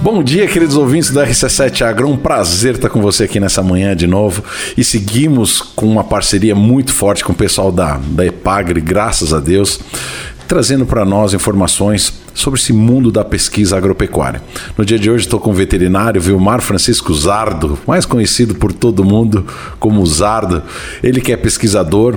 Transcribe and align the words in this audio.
Bom 0.00 0.22
dia, 0.22 0.46
queridos 0.46 0.76
ouvintes 0.76 1.10
da 1.10 1.26
RC7 1.26 1.82
Agro. 1.82 2.08
Um 2.08 2.16
prazer 2.16 2.76
estar 2.76 2.88
com 2.88 3.02
você 3.02 3.24
aqui 3.24 3.40
nessa 3.40 3.64
manhã 3.64 3.96
de 3.96 4.06
novo. 4.06 4.44
E 4.76 4.84
seguimos 4.84 5.60
com 5.60 5.86
uma 5.86 6.04
parceria 6.04 6.54
muito 6.54 6.92
forte 6.92 7.24
com 7.24 7.32
o 7.32 7.36
pessoal 7.36 7.72
da, 7.72 7.96
da 7.96 8.24
Epagre, 8.24 8.80
graças 8.80 9.34
a 9.34 9.40
Deus, 9.40 9.80
trazendo 10.46 10.86
para 10.86 11.04
nós 11.04 11.34
informações 11.34 12.12
sobre 12.32 12.60
esse 12.60 12.72
mundo 12.72 13.10
da 13.10 13.24
pesquisa 13.24 13.76
agropecuária. 13.76 14.40
No 14.76 14.84
dia 14.84 15.00
de 15.00 15.10
hoje 15.10 15.24
estou 15.24 15.40
com 15.40 15.50
o 15.50 15.54
veterinário 15.54 16.20
Vilmar 16.20 16.60
Francisco 16.60 17.12
Zardo, 17.12 17.76
mais 17.84 18.06
conhecido 18.06 18.54
por 18.54 18.72
todo 18.72 19.04
mundo 19.04 19.44
como 19.80 20.06
Zardo. 20.06 20.62
Ele 21.02 21.20
que 21.20 21.32
é 21.32 21.36
pesquisador, 21.36 22.16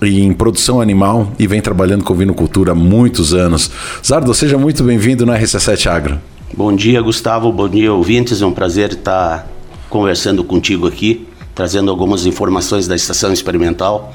em 0.00 0.32
produção 0.32 0.80
animal 0.80 1.30
e 1.38 1.46
vem 1.46 1.60
trabalhando 1.60 2.04
com 2.04 2.14
vinocultura 2.14 2.72
há 2.72 2.74
muitos 2.74 3.34
anos. 3.34 3.70
Zardo, 4.04 4.32
seja 4.32 4.56
muito 4.56 4.82
bem-vindo 4.82 5.26
na 5.26 5.38
RC7 5.38 5.90
Agro. 5.90 6.18
Bom 6.54 6.74
dia, 6.74 7.00
Gustavo. 7.00 7.52
Bom 7.52 7.68
dia, 7.68 7.92
ouvintes. 7.92 8.42
É 8.42 8.46
um 8.46 8.52
prazer 8.52 8.92
estar 8.92 9.46
conversando 9.88 10.42
contigo 10.42 10.86
aqui, 10.86 11.26
trazendo 11.54 11.90
algumas 11.90 12.26
informações 12.26 12.88
da 12.88 12.96
estação 12.96 13.32
experimental, 13.32 14.12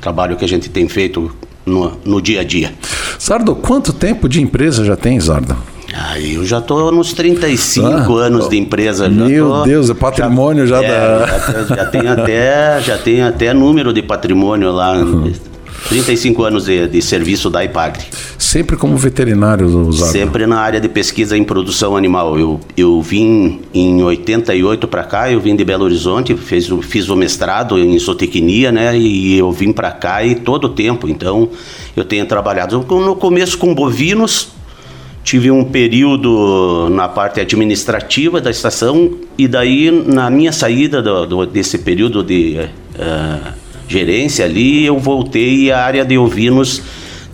trabalho 0.00 0.36
que 0.36 0.44
a 0.44 0.48
gente 0.48 0.68
tem 0.68 0.88
feito 0.88 1.34
no, 1.64 1.96
no 2.04 2.20
dia 2.20 2.40
a 2.40 2.44
dia. 2.44 2.74
Zardo, 3.20 3.54
quanto 3.54 3.92
tempo 3.92 4.28
de 4.28 4.42
empresa 4.42 4.84
já 4.84 4.96
tem, 4.96 5.18
Zardo? 5.18 5.56
Ah, 5.94 6.20
eu 6.20 6.44
já 6.44 6.58
estou 6.58 6.92
nos 6.92 7.12
35 7.12 7.86
ah, 7.86 8.22
anos 8.22 8.48
de 8.48 8.56
empresa. 8.58 9.08
Meu 9.08 9.48
tô, 9.48 9.62
Deus, 9.62 9.88
é 9.88 9.94
patrimônio 9.94 10.66
já, 10.66 10.82
já 10.82 10.86
é, 10.86 11.18
da. 11.18 11.26
Já, 11.26 11.76
já, 11.76 11.84
tem 11.86 12.08
até, 12.08 12.80
já 12.82 12.98
tem 12.98 13.22
até 13.22 13.54
número 13.54 13.92
de 13.92 14.02
patrimônio 14.02 14.70
lá. 14.72 14.92
Uhum. 14.92 15.32
35 15.88 16.42
anos 16.42 16.64
de, 16.64 16.88
de 16.88 17.00
serviço 17.00 17.48
da 17.48 17.64
IPAGRE. 17.64 18.04
Sempre 18.38 18.76
como 18.76 18.96
veterinário 18.96 19.66
usado? 19.66 20.10
Sempre 20.10 20.46
na 20.46 20.58
área 20.58 20.80
de 20.80 20.88
pesquisa 20.88 21.36
em 21.36 21.44
produção 21.44 21.96
animal. 21.96 22.38
Eu, 22.38 22.60
eu 22.76 23.00
vim 23.00 23.60
em 23.72 24.02
88 24.02 24.88
para 24.88 25.04
cá, 25.04 25.30
eu 25.30 25.40
vim 25.40 25.54
de 25.54 25.64
Belo 25.64 25.84
Horizonte, 25.84 26.36
fiz, 26.36 26.68
fiz 26.82 27.08
o 27.08 27.16
mestrado 27.16 27.78
em 27.78 27.98
zootecnia, 27.98 28.72
né? 28.72 28.96
E 28.98 29.38
eu 29.38 29.50
vim 29.52 29.72
para 29.72 29.90
cá 29.92 30.24
e 30.24 30.34
todo 30.34 30.64
o 30.64 30.68
tempo. 30.70 31.08
Então, 31.08 31.50
eu 31.96 32.04
tenho 32.04 32.26
trabalhado 32.26 32.78
no 32.78 33.16
começo 33.16 33.56
com 33.56 33.74
bovinos, 33.74 34.48
tive 35.22 35.50
um 35.50 35.64
período 35.64 36.88
na 36.90 37.08
parte 37.08 37.40
administrativa 37.40 38.40
da 38.40 38.50
estação 38.50 39.12
e 39.36 39.48
daí 39.48 39.90
na 39.90 40.30
minha 40.30 40.52
saída 40.52 41.02
do, 41.02 41.26
do, 41.26 41.46
desse 41.46 41.78
período 41.78 42.22
de 42.22 42.58
uh, 42.94 43.65
gerência 43.88 44.44
ali, 44.44 44.84
eu 44.84 44.98
voltei 44.98 45.64
e 45.64 45.72
a 45.72 45.84
área 45.84 46.04
de 46.04 46.18
ovinos 46.18 46.82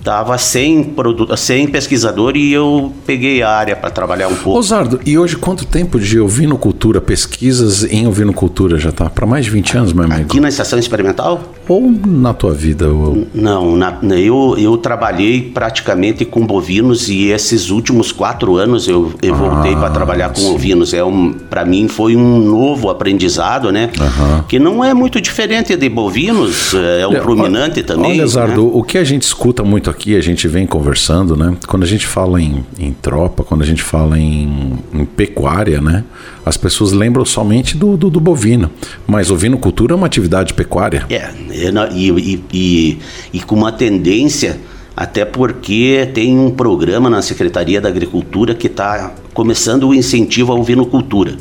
estava 0.03 0.37
sem, 0.37 0.83
produto, 0.83 1.37
sem 1.37 1.69
pesquisador 1.69 2.37
e 2.37 2.53
eu 2.53 2.93
peguei 3.07 3.41
a 3.41 3.51
área 3.51 3.77
para 3.77 3.89
trabalhar 3.89 4.27
um 4.27 4.35
pouco. 4.35 4.59
Osardo, 4.59 5.01
e 5.07 5.17
hoje 5.17 5.37
quanto 5.37 5.65
tempo 5.65 5.99
de 5.99 6.19
ovinocultura, 6.19 7.01
pesquisas 7.01 7.85
em 7.85 8.07
ovinocultura 8.07 8.79
já 8.79 8.91
está? 8.91 9.09
Para 9.09 9.27
mais 9.27 9.45
de 9.45 9.53
20 9.53 9.79
anos, 9.79 9.93
meu 9.93 10.05
amigo? 10.05 10.23
Aqui 10.23 10.41
na 10.41 10.49
estação 10.49 10.79
experimental? 10.79 11.41
Ou 11.69 11.93
na 12.07 12.35
tua 12.35 12.53
vida? 12.53 12.89
Ou... 12.89 13.27
Não, 13.35 13.77
na, 13.77 13.99
eu, 14.17 14.57
eu 14.59 14.77
trabalhei 14.77 15.41
praticamente 15.41 16.25
com 16.25 16.45
bovinos 16.47 17.09
e 17.09 17.29
esses 17.31 17.71
últimos 17.71 18.13
quatro 18.13 18.57
anos 18.57 18.89
eu, 18.89 19.13
eu 19.23 19.35
ah, 19.35 19.37
voltei 19.37 19.77
para 19.77 19.91
trabalhar 19.91 20.31
com 20.31 20.41
sim. 20.41 20.55
ovinos. 20.55 20.93
É 20.93 21.05
um, 21.05 21.33
para 21.33 21.65
mim 21.65 21.89
foi 21.89 22.17
um 22.17 22.39
novo 22.39 22.91
aprendizado, 22.91 23.71
né? 23.71 23.91
Uhum. 23.99 24.43
Que 24.49 24.59
não 24.59 24.85
é 24.85 24.93
muito 24.93 25.21
diferente 25.21 25.77
de 25.77 25.89
bovinos, 25.89 26.75
é 26.75 27.07
o 27.07 27.23
ruminante 27.23 27.83
também. 27.83 28.13
Olha, 28.13 28.27
Zardo, 28.27 28.65
né? 28.65 28.71
o 28.75 28.83
que 28.83 28.99
a 28.99 29.05
gente 29.05 29.23
escuta 29.23 29.63
muito 29.63 29.89
aqui, 29.89 30.17
a 30.17 30.21
gente 30.21 30.49
vem 30.49 30.67
conversando, 30.67 31.37
né? 31.37 31.57
Quando 31.67 31.85
a 31.85 31.87
gente 31.87 32.07
fala 32.07 32.41
em, 32.41 32.65
em 32.79 32.93
tropa, 32.93 33.45
quando 33.45 33.63
a 33.63 33.67
gente 33.67 33.83
fala 33.83 34.19
em, 34.19 34.79
em 34.93 35.05
pecuária, 35.05 35.81
né? 35.81 36.05
As 36.45 36.57
pessoas 36.57 36.93
lembram 36.93 37.25
somente 37.25 37.77
do, 37.77 37.97
do, 37.97 38.11
do 38.11 38.21
bovino. 38.21 38.71
Mas 39.07 39.31
ovinocultura 39.31 39.95
é 39.95 39.97
uma 39.97 40.07
atividade 40.07 40.55
pecuária. 40.55 41.07
É, 41.09 41.31
e, 41.53 42.11
e, 42.11 42.45
e, 42.53 42.99
e 43.33 43.41
com 43.41 43.55
uma 43.55 43.73
tendência 43.73 44.59
até 44.97 45.25
porque 45.25 46.11
tem 46.13 46.39
um 46.39 46.51
programa 46.51 47.09
na 47.09 47.23
Secretaria 47.23 47.81
da 47.81 47.89
Agricultura 47.89 48.55
que 48.55 48.67
está 48.67 49.13
começando 49.33 49.89
o 49.89 49.95
incentivo 49.95 50.53
à 50.53 50.55
ovinocultura. 50.55 51.33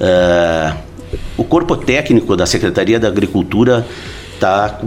Uh, 0.00 0.76
o 1.36 1.44
corpo 1.44 1.76
técnico 1.76 2.36
da 2.36 2.46
Secretaria 2.46 3.00
da 3.00 3.08
Agricultura 3.08 3.86
está 4.34 4.80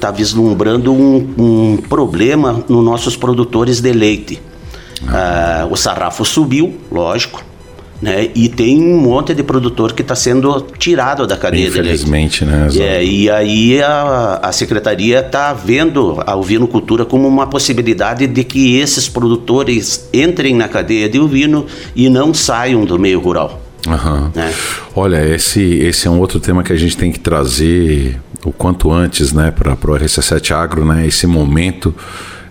tá 0.00 0.10
vislumbrando 0.10 0.92
um, 0.92 1.34
um, 1.38 1.76
problema 1.76 2.64
nos 2.68 2.84
nossos 2.84 3.16
produtores 3.16 3.80
de 3.80 3.92
leite. 3.92 4.42
Ah. 5.06 5.66
Uh, 5.68 5.72
o 5.72 5.76
sarrafo 5.76 6.24
subiu, 6.24 6.78
lógico, 6.90 7.42
né? 8.02 8.28
E 8.34 8.48
tem 8.48 8.82
um 8.82 8.98
monte 8.98 9.32
de 9.32 9.44
produtor 9.44 9.92
que 9.92 10.02
está 10.02 10.16
sendo 10.16 10.66
tirado 10.76 11.24
da 11.24 11.36
cadeia 11.36 11.68
Infelizmente, 11.68 12.44
de 12.44 12.50
leite. 12.50 12.74
né? 12.76 12.84
É, 12.84 13.04
e 13.04 13.30
aí 13.30 13.80
a, 13.80 14.40
a 14.42 14.50
secretaria 14.50 15.20
está 15.20 15.52
vendo 15.52 16.20
a 16.26 16.34
ovinocultura 16.34 17.04
como 17.04 17.28
uma 17.28 17.46
possibilidade 17.46 18.26
de 18.26 18.42
que 18.42 18.76
esses 18.76 19.08
produtores 19.08 20.08
entrem 20.12 20.52
na 20.52 20.66
cadeia 20.68 21.08
de 21.08 21.20
ovino 21.20 21.64
e 21.94 22.08
não 22.08 22.34
saiam 22.34 22.84
do 22.84 22.98
meio 22.98 23.20
rural. 23.20 23.62
Uhum. 23.86 24.30
Né? 24.34 24.52
Olha, 24.96 25.24
esse, 25.24 25.60
esse 25.60 26.08
é 26.08 26.10
um 26.10 26.18
outro 26.18 26.40
tema 26.40 26.64
que 26.64 26.72
a 26.72 26.76
gente 26.76 26.96
tem 26.96 27.12
que 27.12 27.20
trazer 27.20 28.18
o 28.44 28.50
quanto 28.50 28.90
antes, 28.90 29.32
né, 29.32 29.52
para 29.52 29.74
o 29.74 29.96
RC7 29.96 30.50
Agro, 30.50 30.84
né, 30.84 31.06
esse 31.06 31.28
momento 31.28 31.94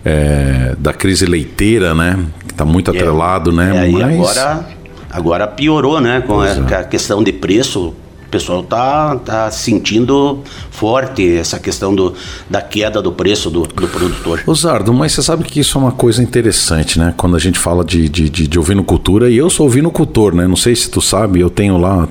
é, 0.02 0.74
da 0.78 0.94
crise 0.94 1.26
leiteira, 1.26 1.94
né, 1.94 2.18
que 2.46 2.54
está 2.54 2.64
muito 2.64 2.90
é, 2.90 2.96
atrelado, 2.96 3.50
é, 3.50 3.54
né, 3.54 3.88
é, 3.88 3.90
mas... 3.90 4.00
E 4.00 4.14
agora, 4.14 4.81
agora 5.12 5.46
piorou, 5.46 6.00
né, 6.00 6.22
com 6.26 6.40
a, 6.40 6.48
é. 6.48 6.74
a, 6.76 6.84
questão 6.84 7.22
de 7.22 7.32
preço, 7.32 7.94
pessoal 8.32 8.62
tá, 8.62 9.14
tá 9.16 9.50
sentindo 9.50 10.40
forte 10.70 11.36
essa 11.36 11.58
questão 11.58 11.94
do, 11.94 12.14
da 12.48 12.62
queda 12.62 13.02
do 13.02 13.12
preço 13.12 13.50
do, 13.50 13.66
do 13.66 13.86
produtor. 13.86 14.42
Osardo, 14.46 14.92
mas 14.94 15.12
você 15.12 15.22
sabe 15.22 15.44
que 15.44 15.60
isso 15.60 15.76
é 15.76 15.80
uma 15.82 15.92
coisa 15.92 16.22
interessante, 16.22 16.98
né? 16.98 17.12
Quando 17.14 17.36
a 17.36 17.38
gente 17.38 17.58
fala 17.58 17.84
de, 17.84 18.08
de, 18.08 18.30
de, 18.30 18.48
de 18.48 18.58
ovinocultura, 18.58 19.30
e 19.30 19.36
eu 19.36 19.50
sou 19.50 19.66
ovinocultor, 19.66 20.34
né? 20.34 20.48
Não 20.48 20.56
sei 20.56 20.74
se 20.74 20.90
tu 20.90 21.02
sabe, 21.02 21.40
eu 21.40 21.50
tenho 21.50 21.76
lá 21.76 22.08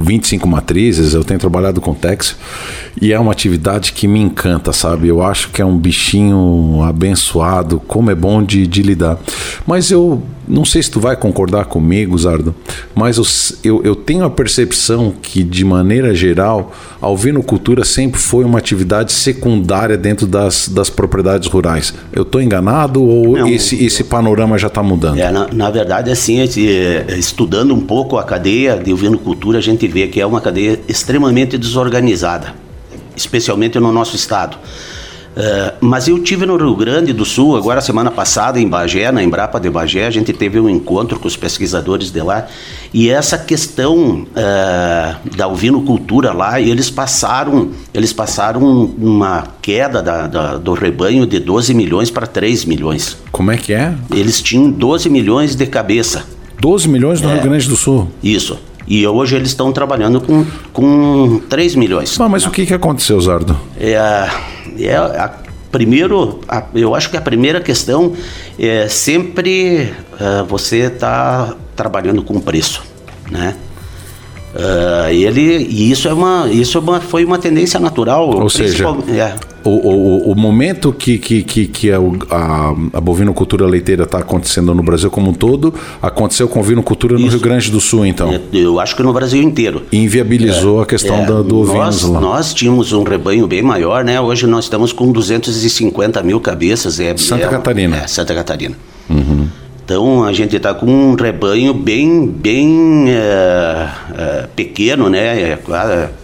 25 0.00 0.48
matrizes, 0.48 1.12
eu 1.12 1.22
tenho 1.22 1.38
trabalhado 1.38 1.78
com 1.78 1.92
Tex, 1.92 2.36
e 3.00 3.12
é 3.12 3.20
uma 3.20 3.32
atividade 3.32 3.92
que 3.92 4.08
me 4.08 4.20
encanta, 4.20 4.72
sabe? 4.72 5.08
Eu 5.08 5.22
acho 5.22 5.50
que 5.50 5.60
é 5.60 5.64
um 5.64 5.76
bichinho 5.76 6.82
abençoado, 6.82 7.82
como 7.86 8.10
é 8.10 8.14
bom 8.14 8.42
de, 8.42 8.66
de 8.66 8.82
lidar. 8.82 9.18
Mas 9.66 9.90
eu 9.90 10.22
não 10.46 10.64
sei 10.64 10.82
se 10.82 10.90
tu 10.90 11.00
vai 11.00 11.16
concordar 11.16 11.64
comigo, 11.66 12.16
Zardo, 12.18 12.54
mas 12.94 13.16
eu, 13.18 13.24
eu, 13.64 13.84
eu, 13.84 13.96
tenho 13.96 14.24
a 14.24 14.30
percepção 14.30 15.12
que, 15.22 15.33
de 15.42 15.64
maneira 15.64 16.14
geral, 16.14 16.72
a 17.00 17.08
ovinocultura 17.08 17.84
sempre 17.84 18.20
foi 18.20 18.44
uma 18.44 18.58
atividade 18.58 19.12
secundária 19.12 19.96
dentro 19.96 20.26
das, 20.26 20.68
das 20.68 20.88
propriedades 20.88 21.48
rurais. 21.48 21.94
Eu 22.12 22.22
estou 22.22 22.40
enganado 22.40 23.02
ou 23.02 23.36
não, 23.36 23.48
esse, 23.48 23.84
esse 23.84 24.04
panorama 24.04 24.56
já 24.58 24.68
está 24.68 24.82
mudando? 24.82 25.18
É, 25.18 25.30
na, 25.30 25.48
na, 25.52 25.70
verdade, 25.70 26.10
assim, 26.10 26.40
é, 26.40 27.16
estudando 27.18 27.74
um 27.74 27.80
pouco 27.80 28.18
a 28.18 28.24
cadeia 28.24 28.76
de 28.76 28.92
ovinocultura, 28.92 29.58
a 29.58 29.62
gente 29.62 29.86
vê 29.88 30.06
que 30.06 30.20
é 30.20 30.26
uma 30.26 30.40
cadeia 30.40 30.78
extremamente 30.86 31.58
desorganizada, 31.58 32.54
especialmente 33.16 33.80
no 33.80 33.90
nosso 33.90 34.14
estado. 34.14 34.56
Uh, 35.34 35.74
mas 35.80 36.06
eu 36.06 36.18
tive 36.20 36.46
no 36.46 36.56
Rio 36.56 36.76
Grande 36.76 37.12
do 37.12 37.24
Sul, 37.24 37.56
agora 37.56 37.80
semana 37.80 38.10
passada, 38.10 38.60
em 38.60 38.68
Bagé, 38.68 39.10
na 39.10 39.22
Embrapa 39.22 39.58
de 39.58 39.68
Bagé, 39.68 40.06
a 40.06 40.10
gente 40.10 40.32
teve 40.32 40.60
um 40.60 40.68
encontro 40.68 41.18
com 41.18 41.26
os 41.26 41.36
pesquisadores 41.36 42.10
de 42.10 42.22
lá, 42.22 42.46
e 42.92 43.10
essa 43.10 43.36
questão 43.36 44.26
uh, 44.28 45.36
da 45.36 45.48
ovinocultura 45.48 46.32
lá, 46.32 46.60
eles 46.60 46.88
passaram, 46.88 47.70
eles 47.92 48.12
passaram 48.12 48.62
uma 48.96 49.44
queda 49.60 50.00
da, 50.00 50.26
da, 50.28 50.56
do 50.56 50.72
rebanho 50.72 51.26
de 51.26 51.40
12 51.40 51.74
milhões 51.74 52.12
para 52.12 52.28
3 52.28 52.64
milhões. 52.64 53.16
Como 53.32 53.50
é 53.50 53.56
que 53.56 53.72
é? 53.72 53.92
Eles 54.12 54.40
tinham 54.40 54.70
12 54.70 55.10
milhões 55.10 55.56
de 55.56 55.66
cabeça. 55.66 56.24
12 56.60 56.88
milhões 56.88 57.20
no 57.20 57.30
é, 57.30 57.34
Rio 57.34 57.42
Grande 57.42 57.68
do 57.68 57.76
Sul? 57.76 58.08
Isso. 58.22 58.56
E 58.86 59.06
hoje 59.06 59.34
eles 59.34 59.48
estão 59.48 59.72
trabalhando 59.72 60.20
com, 60.20 60.46
com 60.72 61.40
3 61.48 61.74
milhões. 61.74 62.16
Mas 62.18 62.46
o 62.46 62.50
que, 62.50 62.66
que 62.66 62.74
aconteceu, 62.74 63.20
Zardo? 63.20 63.58
É, 63.78 64.28
é 64.78 64.96
a, 64.96 65.32
primeiro, 65.70 66.40
a, 66.48 66.64
eu 66.74 66.94
acho 66.94 67.10
que 67.10 67.16
a 67.16 67.20
primeira 67.20 67.60
questão 67.60 68.14
é 68.58 68.88
sempre 68.88 69.92
uh, 70.12 70.44
você 70.46 70.82
está 70.82 71.54
trabalhando 71.74 72.22
com 72.22 72.40
preço, 72.40 72.82
né? 73.30 73.56
Uh, 74.54 75.10
ele, 75.10 75.66
e 75.68 75.90
isso, 75.90 76.06
é 76.06 76.12
uma, 76.12 76.48
isso 76.48 76.78
é 76.78 76.80
uma, 76.80 77.00
foi 77.00 77.24
uma 77.24 77.38
tendência 77.38 77.80
natural. 77.80 78.30
Ou 78.30 78.48
seja, 78.48 78.86
é. 79.08 79.34
o, 79.64 79.70
o, 79.70 80.30
o 80.30 80.34
momento 80.36 80.92
que, 80.92 81.18
que, 81.18 81.42
que, 81.42 81.66
que 81.66 81.90
a, 81.90 81.98
a, 82.30 82.74
a 82.92 83.00
bovinocultura 83.00 83.66
leiteira 83.66 84.04
está 84.04 84.18
acontecendo 84.18 84.72
no 84.72 84.82
Brasil 84.82 85.10
como 85.10 85.30
um 85.30 85.34
todo, 85.34 85.74
aconteceu 86.00 86.46
com 86.46 86.60
a 86.60 86.62
bovinocultura 86.62 87.18
no. 87.18 87.26
Rio 87.26 87.40
Grande 87.40 87.68
do 87.68 87.80
Sul, 87.80 88.06
então? 88.06 88.32
É, 88.32 88.40
eu 88.52 88.78
acho 88.78 88.94
que 88.94 89.02
no 89.02 89.12
Brasil 89.12 89.42
inteiro. 89.42 89.82
inviabilizou 89.90 90.78
é, 90.78 90.82
a 90.84 90.86
questão 90.86 91.16
é, 91.16 91.26
da, 91.26 91.42
do 91.42 91.58
ovinos 91.58 92.02
lá. 92.02 92.20
Nós 92.20 92.54
tínhamos 92.54 92.92
um 92.92 93.02
rebanho 93.02 93.48
bem 93.48 93.60
maior, 93.60 94.04
né? 94.04 94.20
Hoje 94.20 94.46
nós 94.46 94.66
estamos 94.66 94.92
com 94.92 95.10
250 95.10 96.22
mil 96.22 96.38
cabeças. 96.38 97.00
É, 97.00 97.16
Santa 97.16 97.48
Catarina. 97.48 97.96
É, 97.96 98.06
Santa 98.06 98.32
Catarina. 98.34 98.76
Uhum. 99.10 99.48
Então 99.84 100.24
a 100.24 100.32
gente 100.32 100.56
está 100.56 100.72
com 100.72 100.86
um 100.86 101.14
rebanho 101.14 101.74
bem, 101.74 102.26
bem 102.26 103.06
é, 103.10 103.88
é, 104.16 104.48
pequeno, 104.56 105.10
né? 105.10 105.52
É, 105.52 105.58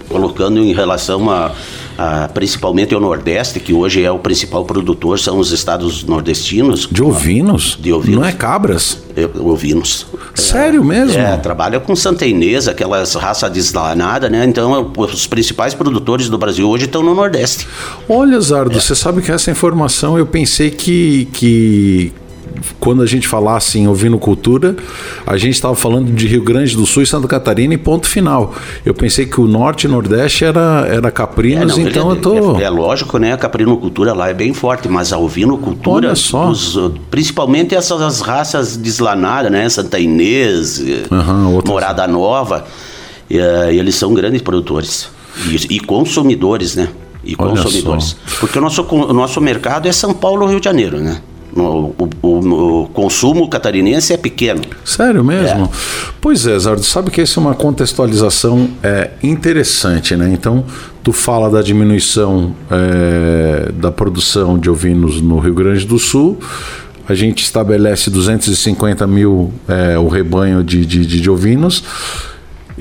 colocando 0.09 0.59
em 0.61 0.73
relação 0.73 1.31
a, 1.31 1.53
a, 1.99 2.29
principalmente 2.29 2.95
ao 2.95 3.01
Nordeste, 3.03 3.61
que 3.61 3.75
hoje 3.75 4.03
é 4.03 4.11
o 4.11 4.19
principal 4.19 4.65
produtor, 4.65 5.19
são 5.19 5.39
os 5.39 5.53
estados 5.53 6.05
nordestinos. 6.05 6.89
De 6.91 7.03
ovinos? 7.03 7.77
De 7.79 7.93
ovinos. 7.93 8.21
Não 8.21 8.27
é 8.27 8.33
cabras? 8.33 9.03
É, 9.15 9.29
ovinos. 9.39 10.07
Sério 10.35 10.83
mesmo? 10.83 11.19
É, 11.19 11.37
trabalha 11.37 11.79
com 11.79 11.95
Santa 11.95 12.25
Inês, 12.25 12.67
aquelas 12.67 13.15
raças 13.15 13.51
deslanadas, 13.53 14.31
né? 14.31 14.43
Então 14.47 14.91
os 14.97 15.27
principais 15.27 15.75
produtores 15.75 16.31
do 16.31 16.39
Brasil 16.39 16.67
hoje 16.67 16.87
estão 16.87 17.03
no 17.03 17.15
Nordeste. 17.15 17.69
Olha, 18.09 18.41
Zardo, 18.41 18.79
é. 18.79 18.81
você 18.81 18.95
sabe 18.95 19.21
que 19.21 19.31
essa 19.31 19.51
informação 19.51 20.17
eu 20.17 20.25
pensei 20.25 20.71
que, 20.71 21.29
que 21.35 22.13
quando 22.79 23.03
a 23.03 23.07
gente 23.07 23.27
falasse 23.27 23.79
em 23.79 23.87
ouvindo 23.87 24.19
cultura, 24.19 24.77
a 25.27 25.37
gente 25.37 25.55
estava 25.55 25.75
falando 25.75 26.13
de 26.13 26.27
Rio 26.27 26.43
Grande 26.43 26.77
do 26.77 26.87
Sul 26.87 27.03
e 27.03 27.07
Santa 27.07 27.27
Catarina 27.29 27.75
e 27.75 27.79
ponto 27.79 28.07
final. 28.07 28.55
Eu 28.85 28.95
pensei 28.95 29.27
que 29.27 29.41
o 29.41 29.47
norte 29.47 29.85
e 29.85 29.89
nordeste 29.89 30.45
era, 30.45 30.87
era 30.91 31.11
caprinos, 31.11 31.79
é, 31.79 31.81
não, 31.81 31.89
então 31.89 32.11
é, 32.11 32.13
eu 32.13 32.21
tô... 32.21 32.59
É, 32.59 32.65
é, 32.65 32.71
lógico, 32.71 33.19
né? 33.19 33.33
A 33.33 33.37
caprinocultura 33.37 34.13
lá 34.13 34.29
é 34.29 34.35
bem 34.35 34.53
forte, 34.53 34.89
mas 34.89 35.13
a 35.13 35.19
ovinocultura, 35.19 36.09
Olha 36.09 36.15
só. 36.15 36.49
Os, 36.49 36.79
principalmente 37.11 37.75
essas 37.75 38.21
raças 38.21 38.77
deslanadas, 38.77 39.51
né? 39.51 39.69
Santa 39.69 39.99
Inês, 39.99 40.79
uhum, 41.11 41.61
Morada 41.67 42.07
Nova, 42.07 42.65
e, 43.29 43.39
uh, 43.39 43.71
eles 43.71 43.95
são 43.95 44.13
grandes 44.13 44.43
produtores 44.43 45.09
e, 45.49 45.77
e 45.77 45.81
consumidores, 45.81 46.75
né? 46.75 46.89
E 47.23 47.35
Olha 47.39 47.51
consumidores. 47.51 48.17
Só. 48.27 48.41
Porque 48.41 48.59
o 48.59 48.63
nosso, 48.63 48.83
o 48.83 49.13
nosso 49.13 49.41
mercado 49.41 49.87
é 49.87 49.93
São 49.93 50.13
Paulo, 50.13 50.47
Rio 50.47 50.59
de 50.59 50.65
Janeiro, 50.65 50.99
né? 50.99 51.21
O, 51.57 52.89
consumo 52.93 53.49
catarinense 53.49 54.13
é 54.13 54.17
pequeno. 54.17 54.63
Sério 54.85 55.25
mesmo? 55.25 55.65
É. 55.65 55.69
Pois 56.21 56.47
é, 56.47 56.59
Zardo, 56.59 56.83
sabe 56.83 57.11
que 57.11 57.21
essa 57.21 57.39
é 57.39 57.43
uma 57.43 57.55
contextualização 57.55 58.71
é, 58.83 59.11
interessante, 59.23 60.17
né? 60.17 60.31
Então, 60.33 60.65
tu 61.03 61.13
fala 61.13 61.51
da 61.51 61.63
diminuição 61.63 62.55
é, 62.71 63.73
da 63.73 63.91
produção 63.91 64.59
de 64.59 64.71
ovinos 64.71 65.21
no 65.21 65.39
Rio 65.39 65.55
Grande 65.55 65.87
do 65.87 65.99
Sul, 65.99 66.39
a 67.09 67.15
gente 67.15 67.43
estabelece 67.43 68.09
250 68.11 69.07
mil 69.07 69.53
é, 69.67 69.99
o 69.99 70.07
rebanho 70.07 70.63
de, 70.63 70.87
de, 70.87 71.05
de 71.05 71.31
ovinos 71.31 71.83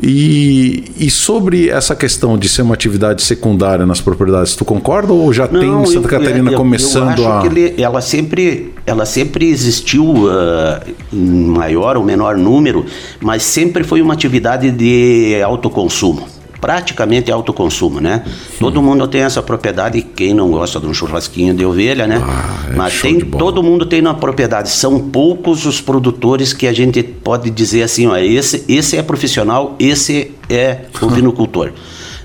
e, 0.01 0.91
e, 0.97 1.09
sobre 1.09 1.69
essa 1.69 1.95
questão 1.95 2.37
de 2.37 2.47
ser 2.47 2.61
uma 2.61 2.73
atividade 2.73 3.21
secundária 3.21 3.85
nas 3.85 3.99
propriedades, 3.99 4.55
tu 4.55 4.63
concorda 4.63 5.11
ou 5.11 5.31
já 5.33 5.47
Não, 5.47 5.59
tem 5.59 5.85
Santa 5.85 6.07
eu, 6.07 6.19
Catarina 6.19 6.51
eu, 6.51 6.57
começando 6.57 7.19
eu 7.19 7.31
a. 7.31 7.45
Ele, 7.45 7.81
ela, 7.81 8.01
sempre, 8.01 8.73
ela 8.85 9.05
sempre 9.05 9.49
existiu 9.49 10.05
uh, 10.05 10.79
em 11.11 11.45
maior 11.45 11.97
ou 11.97 12.03
menor 12.03 12.37
número, 12.37 12.85
mas 13.19 13.43
sempre 13.43 13.83
foi 13.83 14.01
uma 14.01 14.13
atividade 14.13 14.71
de 14.71 15.41
autoconsumo 15.43 16.38
praticamente 16.59 17.31
autoconsumo, 17.31 17.99
né? 17.99 18.23
Todo 18.59 18.81
mundo 18.81 19.07
tem 19.07 19.21
essa 19.21 19.41
propriedade, 19.41 20.01
quem 20.01 20.33
não 20.33 20.51
gosta 20.51 20.79
de 20.79 20.87
um 20.87 20.93
churrasquinho 20.93 21.53
de 21.53 21.65
ovelha, 21.65 22.05
né? 22.05 22.21
Ah, 22.23 22.71
é 22.71 22.75
Mas 22.75 23.01
tem, 23.01 23.19
todo 23.19 23.63
mundo 23.63 23.85
tem 23.85 24.01
na 24.01 24.13
propriedade. 24.13 24.69
São 24.69 24.99
poucos 24.99 25.65
os 25.65 25.79
produtores 25.81 26.53
que 26.53 26.67
a 26.67 26.73
gente 26.73 27.01
pode 27.01 27.49
dizer 27.49 27.83
assim, 27.83 28.07
ó, 28.07 28.17
esse, 28.17 28.63
esse 28.67 28.97
é 28.97 29.01
profissional, 29.03 29.75
esse 29.79 30.31
é 30.49 30.81
ovinocultor. 31.01 31.71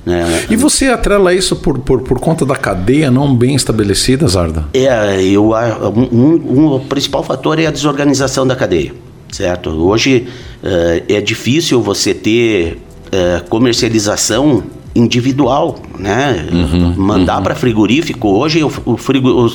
Né? 0.04 0.44
E 0.50 0.56
você 0.56 0.88
atrela 0.88 1.32
isso 1.32 1.56
por, 1.56 1.78
por, 1.78 2.02
por 2.02 2.20
conta 2.20 2.44
da 2.44 2.56
cadeia 2.56 3.10
não 3.10 3.34
bem 3.34 3.54
estabelecida, 3.54 4.26
Zarda? 4.28 4.66
É, 4.74 5.22
eu, 5.22 5.52
um, 5.52 6.34
um, 6.34 6.74
o 6.74 6.80
principal 6.80 7.22
fator 7.22 7.58
é 7.58 7.66
a 7.66 7.70
desorganização 7.70 8.46
da 8.46 8.54
cadeia, 8.54 8.92
certo? 9.32 9.70
Hoje 9.70 10.26
uh, 10.62 11.02
é 11.08 11.20
difícil 11.22 11.80
você 11.80 12.12
ter 12.12 12.78
é, 13.14 13.40
comercialização 13.48 14.64
individual, 14.94 15.80
né? 15.98 16.46
Uhum, 16.52 16.94
Mandar 16.96 17.38
uhum. 17.38 17.42
para 17.42 17.54
frigorífico. 17.54 18.28
Hoje 18.28 18.62
o, 18.62 18.72
o 18.84 18.96
frigo, 18.96 19.52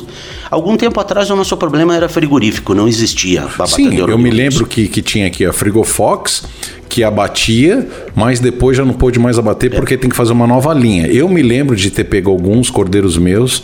algum 0.50 0.78
tempo 0.78 1.00
atrás 1.00 1.30
o 1.30 1.36
nosso 1.36 1.56
problema 1.58 1.96
era 1.96 2.08
frigorífico, 2.10 2.74
não 2.74 2.88
existia. 2.88 3.46
Sim, 3.68 3.96
eu 3.98 4.18
me 4.18 4.30
lembro 4.30 4.66
que, 4.66 4.88
que 4.88 5.02
tinha 5.02 5.28
aqui 5.28 5.46
a 5.46 5.54
Frigofox 5.54 6.44
que 6.90 7.04
abatia, 7.04 7.88
mas 8.16 8.40
depois 8.40 8.76
já 8.76 8.84
não 8.84 8.94
pôde 8.94 9.20
mais 9.20 9.38
abater 9.38 9.74
é. 9.74 9.76
porque 9.76 9.98
tem 9.98 10.10
que 10.10 10.16
fazer 10.16 10.34
uma 10.34 10.48
nova 10.48 10.74
linha. 10.74 11.08
Eu 11.08 11.30
me 11.30 11.42
lembro 11.42 11.76
de 11.76 11.90
ter 11.90 12.06
pego 12.06 12.32
alguns 12.32 12.70
cordeiros 12.70 13.18
meus 13.18 13.64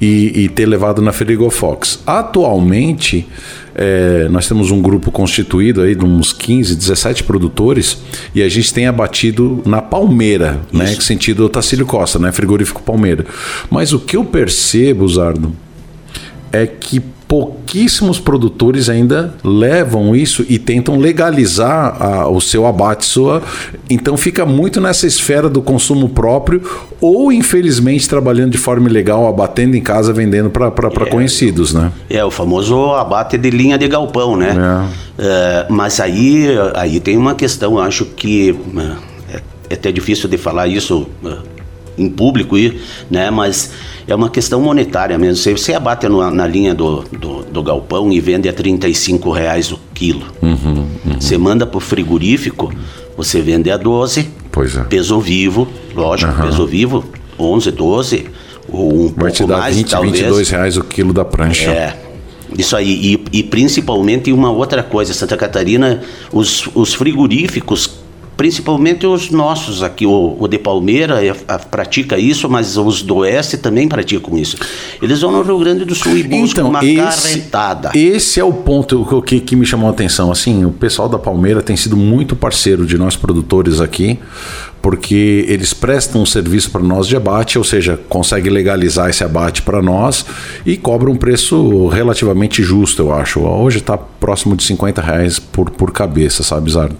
e, 0.00 0.44
e 0.44 0.48
ter 0.48 0.66
levado 0.66 1.02
na 1.02 1.12
Frigofox. 1.12 2.00
Atualmente 2.06 3.26
é, 3.74 4.28
nós 4.30 4.46
temos 4.46 4.70
um 4.70 4.80
grupo 4.80 5.10
constituído 5.10 5.82
aí 5.82 5.94
de 5.94 6.04
uns 6.04 6.32
15, 6.32 6.76
17 6.76 7.24
produtores 7.24 7.98
e 8.34 8.42
a 8.42 8.48
gente 8.48 8.72
tem 8.72 8.86
abatido 8.86 9.62
na 9.64 9.80
Palmeira, 9.80 10.60
né? 10.72 10.84
Isso. 10.84 10.94
né? 10.94 11.00
Sentido 11.00 11.44
Otacílio 11.44 11.86
Costa, 11.86 12.18
né? 12.18 12.32
Frigorífico 12.32 12.82
Palmeira. 12.82 13.24
Mas 13.70 13.92
o 13.92 13.98
que 13.98 14.16
eu 14.16 14.24
percebo, 14.24 15.06
Zardo, 15.08 15.52
é 16.52 16.66
que 16.66 17.00
pouquíssimos 17.32 18.20
produtores 18.20 18.90
ainda 18.90 19.32
levam 19.42 20.14
isso 20.14 20.44
e 20.50 20.58
tentam 20.58 20.98
legalizar 20.98 21.96
a, 21.98 22.28
o 22.28 22.42
seu 22.42 22.66
abate 22.66 23.06
sua. 23.06 23.42
Então 23.88 24.18
fica 24.18 24.44
muito 24.44 24.82
nessa 24.82 25.06
esfera 25.06 25.48
do 25.48 25.62
consumo 25.62 26.10
próprio 26.10 26.60
ou 27.00 27.32
infelizmente 27.32 28.06
trabalhando 28.06 28.50
de 28.50 28.58
forma 28.58 28.86
ilegal, 28.86 29.26
abatendo 29.26 29.74
em 29.74 29.80
casa, 29.80 30.12
vendendo 30.12 30.50
para 30.50 30.66
é, 30.66 31.10
conhecidos, 31.10 31.72
né? 31.72 31.90
É 32.10 32.22
o 32.22 32.30
famoso 32.30 32.92
abate 32.92 33.38
de 33.38 33.48
linha 33.48 33.78
de 33.78 33.88
galpão, 33.88 34.36
né? 34.36 34.54
É. 35.18 35.24
É, 35.24 35.66
mas 35.70 36.00
aí 36.00 36.48
aí 36.74 37.00
tem 37.00 37.16
uma 37.16 37.34
questão, 37.34 37.78
acho 37.78 38.04
que 38.04 38.54
é, 39.32 39.40
é 39.70 39.74
até 39.74 39.90
difícil 39.90 40.28
de 40.28 40.36
falar 40.36 40.68
isso 40.68 41.06
em 41.96 42.08
público, 42.08 42.56
né? 43.10 43.30
Mas 43.30 43.70
é 44.06 44.14
uma 44.14 44.30
questão 44.30 44.60
monetária 44.60 45.18
mesmo. 45.18 45.36
Você, 45.36 45.52
você 45.52 45.74
abate 45.74 46.08
no, 46.08 46.30
na 46.30 46.46
linha 46.46 46.74
do, 46.74 47.02
do, 47.02 47.42
do, 47.42 47.62
galpão 47.62 48.12
e 48.12 48.20
vende 48.20 48.48
a 48.48 48.52
35 48.52 49.30
reais 49.30 49.70
o 49.72 49.78
quilo. 49.94 50.26
Uhum, 50.40 50.86
uhum. 51.04 51.20
Você 51.20 51.38
manda 51.38 51.66
para 51.66 51.78
o 51.78 51.80
frigorífico, 51.80 52.72
você 53.16 53.40
vende 53.40 53.70
a 53.70 53.76
12. 53.76 54.28
Pois 54.50 54.76
é. 54.76 54.84
Peso 54.84 55.20
vivo, 55.20 55.68
lógico, 55.94 56.32
uhum. 56.32 56.48
peso 56.48 56.66
vivo, 56.66 57.04
11, 57.38 57.70
12, 57.70 58.26
ou 58.68 59.06
um 59.06 59.14
Vai 59.16 59.30
te 59.30 59.44
dar 59.44 59.58
mais, 59.58 59.76
20, 59.76 59.90
talvez. 59.90 60.12
22 60.14 60.50
reais 60.50 60.76
o 60.76 60.84
quilo 60.84 61.12
da 61.12 61.24
prancha. 61.24 61.70
É. 61.70 61.96
Isso 62.56 62.76
aí, 62.76 63.16
e, 63.32 63.38
e 63.38 63.42
principalmente 63.42 64.30
uma 64.30 64.50
outra 64.50 64.82
coisa, 64.82 65.14
Santa 65.14 65.36
Catarina, 65.38 66.02
os, 66.30 66.68
os 66.74 66.92
frigoríficos 66.92 68.01
principalmente 68.42 69.06
os 69.06 69.30
nossos 69.30 69.84
aqui, 69.84 70.04
o, 70.04 70.36
o 70.36 70.48
de 70.48 70.58
Palmeira 70.58 71.24
é, 71.24 71.32
a, 71.46 71.60
pratica 71.60 72.18
isso, 72.18 72.48
mas 72.48 72.76
os 72.76 73.00
do 73.00 73.18
Oeste 73.18 73.56
também 73.56 73.86
praticam 73.86 74.36
isso. 74.36 74.56
Eles 75.00 75.20
vão 75.20 75.30
no 75.30 75.42
Rio 75.42 75.60
Grande 75.60 75.84
do 75.84 75.94
Sul 75.94 76.18
e 76.18 76.24
buscam 76.24 76.62
então, 76.62 76.70
uma 76.70 76.84
esse, 76.84 77.28
carretada. 77.28 77.92
Esse 77.94 78.40
é 78.40 78.44
o 78.44 78.52
ponto 78.52 79.22
que, 79.22 79.38
que 79.38 79.54
me 79.54 79.64
chamou 79.64 79.86
a 79.86 79.92
atenção. 79.92 80.32
Assim, 80.32 80.64
o 80.64 80.72
pessoal 80.72 81.08
da 81.08 81.20
Palmeira 81.20 81.62
tem 81.62 81.76
sido 81.76 81.96
muito 81.96 82.34
parceiro 82.34 82.84
de 82.84 82.98
nós 82.98 83.14
produtores 83.14 83.80
aqui, 83.80 84.18
porque 84.82 85.44
eles 85.48 85.72
prestam 85.72 86.22
um 86.22 86.26
serviço 86.26 86.70
para 86.72 86.82
nós 86.82 87.06
de 87.06 87.16
abate, 87.16 87.56
ou 87.56 87.62
seja, 87.62 87.98
consegue 88.08 88.50
legalizar 88.50 89.08
esse 89.08 89.22
abate 89.22 89.62
para 89.62 89.80
nós 89.80 90.26
e 90.66 90.76
cobra 90.76 91.08
um 91.08 91.16
preço 91.16 91.86
relativamente 91.86 92.64
justo, 92.64 93.00
eu 93.00 93.12
acho. 93.14 93.40
Hoje 93.40 93.78
está 93.78 93.96
próximo 93.96 94.56
de 94.56 94.64
50 94.64 95.00
reais 95.00 95.38
por, 95.38 95.70
por 95.70 95.92
cabeça, 95.92 96.42
sabe, 96.42 96.72
Zardo? 96.72 96.96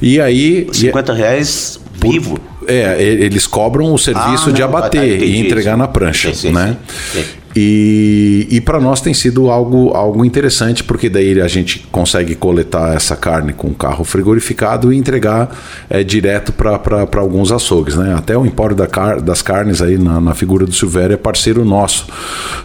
E 0.00 0.18
aí. 0.18 0.66
50 0.72 1.12
reais 1.12 1.78
vivo? 2.00 2.38
É, 2.66 3.02
eles 3.02 3.46
cobram 3.46 3.92
o 3.92 3.98
serviço 3.98 4.50
ah, 4.50 4.52
de 4.52 4.62
abater 4.62 5.18
tá, 5.18 5.24
e 5.24 5.38
entregar 5.38 5.72
isso. 5.72 5.78
na 5.78 5.88
prancha, 5.88 6.34
sim, 6.34 6.52
né? 6.52 6.76
Sim, 7.12 7.24
e, 7.60 8.46
e 8.52 8.60
para 8.60 8.78
nós 8.78 9.00
tem 9.00 9.12
sido 9.12 9.50
algo, 9.50 9.90
algo 9.92 10.24
interessante, 10.24 10.84
porque 10.84 11.10
daí 11.10 11.40
a 11.40 11.48
gente 11.48 11.80
consegue 11.90 12.36
coletar 12.36 12.94
essa 12.94 13.16
carne 13.16 13.52
com 13.52 13.74
carro 13.74 14.04
frigorificado 14.04 14.92
e 14.92 14.96
entregar 14.96 15.50
é, 15.90 16.04
direto 16.04 16.52
para 16.52 17.20
alguns 17.20 17.50
açougues. 17.50 17.96
Né? 17.96 18.14
Até 18.16 18.38
o 18.38 18.46
Empório 18.46 18.76
da 18.76 18.86
car 18.86 19.20
das 19.20 19.42
Carnes, 19.42 19.82
aí 19.82 19.98
na, 19.98 20.20
na 20.20 20.34
figura 20.34 20.64
do 20.64 20.72
Silvério, 20.72 21.14
é 21.14 21.16
parceiro 21.16 21.64
nosso, 21.64 22.06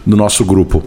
do 0.06 0.16
nosso 0.16 0.44
grupo. 0.44 0.80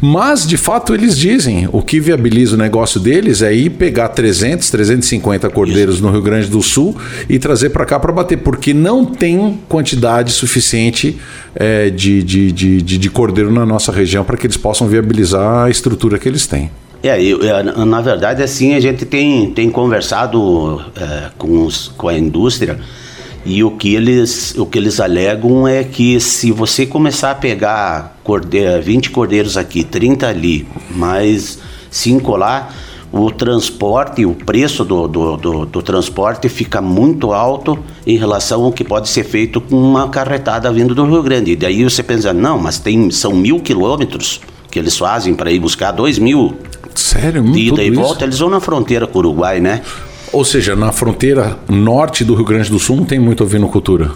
Mas, 0.00 0.46
de 0.46 0.56
fato, 0.56 0.94
eles 0.94 1.16
dizem, 1.16 1.68
o 1.72 1.82
que 1.82 2.00
viabiliza 2.00 2.54
o 2.54 2.58
negócio 2.58 3.00
deles 3.00 3.42
é 3.42 3.52
ir 3.52 3.70
pegar 3.70 4.08
300, 4.08 4.70
350 4.70 5.48
cordeiros 5.50 5.96
Isso. 5.96 6.04
no 6.04 6.10
Rio 6.10 6.22
Grande 6.22 6.48
do 6.48 6.62
Sul 6.62 6.96
e 7.28 7.38
trazer 7.38 7.70
para 7.70 7.84
cá 7.84 7.98
para 7.98 8.12
bater, 8.12 8.38
porque 8.38 8.72
não 8.72 9.04
tem 9.04 9.58
quantidade 9.68 10.32
suficiente 10.32 11.18
é, 11.54 11.90
de, 11.90 12.22
de, 12.22 12.52
de, 12.52 12.82
de, 12.82 12.98
de 12.98 13.10
cordeiro 13.10 13.52
na 13.52 13.66
nossa 13.66 13.90
região 13.90 14.24
para 14.24 14.36
que 14.36 14.46
eles 14.46 14.56
possam 14.56 14.86
viabilizar 14.86 15.66
a 15.66 15.70
estrutura 15.70 16.18
que 16.18 16.28
eles 16.28 16.46
têm. 16.46 16.70
É, 17.02 17.22
eu, 17.22 17.40
eu, 17.40 17.86
na 17.86 18.00
verdade, 18.00 18.42
assim, 18.42 18.74
a 18.74 18.80
gente 18.80 19.04
tem, 19.04 19.50
tem 19.52 19.70
conversado 19.70 20.82
é, 20.96 21.30
com, 21.38 21.64
os, 21.64 21.92
com 21.96 22.08
a 22.08 22.18
indústria 22.18 22.78
e 23.48 23.64
o 23.64 23.70
que 23.70 23.94
eles, 23.94 24.54
o 24.58 24.66
que 24.66 24.76
eles 24.76 25.00
alegam 25.00 25.66
é 25.66 25.82
que 25.82 26.20
se 26.20 26.52
você 26.52 26.84
começar 26.84 27.30
a 27.30 27.34
pegar 27.34 28.18
cordeiro, 28.22 28.82
20 28.82 29.08
cordeiros 29.08 29.56
aqui, 29.56 29.82
30 29.82 30.28
ali, 30.28 30.68
mais 30.90 31.58
5 31.90 32.36
lá, 32.36 32.68
o 33.10 33.30
transporte, 33.30 34.26
o 34.26 34.34
preço 34.34 34.84
do, 34.84 35.08
do, 35.08 35.36
do, 35.38 35.64
do, 35.64 35.82
transporte 35.82 36.46
fica 36.50 36.82
muito 36.82 37.32
alto 37.32 37.78
em 38.06 38.18
relação 38.18 38.64
ao 38.64 38.70
que 38.70 38.84
pode 38.84 39.08
ser 39.08 39.24
feito 39.24 39.62
com 39.62 39.76
uma 39.76 40.10
carretada 40.10 40.70
vindo 40.70 40.94
do 40.94 41.06
Rio 41.06 41.22
Grande. 41.22 41.52
E 41.52 41.56
daí 41.56 41.82
você 41.82 42.02
pensa, 42.02 42.34
não, 42.34 42.58
mas 42.58 42.78
tem, 42.78 43.10
são 43.10 43.34
mil 43.34 43.60
quilômetros 43.60 44.42
que 44.70 44.78
eles 44.78 44.98
fazem 44.98 45.34
para 45.34 45.50
ir 45.50 45.58
buscar 45.58 45.92
dois 45.92 46.18
mil. 46.18 46.54
Sério? 46.94 47.42
De 47.42 47.60
ida 47.60 47.82
e 47.82 47.90
volta, 47.90 48.24
eles 48.24 48.40
vão 48.40 48.50
na 48.50 48.60
fronteira 48.60 49.06
com 49.06 49.18
o 49.18 49.22
Uruguai, 49.22 49.58
né? 49.58 49.80
Ou 50.32 50.44
seja, 50.44 50.76
na 50.76 50.92
fronteira 50.92 51.58
norte 51.68 52.24
do 52.24 52.34
Rio 52.34 52.44
Grande 52.44 52.70
do 52.70 52.78
Sul 52.78 52.96
não 52.96 53.04
tem 53.04 53.18
muito 53.18 53.42
ovinocultura? 53.42 54.10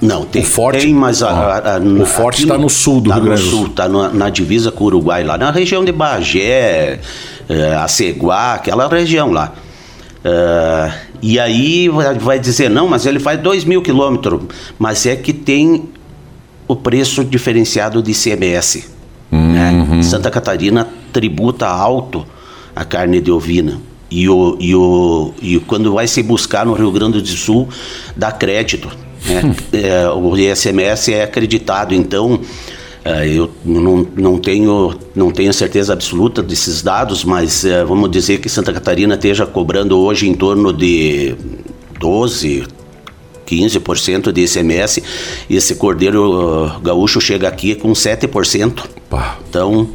Não, 0.00 0.24
tem. 0.24 0.42
O 0.42 0.44
forte, 0.44 0.86
tem, 0.86 0.94
mas 0.94 1.22
a, 1.22 1.28
a, 1.28 1.76
a, 1.76 1.78
o 1.78 2.06
forte 2.06 2.42
está 2.42 2.56
no 2.56 2.70
sul 2.70 3.02
do 3.02 3.10
tá 3.10 3.16
Rio 3.16 3.24
Grande 3.24 3.42
do 3.42 3.48
Sul. 3.48 3.66
Está 3.66 3.88
na, 3.88 4.08
na, 4.08 4.30
divisa 4.30 4.72
com 4.72 4.84
o 4.84 4.86
Uruguai, 4.86 5.22
lá 5.22 5.36
na 5.36 5.50
região 5.50 5.84
de 5.84 5.92
Bagé, 5.92 7.00
é, 7.48 7.74
Aceguá, 7.74 8.54
aquela 8.54 8.88
região 8.88 9.30
lá. 9.30 9.52
Uh, 10.24 10.92
e 11.22 11.38
aí 11.38 11.88
vai 12.18 12.38
dizer, 12.38 12.70
não, 12.70 12.88
mas 12.88 13.04
ele 13.04 13.18
faz 13.18 13.40
2 13.40 13.64
mil 13.64 13.82
quilômetros. 13.82 14.42
Mas 14.78 15.04
é 15.04 15.16
que 15.16 15.32
tem 15.32 15.88
o 16.66 16.76
preço 16.76 17.24
diferenciado 17.24 18.02
de 18.02 18.12
ICMS. 18.12 18.88
Né? 19.30 19.70
Uhum. 19.70 19.96
Né? 19.96 20.02
Santa 20.02 20.30
Catarina 20.30 20.88
tributa 21.12 21.66
alto 21.66 22.26
a 22.74 22.84
carne 22.84 23.20
de 23.20 23.30
ovina. 23.30 23.80
E, 24.10 24.28
o, 24.28 24.56
e, 24.58 24.74
o, 24.74 25.32
e 25.40 25.58
quando 25.60 25.92
vai 25.92 26.06
se 26.06 26.22
buscar 26.22 26.66
no 26.66 26.72
Rio 26.74 26.90
Grande 26.90 27.20
do 27.20 27.28
Sul, 27.28 27.68
dá 28.16 28.32
crédito. 28.32 28.88
Né? 29.26 29.54
é, 29.84 30.08
o 30.08 30.36
ICMS 30.36 31.12
é 31.12 31.22
acreditado, 31.22 31.94
então 31.94 32.40
é, 33.04 33.28
eu 33.28 33.50
não, 33.64 34.06
não, 34.16 34.38
tenho, 34.38 34.94
não 35.14 35.30
tenho 35.30 35.52
certeza 35.54 35.92
absoluta 35.92 36.42
desses 36.42 36.82
dados, 36.82 37.24
mas 37.24 37.64
é, 37.64 37.84
vamos 37.84 38.10
dizer 38.10 38.40
que 38.40 38.48
Santa 38.48 38.72
Catarina 38.72 39.14
esteja 39.14 39.46
cobrando 39.46 39.98
hoje 39.98 40.28
em 40.28 40.34
torno 40.34 40.72
de 40.72 41.34
12, 41.98 42.66
15% 43.46 44.32
de 44.32 44.44
ICMS, 44.44 45.02
e 45.48 45.56
esse 45.56 45.74
cordeiro 45.74 46.66
uh, 46.66 46.80
gaúcho 46.80 47.20
chega 47.20 47.48
aqui 47.48 47.74
com 47.74 47.92
7%. 47.92 48.84
Pá. 49.08 49.38
Então, 49.48 49.88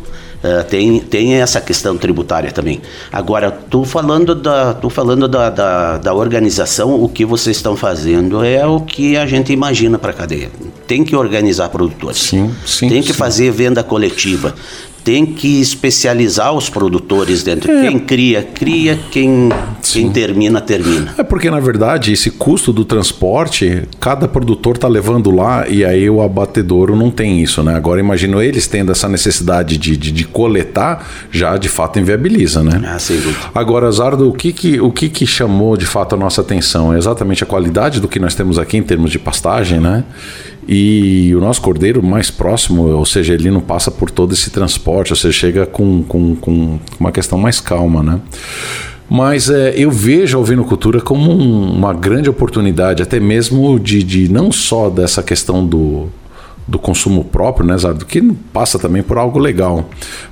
Uh, 0.45 0.63
tem, 0.65 0.99
tem 0.99 1.33
essa 1.33 1.59
questão 1.59 1.97
tributária 1.97 2.51
também. 2.51 2.79
Agora, 3.11 3.49
tu 3.49 3.83
falando, 3.83 4.35
da, 4.35 4.75
tu 4.75 4.91
falando 4.91 5.27
da, 5.27 5.49
da, 5.49 5.97
da, 5.97 6.13
organização, 6.13 7.01
o 7.01 7.09
que 7.09 7.25
vocês 7.25 7.57
estão 7.57 7.75
fazendo 7.75 8.43
é 8.45 8.63
o 8.63 8.79
que 8.79 9.17
a 9.17 9.25
gente 9.25 9.51
imagina 9.51 9.97
para 9.97 10.11
a 10.11 10.13
cadeia. 10.13 10.51
Tem 10.85 11.03
que 11.03 11.15
organizar 11.15 11.69
produtores. 11.69 12.19
Sim, 12.19 12.53
sim. 12.63 12.87
Tem 12.87 13.01
que 13.01 13.07
sim. 13.07 13.13
fazer 13.13 13.49
venda 13.49 13.81
coletiva 13.81 14.53
tem 15.05 15.23
que 15.23 15.61
especializar 15.61 16.51
os 16.51 16.67
produtores 16.67 17.43
dentro. 17.43 17.71
É. 17.71 17.87
Quem 17.87 17.99
cria, 17.99 18.41
cria, 18.41 18.99
quem, 19.11 19.49
quem 19.83 20.09
termina, 20.09 20.59
termina. 20.59 21.13
É 21.15 21.21
porque, 21.21 21.49
na 21.51 21.59
verdade, 21.59 22.11
esse 22.11 22.31
custo 22.31 22.73
do 22.73 22.83
transporte, 22.83 23.83
cada 23.99 24.27
produtor 24.27 24.77
está 24.77 24.87
levando 24.87 25.29
lá 25.29 25.69
e 25.69 25.85
aí 25.85 26.09
o 26.09 26.23
abatedouro 26.23 26.95
não 26.95 27.11
tem 27.11 27.39
isso, 27.39 27.61
né? 27.61 27.75
Agora, 27.75 27.99
imagino 27.99 28.41
eles 28.41 28.65
tendo 28.65 28.91
essa 28.91 29.07
necessidade 29.07 29.77
de, 29.77 29.95
de, 29.95 30.11
de 30.11 30.23
coletar, 30.25 31.07
já 31.31 31.55
de 31.55 31.69
fato 31.69 31.99
inviabiliza, 31.99 32.63
né? 32.63 32.81
Ah, 32.87 32.97
sem 32.97 33.17
dúvida. 33.17 33.51
Agora, 33.53 33.91
Zardo, 33.91 34.27
o 34.27 34.33
que 34.33 34.51
que, 34.51 34.81
o 34.81 34.91
que 34.91 35.07
que 35.07 35.27
chamou 35.27 35.77
de 35.77 35.85
fato 35.85 36.15
a 36.15 36.17
nossa 36.17 36.41
atenção? 36.41 36.91
É 36.91 36.97
exatamente 36.97 37.43
a 37.43 37.47
qualidade 37.47 37.99
do 37.99 38.07
que 38.07 38.19
nós 38.19 38.33
temos 38.33 38.57
aqui 38.57 38.77
em 38.77 38.83
termos 38.83 39.11
de 39.11 39.19
pastagem, 39.19 39.79
né? 39.79 40.03
E 40.67 41.33
o 41.35 41.39
nosso 41.39 41.61
cordeiro 41.61 42.01
mais 42.01 42.31
próximo, 42.31 42.87
ou 42.87 43.05
seja, 43.05 43.33
ele 43.33 43.51
não 43.51 43.61
passa 43.61 43.91
por 43.91 44.09
todo 44.09 44.33
esse 44.33 44.49
transporte, 44.49 45.11
ou 45.11 45.15
seja, 45.15 45.31
chega 45.31 45.65
com, 45.65 46.03
com, 46.03 46.35
com 46.35 46.79
uma 46.99 47.11
questão 47.11 47.37
mais 47.37 47.59
calma, 47.59 48.01
né? 48.01 48.19
Mas 49.07 49.49
é, 49.49 49.73
eu 49.77 49.91
vejo 49.91 50.37
a 50.37 50.41
ovinocultura 50.41 50.99
como 50.99 51.31
um, 51.31 51.71
uma 51.71 51.93
grande 51.93 52.29
oportunidade, 52.29 53.03
até 53.03 53.19
mesmo 53.19 53.79
de, 53.79 54.01
de 54.01 54.31
não 54.31 54.51
só 54.51 54.89
dessa 54.89 55.21
questão 55.21 55.63
do, 55.65 56.09
do 56.67 56.79
consumo 56.79 57.23
próprio, 57.23 57.65
né, 57.65 57.77
Zardo? 57.77 58.05
Que 58.05 58.21
passa 58.51 58.79
também 58.79 59.03
por 59.03 59.17
algo 59.17 59.37
legal, 59.37 59.87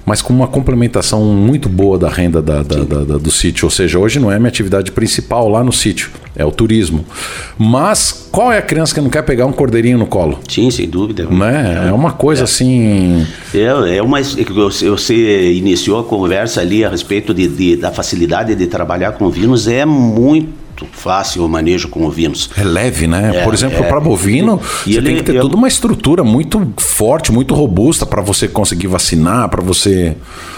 mas 0.06 0.22
com 0.22 0.34
uma 0.34 0.48
complementação 0.48 1.24
muito 1.24 1.70
boa 1.70 1.98
da 1.98 2.10
renda 2.10 2.42
da, 2.42 2.64
da, 2.64 2.84
da, 2.84 3.18
do 3.18 3.32
sítio. 3.32 3.66
Ou 3.66 3.70
seja, 3.70 4.00
hoje 4.00 4.20
não 4.20 4.32
é 4.32 4.40
minha 4.40 4.50
atividade 4.50 4.92
principal 4.92 5.48
lá 5.48 5.64
no 5.64 5.72
sítio, 5.72 6.10
é 6.36 6.44
o 6.44 6.52
turismo. 6.52 7.06
Mas 7.58 8.28
qual 8.32 8.52
é 8.52 8.58
a 8.58 8.62
criança 8.62 8.96
que 8.96 9.02
não 9.02 9.10
quer 9.10 9.22
pegar 9.22 9.46
um 9.46 9.52
cordeirinho 9.52 9.98
no 9.98 10.08
colo? 10.08 10.40
Sim, 10.50 10.72
sem 10.72 10.90
dúvida. 10.90 11.28
Né? 11.30 11.88
É 11.88 11.94
uma 11.94 12.12
coisa 12.12 12.42
é. 12.42 12.46
assim. 12.46 13.28
É, 13.54 13.98
é 13.98 14.02
uma. 14.02 14.20
Você 14.22 15.54
iniciou 15.54 16.00
a 16.00 16.04
conversa 16.04 16.62
ali 16.62 16.84
a 16.84 16.90
respeito 16.90 17.34
de, 17.34 17.48
de 17.48 17.76
da 17.76 17.92
facilidade 17.92 18.56
de 18.56 18.68
trabalhar 18.68 19.12
com 19.14 19.30
vinos, 19.30 19.68
é 19.68 19.86
muito 19.86 20.63
muito 20.84 20.98
fácil 20.98 21.46
o 21.46 21.50
manejo 21.50 21.88
com 21.88 22.06
ovinos. 22.06 22.50
É 22.56 22.64
leve, 22.64 23.08
né? 23.08 23.38
É, 23.38 23.44
Por 23.44 23.54
exemplo, 23.54 23.84
é, 23.84 23.88
para 23.88 24.00
bovino, 24.00 24.60
e 24.86 24.94
você 24.94 24.98
ele, 25.00 25.08
tem 25.08 25.16
que 25.18 25.24
ter 25.24 25.42
toda 25.42 25.56
uma 25.56 25.68
estrutura 25.68 26.24
muito 26.24 26.74
forte, 26.78 27.32
muito 27.32 27.54
robusta 27.54 28.06
para 28.06 28.22
você 28.22 28.48
conseguir 28.48 28.88
vacinar, 28.88 29.50
para 29.50 29.62
você. 29.62 30.16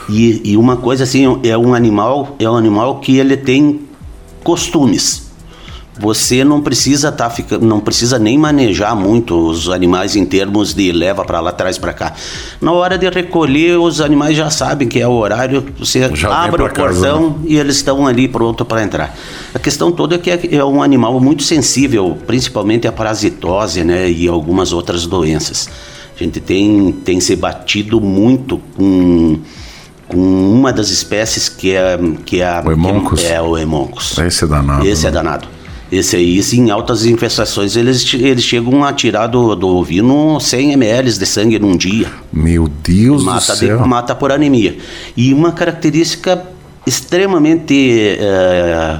E, 0.09 0.41
e 0.43 0.57
uma 0.57 0.77
coisa 0.77 1.03
assim, 1.03 1.39
é 1.43 1.57
um 1.57 1.73
animal, 1.73 2.35
é 2.39 2.49
um 2.49 2.55
animal 2.55 2.99
que 2.99 3.17
ele 3.17 3.37
tem 3.37 3.81
costumes 4.43 5.24
você 5.97 6.43
não 6.43 6.61
precisa 6.61 7.11
tá 7.11 7.31
não 7.61 7.79
precisa 7.79 8.19
nem 8.19 8.37
manejar 8.37 8.95
muito 8.95 9.37
os 9.49 9.69
animais 9.69 10.15
em 10.15 10.25
termos 10.25 10.73
de 10.73 10.91
leva 10.91 11.23
para 11.23 11.39
lá 11.39 11.49
atrás 11.51 11.77
para 11.77 11.93
cá. 11.93 12.13
Na 12.59 12.71
hora 12.71 12.97
de 12.97 13.09
recolher, 13.09 13.77
os 13.77 14.01
animais 14.01 14.35
já 14.35 14.49
sabem 14.49 14.87
que 14.87 14.99
é 14.99 15.07
o 15.07 15.13
horário, 15.13 15.65
você 15.77 16.09
já 16.13 16.43
abre 16.43 16.63
o 16.63 16.69
portão 16.69 17.29
né? 17.29 17.35
e 17.47 17.57
eles 17.57 17.77
estão 17.77 18.05
ali 18.05 18.27
pronto 18.27 18.65
para 18.65 18.83
entrar. 18.83 19.15
A 19.53 19.59
questão 19.59 19.91
toda 19.91 20.15
é 20.15 20.17
que 20.17 20.29
é, 20.29 20.55
é 20.55 20.65
um 20.65 20.83
animal 20.83 21.19
muito 21.19 21.43
sensível, 21.43 22.17
principalmente 22.27 22.87
à 22.87 22.91
parasitose, 22.91 23.83
né, 23.83 24.09
e 24.09 24.27
algumas 24.27 24.73
outras 24.73 25.05
doenças. 25.05 25.69
A 26.15 26.23
gente 26.23 26.39
tem 26.39 26.91
tem 27.03 27.19
se 27.19 27.35
batido 27.35 28.01
muito 28.01 28.59
com 28.75 29.39
com 30.07 30.17
uma 30.17 30.71
das 30.71 30.89
espécies 30.89 31.49
que 31.49 31.73
é 31.73 31.97
que 32.25 32.41
é, 32.41 32.61
o 32.63 32.71
hemoncus. 32.71 33.21
Que 33.21 33.27
é 33.27 33.41
o 33.41 33.57
hemoncus. 33.57 34.17
Esse 34.17 34.43
é 34.43 34.47
danado. 34.47 34.85
Esse 34.85 35.07
é 35.07 35.11
né? 35.11 35.17
é 35.17 35.23
danado. 35.23 35.54
Esse 35.91 36.15
aí, 36.15 36.41
em 36.53 36.71
altas 36.71 37.05
infestações, 37.05 37.75
eles, 37.75 38.11
eles 38.13 38.43
chegam 38.43 38.83
a 38.83 38.91
tirar 38.91 39.27
do, 39.27 39.55
do 39.55 39.67
ovino 39.67 40.39
100 40.39 40.73
ml 40.73 41.11
de 41.13 41.25
sangue 41.25 41.59
num 41.59 41.77
dia. 41.77 42.11
Meu 42.33 42.67
Deus 42.67 43.23
mata 43.23 43.53
do 43.53 43.59
céu. 43.59 43.81
De, 43.81 43.87
mata 43.87 44.15
por 44.15 44.31
anemia. 44.31 44.77
E 45.15 45.31
uma 45.31 45.51
característica 45.51 46.43
extremamente 46.87 48.17
é, 48.19 48.99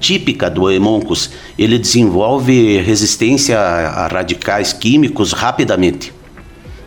típica 0.00 0.50
do 0.50 0.70
hemoncus, 0.70 1.30
ele 1.58 1.78
desenvolve 1.78 2.80
resistência 2.82 3.58
a 3.58 4.06
radicais 4.06 4.72
químicos 4.72 5.32
rapidamente. 5.32 6.12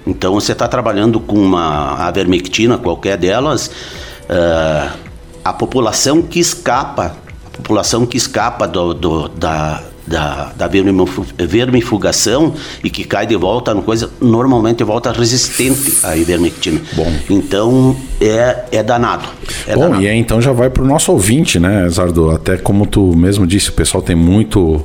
Então, 0.05 0.33
você 0.33 0.53
está 0.53 0.67
trabalhando 0.67 1.19
com 1.19 1.35
uma 1.35 1.95
avermectina, 2.07 2.77
qualquer 2.77 3.17
delas, 3.17 3.67
uh, 3.67 4.97
a 5.43 5.51
população 5.51 6.21
que 6.21 6.39
escapa 6.39 7.17
população 7.57 8.05
que 8.05 8.17
escapa 8.17 8.67
do, 8.67 8.93
do 8.93 9.27
da, 9.27 9.83
da, 10.07 10.51
da 10.55 10.67
vermifugação 10.67 12.53
e 12.83 12.89
que 12.89 13.03
cai 13.03 13.27
de 13.27 13.35
volta 13.35 13.73
no 13.73 13.83
coisa, 13.83 14.09
normalmente 14.21 14.83
volta 14.83 15.11
resistente 15.11 15.97
à 16.03 16.15
ivermectina. 16.15 16.79
Bom. 16.93 17.11
Então 17.29 17.95
é, 18.21 18.63
é 18.71 18.83
danado. 18.83 19.27
É 19.67 19.75
Bom, 19.75 19.81
danado. 19.81 20.03
e 20.03 20.07
aí 20.07 20.17
então 20.17 20.41
já 20.41 20.53
vai 20.53 20.69
para 20.69 20.83
o 20.83 20.87
nosso 20.87 21.11
ouvinte, 21.11 21.59
né, 21.59 21.87
Zardo? 21.89 22.31
Até 22.31 22.57
como 22.57 22.85
tu 22.85 23.15
mesmo 23.15 23.45
disse, 23.45 23.69
o 23.69 23.73
pessoal 23.73 24.01
tem 24.01 24.15
muito 24.15 24.81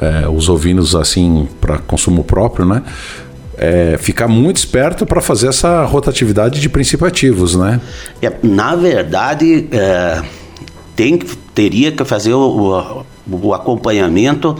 é, 0.00 0.28
os 0.28 0.48
ovinos 0.48 0.94
assim 0.94 1.46
para 1.60 1.78
consumo 1.78 2.24
próprio, 2.24 2.64
né? 2.64 2.82
É, 3.58 3.96
ficar 3.98 4.28
muito 4.28 4.58
esperto 4.58 5.06
para 5.06 5.20
fazer 5.22 5.48
essa 5.48 5.82
rotatividade 5.84 6.60
de 6.60 6.68
princípios 6.68 7.08
ativos, 7.08 7.56
né? 7.56 7.80
É, 8.20 8.30
na 8.42 8.76
verdade, 8.76 9.66
é, 9.72 10.22
tem, 10.94 11.18
teria 11.56 11.90
que 11.90 12.04
fazer 12.04 12.34
o, 12.34 13.04
o, 13.26 13.48
o 13.48 13.54
acompanhamento 13.54 14.54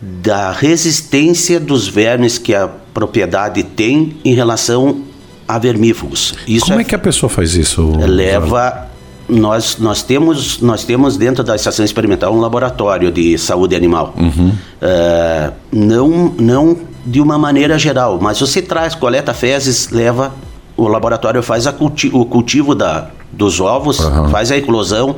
da 0.00 0.52
resistência 0.52 1.58
dos 1.58 1.88
vermes 1.88 2.36
que 2.36 2.54
a 2.54 2.68
propriedade 2.68 3.62
tem 3.62 4.18
em 4.22 4.34
relação 4.34 5.00
a 5.48 5.58
vermífugos. 5.58 6.34
Isso 6.46 6.66
Como 6.66 6.78
é, 6.78 6.82
é 6.82 6.84
que 6.84 6.94
a 6.94 6.98
pessoa 6.98 7.30
faz 7.30 7.54
isso? 7.54 7.96
Leva 8.06 8.90
nós, 9.28 9.78
nós, 9.78 10.02
temos, 10.02 10.60
nós 10.60 10.84
temos 10.84 11.16
dentro 11.16 11.42
da 11.42 11.56
estação 11.56 11.84
experimental 11.84 12.34
um 12.34 12.40
laboratório 12.40 13.10
de 13.10 13.38
saúde 13.38 13.74
animal. 13.74 14.14
Uhum. 14.16 14.48
Uh, 14.50 15.52
não, 15.72 16.34
não 16.38 16.76
de 17.06 17.20
uma 17.20 17.38
maneira 17.38 17.78
geral, 17.78 18.18
mas 18.20 18.40
você 18.40 18.60
traz, 18.60 18.94
coleta 18.94 19.32
fezes, 19.32 19.88
leva, 19.90 20.34
o 20.76 20.86
laboratório 20.86 21.42
faz 21.42 21.66
culti 21.68 22.10
o 22.12 22.24
cultivo 22.26 22.74
da, 22.74 23.10
dos 23.32 23.60
ovos, 23.60 24.00
uhum. 24.00 24.28
faz 24.28 24.50
a 24.50 24.56
eclosão 24.56 25.14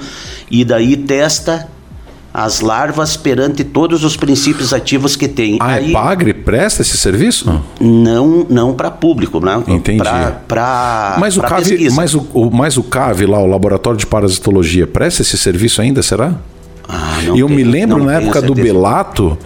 e 0.53 0.65
daí 0.65 0.97
testa 0.97 1.67
as 2.35 2.61
larvas 2.61 3.15
perante 3.17 3.63
todos 3.63 4.05
os 4.05 4.17
princípios 4.17 4.73
ativos 4.73 5.17
que 5.17 5.29
tem. 5.29 5.59
A 5.61 5.67
Aí, 5.75 5.91
Epagre 5.91 6.33
presta 6.33 6.81
esse 6.81 6.97
serviço? 6.97 7.63
não 7.81 8.47
não 8.49 8.73
para 8.73 8.91
público, 8.91 9.39
né? 9.45 9.63
Entendi. 9.69 10.03
Para 10.49 11.17
Mas 11.19 11.37
o, 11.37 11.43
CAV, 11.43 11.91
mas, 11.93 12.15
o, 12.15 12.27
o- 12.33 12.51
mas 12.51 12.77
o 12.79 12.83
CAV 12.83 13.27
lá, 13.27 13.39
o 13.39 13.47
Laboratório 13.47 13.99
de 13.99 14.07
Parasitologia, 14.07 14.87
presta 14.87 15.21
esse 15.23 15.37
serviço 15.37 15.83
ainda, 15.83 16.03
será? 16.03 16.35
Ah, 16.89 17.19
E 17.35 17.41
eu 17.41 17.49
me 17.49 17.63
lembro 17.65 18.03
na 18.05 18.15
época 18.15 18.41
do 18.41 18.55
certeza. 18.55 18.63
Belato 18.73 19.39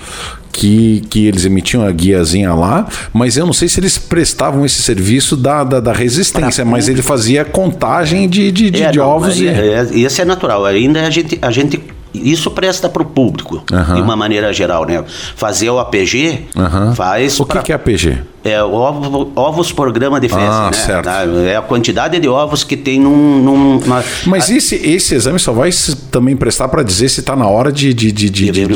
que, 0.57 1.03
que 1.11 1.27
eles 1.27 1.45
emitiam 1.45 1.87
a 1.87 1.93
guiazinha 1.93 2.55
lá, 2.55 2.87
mas 3.13 3.37
eu 3.37 3.45
não 3.45 3.53
sei 3.53 3.69
se 3.69 3.79
eles 3.79 3.99
prestavam 3.99 4.65
esse 4.65 4.81
serviço 4.83 5.37
da, 5.37 5.63
da, 5.63 5.81
da 5.81 5.93
resistência, 5.93 6.65
mas 6.65 6.89
ele 6.89 7.03
fazia 7.03 7.45
contagem 7.45 8.27
de, 8.29 8.51
de, 8.51 8.71
de, 8.71 8.83
É, 8.83 8.91
de 8.91 8.99
não, 8.99 9.07
ovos. 9.07 9.39
é, 9.41 9.45
e... 9.45 9.49
é, 9.49 9.87
esse 10.07 10.23
é 10.23 10.25
natural. 10.25 10.65
Ainda 10.65 11.03
a 11.07 11.11
gente, 11.11 11.39
a 11.43 11.51
gente 11.51 11.81
isso 12.15 12.51
presta 12.51 12.89
para 12.89 13.03
o 13.03 13.05
público, 13.05 13.63
Aham. 13.71 13.97
de 13.97 14.01
uma 14.01 14.17
maneira 14.17 14.51
geral, 14.51 14.87
né? 14.87 15.05
Fazer 15.37 15.69
o 15.69 15.79
APG 15.79 16.47
Aham. 16.57 16.95
faz 16.95 17.39
O 17.39 17.45
que, 17.45 17.53
pra- 17.53 17.63
que 17.63 17.73
é 17.73 17.75
APG? 17.75 18.19
É 18.49 18.63
ovo- 18.63 19.31
ovos 19.35 19.73
por 19.73 19.93
grama 19.93 20.21
de 20.21 20.29
fezes, 20.29 20.45
Ah, 20.49 20.71
né? 20.73 20.77
certo. 20.77 21.05
Tá? 21.05 21.23
É 21.47 21.57
a 21.57 21.63
quantidade 21.63 22.19
de 22.19 22.29
ovos 22.29 22.63
que 22.65 22.77
tem 22.77 23.01
num, 23.01 23.43
num- 23.43 23.81
Mas 24.27 24.51
esse, 24.51 24.75
esse 24.77 25.15
exame 25.15 25.39
só 25.39 25.53
vai 25.53 25.71
também 26.11 26.37
prestar 26.37 26.69
para 26.69 26.83
dizer 26.83 27.09
se 27.09 27.21
está 27.21 27.35
na 27.37 27.47
hora 27.49 27.71
de, 27.73 27.93
de, 27.93 28.13
de, 28.13 28.31
de, 28.31 28.51
De 28.51 28.53
de 28.53 28.67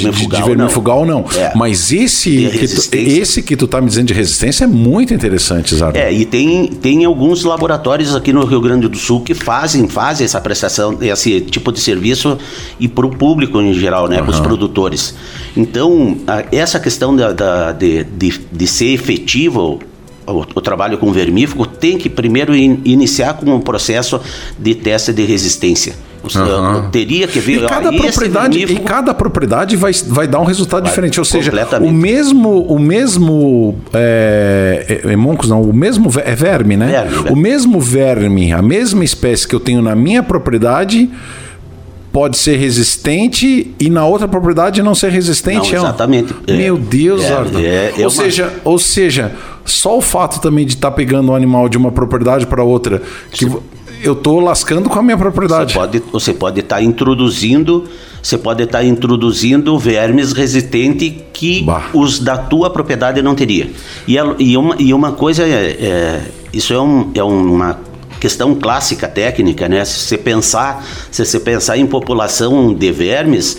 ou 0.90 1.06
não. 1.06 1.24
É. 1.36 1.52
Mas 1.54 1.92
esse 1.92 2.48
que, 2.50 2.68
tu, 2.68 2.96
esse 2.96 3.42
que 3.42 3.56
tu 3.56 3.66
tá 3.66 3.80
me 3.80 3.88
dizendo 3.88 4.06
de 4.08 4.14
resistência 4.14 4.64
é 4.64 4.66
muito 4.66 5.14
interessante, 5.14 5.74
Zardo. 5.74 5.96
É, 5.98 6.12
e 6.12 6.24
tem, 6.24 6.66
tem 6.68 7.04
alguns 7.04 7.44
laboratórios 7.44 8.14
aqui 8.14 8.32
no 8.32 8.44
Rio 8.44 8.60
Grande 8.60 8.88
do 8.88 8.96
Sul 8.98 9.20
que 9.20 9.34
fazem, 9.34 9.88
fazem 9.88 10.24
essa 10.24 10.40
prestação, 10.40 10.98
esse 11.00 11.40
tipo 11.40 11.70
de 11.72 11.80
serviço 11.80 12.36
e 12.78 12.88
para 12.88 13.06
o 13.06 13.10
público 13.10 13.60
em 13.60 13.72
geral, 13.74 14.08
né, 14.08 14.20
para 14.22 14.30
os 14.30 14.40
produtores. 14.40 15.14
Então, 15.56 16.16
a- 16.26 16.44
essa 16.52 16.78
questão 16.80 17.14
da, 17.14 17.32
da- 17.32 17.72
de, 17.72 18.04
de, 18.04 18.40
de 18.52 18.66
ser 18.66 18.86
efetivo 18.94 19.59
o, 20.26 20.46
o 20.54 20.60
trabalho 20.60 20.96
com 20.98 21.10
vermífugo 21.12 21.66
tem 21.66 21.98
que 21.98 22.08
primeiro 22.08 22.54
in- 22.54 22.80
iniciar 22.84 23.34
com 23.34 23.50
um 23.54 23.60
processo 23.60 24.20
de 24.58 24.74
teste 24.74 25.12
de 25.12 25.24
resistência. 25.24 25.94
Aham. 26.36 26.90
teria 26.92 27.26
que 27.26 27.40
ver 27.40 27.62
E 27.64 27.66
cada 27.66 27.88
esse 27.88 27.98
propriedade, 27.98 28.58
e 28.58 28.66
vermífugo- 28.66 28.86
cada 28.86 29.14
propriedade 29.14 29.74
vai, 29.74 29.90
vai 30.06 30.28
dar 30.28 30.38
um 30.38 30.44
resultado 30.44 30.82
Vai, 30.82 30.90
diferente. 30.90 31.18
Ou 31.18 31.24
seja, 31.24 31.50
o 31.80 31.90
mesmo, 31.90 32.60
o 32.60 32.78
mesmo 32.78 33.78
é, 33.94 35.00
é, 35.06 35.12
hemoncus 35.12 35.48
não, 35.48 35.62
o 35.62 35.72
mesmo 35.72 36.10
é 36.22 36.34
verme, 36.34 36.76
né? 36.76 36.88
Verme, 36.88 37.10
verme. 37.10 37.30
O 37.30 37.36
mesmo 37.36 37.80
verme, 37.80 38.52
a 38.52 38.60
mesma 38.60 39.02
espécie 39.02 39.48
que 39.48 39.54
eu 39.54 39.60
tenho 39.60 39.80
na 39.80 39.96
minha 39.96 40.22
propriedade 40.22 41.08
pode 42.12 42.36
ser 42.38 42.56
resistente 42.56 43.72
e 43.78 43.88
na 43.88 44.04
outra 44.04 44.26
propriedade 44.26 44.82
não 44.82 44.94
ser 44.94 45.10
resistente. 45.10 45.70
Não, 45.72 45.78
é 45.78 45.80
um- 45.80 45.84
exatamente. 45.84 46.34
É. 46.46 46.52
Meu 46.56 46.76
Deus, 46.76 47.22
É, 47.22 47.32
Arthur. 47.32 47.60
é- 47.64 47.88
é 47.88 47.92
ou 47.98 48.02
uma- 48.02 48.10
seja, 48.10 48.52
ou 48.64 48.78
seja, 48.78 49.32
só 49.64 49.96
o 49.96 50.00
fato 50.00 50.40
também 50.40 50.66
de 50.66 50.74
estar 50.74 50.90
pegando 50.90 51.30
um 51.32 51.34
animal 51.34 51.68
de 51.68 51.76
uma 51.78 51.92
propriedade 51.92 52.46
para 52.46 52.62
outra 52.64 53.00
que 53.30 53.46
eu 54.02 54.14
tô 54.16 54.40
lascando 54.40 54.88
com 54.88 54.98
a 54.98 55.02
minha 55.02 55.16
propriedade. 55.16 55.72
Você 55.74 55.78
pode 55.78 56.02
você 56.12 56.34
pode 56.34 56.60
estar 56.60 56.82
introduzindo 56.82 57.84
você 58.22 58.36
pode 58.36 58.62
estar 58.62 58.84
introduzindo 58.84 59.78
vermes 59.78 60.32
resistentes 60.32 61.14
que 61.32 61.62
Bah. 61.62 61.86
os 61.94 62.18
da 62.18 62.36
tua 62.36 62.68
propriedade 62.68 63.22
não 63.22 63.34
teria. 63.34 63.70
E, 64.06 64.16
e, 64.38 64.56
uma, 64.58 64.74
e 64.78 64.92
uma 64.92 65.12
coisa 65.12 65.42
é, 65.44 65.76
é- 65.80 66.20
isso 66.52 66.74
é, 66.74 66.78
um, 66.80 67.10
é 67.14 67.22
uma 67.22 67.78
questão 68.20 68.54
clássica 68.54 69.08
técnica, 69.08 69.68
né? 69.68 69.84
Se 69.84 70.00
você 70.00 70.18
pensar, 70.18 70.86
se 71.10 71.24
você 71.24 71.40
pensar 71.40 71.78
em 71.78 71.86
população 71.86 72.72
de 72.72 72.92
vermes, 72.92 73.58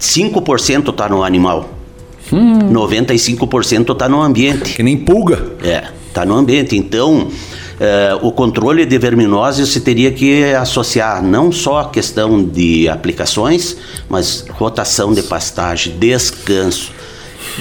5% 0.00 0.90
está 0.90 1.08
no 1.08 1.22
animal. 1.22 1.68
95% 2.32 3.92
está 3.92 4.08
no 4.08 4.22
ambiente. 4.22 4.74
Que 4.74 4.82
nem 4.82 4.96
pulga. 4.96 5.52
É, 5.62 5.84
está 6.08 6.24
no 6.24 6.34
ambiente. 6.34 6.76
Então, 6.76 7.28
eh, 7.78 8.18
o 8.22 8.30
controle 8.30 8.86
de 8.86 8.98
verminose 8.98 9.66
se 9.66 9.80
teria 9.80 10.12
que 10.12 10.52
associar 10.54 11.22
não 11.22 11.50
só 11.50 11.80
a 11.80 11.88
questão 11.88 12.42
de 12.42 12.88
aplicações, 12.88 13.76
mas 14.08 14.44
rotação 14.50 15.12
de 15.12 15.22
pastagem, 15.22 15.96
descanso, 15.98 16.92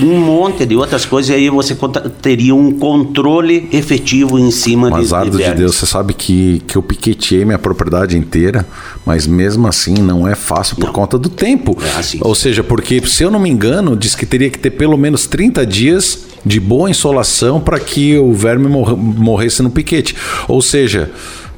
um 0.06 0.20
monte 0.20 0.66
de 0.66 0.76
outras 0.76 1.06
coisas, 1.06 1.30
e 1.30 1.34
aí 1.34 1.50
você 1.50 1.76
teria 2.22 2.54
um 2.56 2.72
controle 2.72 3.68
efetivo 3.72 4.38
em 4.40 4.52
cima 4.52 4.90
Mas, 4.90 5.10
de, 5.10 5.16
Ardo 5.16 5.32
de 5.32 5.38
vermes. 5.38 5.60
Deus, 5.60 5.76
você 5.76 5.86
sabe 5.86 6.14
que, 6.14 6.62
que 6.68 6.76
eu 6.76 6.82
piqueteei 6.82 7.46
minha 7.46 7.60
propriedade 7.60 8.18
inteira, 8.18 8.66
mas 9.06 9.26
mesmo 9.28 9.68
assim 9.68 9.94
não 9.96 10.28
é 10.28 10.36
fácil 10.36 10.76
por 10.78 10.86
Não. 10.88 10.94
conta 10.94 11.18
do 11.18 11.30
tempo. 11.30 11.78
É 11.96 12.00
assim. 12.00 12.20
Ou 12.22 12.34
seja, 12.36 12.64
porque, 12.64 13.02
se 13.06 13.24
eu 13.24 13.32
não 13.32 13.40
me 13.40 13.50
engano, 13.50 13.96
diz 13.96 14.16
que 14.16 14.26
teria 14.26 14.50
que 14.50 14.60
ter 14.60 14.72
pelo 14.72 14.98
menos 14.98 15.26
30 15.28 15.66
dias 15.66 16.26
de 16.46 16.60
boa 16.60 16.90
insolação 16.90 17.60
para 17.60 17.80
que 17.80 18.18
o 18.18 18.34
verme 18.34 18.68
morre- 18.68 18.96
morresse 18.96 19.62
no 19.62 19.70
piquete. 19.70 20.16
Ou 20.48 20.62
seja, 20.62 21.12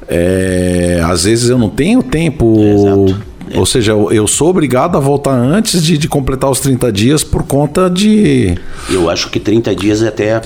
é, 0.08 1.00
às 1.04 1.24
vezes 1.24 1.48
eu 1.48 1.56
não 1.58 1.70
tenho 1.70 2.02
tempo. 2.02 2.56
Exato. 2.60 3.31
Ou 3.58 3.66
seja, 3.66 3.92
eu- 3.92 4.10
eu 4.12 4.26
sou 4.26 4.48
obrigado 4.50 4.96
a 4.96 5.00
voltar 5.00 5.32
antes 5.32 5.82
de, 5.82 5.96
de 5.98 6.08
completar 6.08 6.50
os 6.50 6.60
30 6.60 6.90
dias 6.92 7.22
por 7.24 7.42
conta 7.44 7.88
de. 7.90 8.54
Eu 8.90 9.08
acho 9.10 9.30
que 9.30 9.38
30 9.40 9.74
dias 9.74 10.02
até 10.02 10.40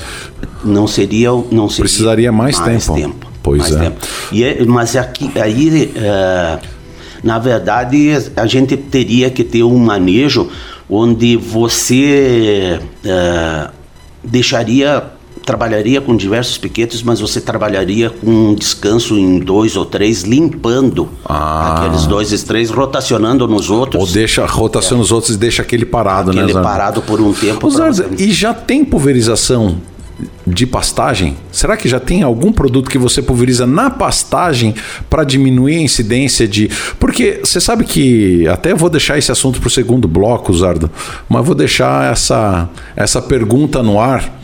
não 0.64 0.86
seria. 0.86 1.30
Não 1.50 1.68
seria 1.68 1.84
Precisaria 1.84 2.32
mais 2.32 2.58
tempo. 2.58 3.16
Pois 3.42 3.60
mais 3.62 3.76
é. 3.76 3.78
tempo. 3.78 4.06
E 4.32 4.42
é- 4.44 4.64
mas 4.64 4.96
aqui, 4.96 5.30
aí, 5.40 5.92
é, 5.96 6.58
na 7.22 7.38
verdade, 7.38 8.12
a 8.36 8.46
gente 8.46 8.76
teria 8.76 9.30
que 9.30 9.44
ter 9.44 9.62
um 9.62 9.78
manejo 9.78 10.48
onde 10.90 11.36
você 11.36 12.80
é, 13.04 13.68
deixaria. 14.24 15.04
Trabalharia 15.46 16.00
com 16.00 16.16
diversos 16.16 16.58
piquetes, 16.58 17.04
mas 17.04 17.20
você 17.20 17.40
trabalharia 17.40 18.10
com 18.10 18.50
um 18.50 18.54
descanso 18.54 19.16
em 19.16 19.38
dois 19.38 19.76
ou 19.76 19.86
três, 19.86 20.22
limpando 20.22 21.08
Ah. 21.24 21.76
aqueles 21.76 22.04
dois 22.04 22.32
e 22.32 22.44
três, 22.44 22.68
rotacionando 22.68 23.46
nos 23.46 23.70
outros. 23.70 24.08
Ou 24.08 24.12
deixa, 24.12 24.44
rotaciona 24.44 25.00
os 25.00 25.12
outros 25.12 25.36
e 25.36 25.38
deixa 25.38 25.62
aquele 25.62 25.86
parado, 25.86 26.32
né? 26.32 26.42
aquele 26.42 26.60
parado 26.60 27.00
por 27.00 27.20
um 27.20 27.32
tempo. 27.32 27.72
Pra 27.72 27.90
e 28.18 28.32
já 28.32 28.52
tem 28.52 28.84
pulverização 28.84 29.78
de 30.46 30.66
pastagem? 30.66 31.36
Será 31.52 31.76
que 31.76 31.88
já 31.88 32.00
tem 32.00 32.22
algum 32.22 32.50
produto 32.50 32.90
que 32.90 32.98
você 32.98 33.20
pulveriza 33.22 33.66
na 33.66 33.90
pastagem 33.90 34.74
para 35.08 35.24
diminuir 35.24 35.76
a 35.76 35.82
incidência 35.82 36.48
de. 36.48 36.70
Porque 36.98 37.40
você 37.44 37.60
sabe 37.60 37.84
que. 37.84 38.46
Até 38.48 38.74
vou 38.74 38.88
deixar 38.88 39.18
esse 39.18 39.30
assunto 39.30 39.60
para 39.60 39.68
o 39.68 39.70
segundo 39.70 40.08
bloco, 40.08 40.52
Zardo, 40.52 40.90
mas 41.28 41.46
vou 41.46 41.54
deixar 41.54 42.12
essa, 42.12 42.68
essa 42.96 43.22
pergunta 43.22 43.82
no 43.82 44.00
ar. 44.00 44.40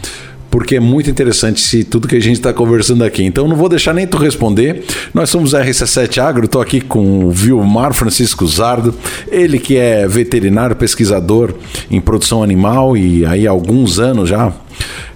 Porque 0.53 0.77
é 0.77 0.81
muito 0.81 1.09
interessante 1.09 1.63
se 1.63 1.83
tudo 1.83 2.07
que 2.07 2.15
a 2.15 2.21
gente 2.21 2.35
está 2.37 2.53
conversando 2.53 3.03
aqui. 3.03 3.25
Então 3.25 3.49
não 3.49 3.57
vou 3.57 3.71
deixar 3.71 3.95
nem 3.95 4.07
tu 4.07 4.19
responder. 4.19 4.85
Nós 5.15 5.31
somos 5.31 5.55
a 5.55 5.65
RC7 5.65 6.19
Agro, 6.19 6.45
estou 6.45 6.61
aqui 6.61 6.79
com 6.81 7.25
o 7.25 7.31
Vilmar 7.31 7.95
Francisco 7.95 8.47
Zardo, 8.47 8.95
ele 9.29 9.59
que 9.59 9.79
é 9.79 10.07
veterinário, 10.07 10.77
pesquisador 10.77 11.55
em 11.91 12.03
produção 12.03 12.43
animal 12.43 12.97
e 12.99 13.25
aí 13.25 13.49
há 13.49 13.51
alguns 13.51 13.99
anos 13.99 14.29
já 14.29 14.53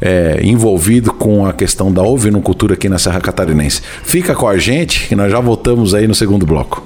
é, 0.00 0.40
envolvido 0.42 1.12
com 1.12 1.44
a 1.44 1.52
questão 1.52 1.92
da 1.92 2.02
ovinocultura 2.02 2.72
aqui 2.72 2.88
na 2.88 2.98
Serra 2.98 3.20
Catarinense. 3.20 3.82
Fica 4.02 4.34
com 4.34 4.48
a 4.48 4.56
gente 4.56 5.06
que 5.06 5.14
nós 5.14 5.30
já 5.30 5.38
voltamos 5.38 5.92
aí 5.92 6.08
no 6.08 6.14
segundo 6.14 6.46
bloco. 6.46 6.85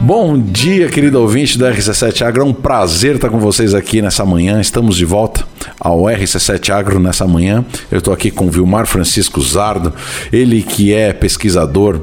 Bom 0.00 0.38
dia, 0.38 0.88
querido 0.88 1.20
ouvinte 1.20 1.58
do 1.58 1.64
RC7 1.64 2.22
Agro. 2.22 2.42
É 2.42 2.44
um 2.44 2.54
prazer 2.54 3.16
estar 3.16 3.28
com 3.28 3.40
vocês 3.40 3.74
aqui 3.74 4.00
nessa 4.00 4.24
manhã. 4.24 4.60
Estamos 4.60 4.96
de 4.96 5.04
volta 5.04 5.44
ao 5.78 6.02
RC7 6.02 6.70
Agro 6.70 7.00
nessa 7.00 7.26
manhã. 7.26 7.64
Eu 7.90 7.98
estou 7.98 8.14
aqui 8.14 8.30
com 8.30 8.46
o 8.46 8.50
Vilmar 8.50 8.86
Francisco 8.86 9.40
Zardo, 9.42 9.92
ele 10.32 10.62
que 10.62 10.94
é 10.94 11.12
pesquisador 11.12 12.00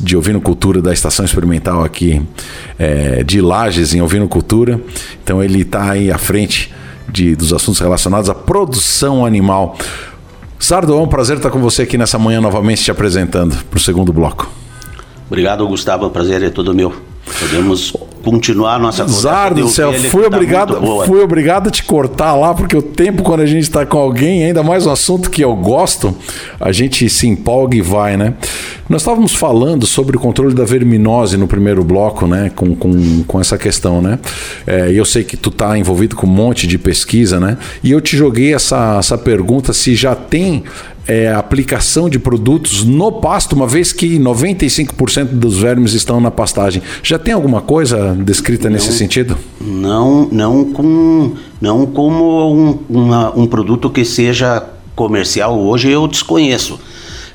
de 0.00 0.16
ovinocultura 0.16 0.80
da 0.80 0.92
Estação 0.92 1.24
Experimental 1.24 1.82
aqui 1.84 2.22
é, 2.78 3.24
de 3.24 3.40
Lages, 3.40 3.92
em 3.92 4.00
ovinocultura. 4.00 4.80
Então, 5.22 5.42
ele 5.42 5.62
está 5.62 5.90
aí 5.90 6.12
à 6.12 6.18
frente 6.18 6.72
de, 7.08 7.34
dos 7.34 7.52
assuntos 7.52 7.80
relacionados 7.80 8.30
à 8.30 8.34
produção 8.34 9.26
animal. 9.26 9.76
Zardo, 10.62 10.94
é 10.94 10.96
um 10.96 11.08
prazer 11.08 11.38
estar 11.38 11.50
com 11.50 11.58
você 11.58 11.82
aqui 11.82 11.98
nessa 11.98 12.18
manhã 12.20 12.40
novamente 12.40 12.84
te 12.84 12.90
apresentando 12.90 13.56
para 13.64 13.76
o 13.76 13.80
segundo 13.80 14.12
bloco. 14.12 14.48
Obrigado, 15.26 15.66
Gustavo. 15.66 16.06
O 16.06 16.10
prazer 16.10 16.40
é 16.42 16.48
todo 16.48 16.72
meu. 16.72 17.11
Podemos 17.38 17.92
continuar 18.22 18.76
a 18.76 18.78
nossa 18.78 19.04
de 19.04 19.62
do 19.62 19.68
céu, 19.68 19.92
fui 19.92 20.22
tá 20.22 20.28
obrigado, 20.28 20.80
boa. 20.80 21.06
fui 21.06 21.20
obrigado 21.20 21.68
a 21.68 21.70
te 21.70 21.82
cortar 21.82 22.34
lá, 22.34 22.54
porque 22.54 22.76
o 22.76 22.82
tempo 22.82 23.22
quando 23.22 23.40
a 23.40 23.46
gente 23.46 23.62
está 23.62 23.84
com 23.84 23.98
alguém, 23.98 24.44
ainda 24.44 24.62
mais 24.62 24.86
um 24.86 24.92
assunto 24.92 25.28
que 25.28 25.42
eu 25.42 25.54
gosto, 25.56 26.16
a 26.60 26.70
gente 26.72 27.08
se 27.08 27.26
empolga 27.26 27.76
e 27.76 27.80
vai, 27.80 28.16
né? 28.16 28.34
Nós 28.88 29.02
estávamos 29.02 29.34
falando 29.34 29.86
sobre 29.86 30.16
o 30.16 30.20
controle 30.20 30.54
da 30.54 30.64
verminose 30.64 31.36
no 31.36 31.46
primeiro 31.46 31.82
bloco, 31.82 32.26
né? 32.26 32.50
Com, 32.54 32.74
com, 32.74 33.24
com 33.24 33.40
essa 33.40 33.56
questão, 33.56 34.02
né? 34.02 34.18
É, 34.66 34.92
E 34.92 34.96
eu 34.96 35.04
sei 35.04 35.24
que 35.24 35.36
tu 35.36 35.48
está 35.48 35.78
envolvido 35.78 36.14
com 36.14 36.26
um 36.26 36.30
monte 36.30 36.66
de 36.66 36.78
pesquisa, 36.78 37.40
né? 37.40 37.56
E 37.82 37.90
eu 37.90 38.00
te 38.00 38.16
joguei 38.16 38.54
essa, 38.54 38.98
essa 38.98 39.16
pergunta 39.16 39.72
se 39.72 39.94
já 39.94 40.14
tem 40.14 40.64
é, 41.06 41.32
aplicação 41.32 42.08
de 42.08 42.18
produtos 42.18 42.84
no 42.84 43.10
pasto, 43.12 43.54
uma 43.54 43.66
vez 43.66 43.92
que 43.92 44.18
95% 44.18 45.24
dos 45.26 45.58
vermes 45.58 45.94
estão 45.94 46.20
na 46.20 46.30
pastagem. 46.30 46.82
Já 47.02 47.18
tem 47.18 47.34
alguma 47.34 47.60
coisa 47.60 48.14
descrita 48.14 48.68
não, 48.68 48.74
nesse 48.74 48.92
sentido? 48.92 49.36
Não, 49.60 50.28
não, 50.30 50.72
com, 50.72 51.34
não 51.60 51.86
como 51.86 52.54
um, 52.54 52.78
uma, 52.88 53.36
um 53.36 53.46
produto 53.46 53.90
que 53.90 54.04
seja 54.04 54.62
comercial 54.94 55.58
hoje 55.58 55.90
eu 55.90 56.06
desconheço. 56.06 56.74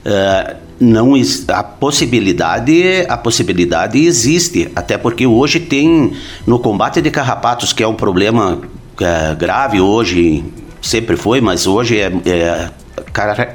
Uh, 0.06 0.68
não 0.80 1.14
a 1.48 1.64
possibilidade 1.64 3.04
a 3.10 3.18
possibilidade 3.18 3.98
existe 3.98 4.70
até 4.76 4.96
porque 4.96 5.26
hoje 5.26 5.60
tem 5.60 6.14
no 6.46 6.60
combate 6.60 7.02
de 7.02 7.10
carrapatos 7.10 7.74
que 7.74 7.82
é 7.82 7.88
um 7.88 7.96
problema 7.96 8.62
é, 9.02 9.34
grave 9.34 9.82
hoje 9.82 10.46
sempre 10.80 11.18
foi 11.18 11.42
mas 11.42 11.66
hoje 11.66 12.00
é, 12.00 12.12
é 12.28 12.70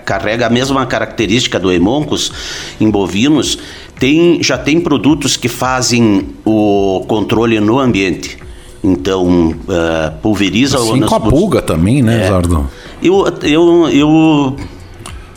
carrega 0.05 0.47
a 0.47 0.51
mesma 0.51 0.85
característica 0.87 1.59
do 1.59 1.73
hemoncus 1.73 2.33
em 2.81 2.91
bovinos, 2.91 3.59
tem, 3.99 4.43
já 4.43 4.59
tem 4.59 4.81
produtos 4.81 5.37
que 5.37 5.49
fazem 5.49 6.29
o 6.45 7.05
controle 7.07 7.61
no 7.61 7.79
ambiente. 7.79 8.39
Então, 8.83 9.51
uh, 9.51 10.13
pulveriza... 10.21 10.77
Assim 10.77 11.01
com 11.01 11.15
a 11.15 11.21
pulga 11.21 11.63
também, 11.63 12.03
né, 12.03 12.25
é, 12.25 12.29
Zardo? 12.29 12.69
Eu, 13.01 13.25
eu, 13.43 13.89
eu 13.91 14.57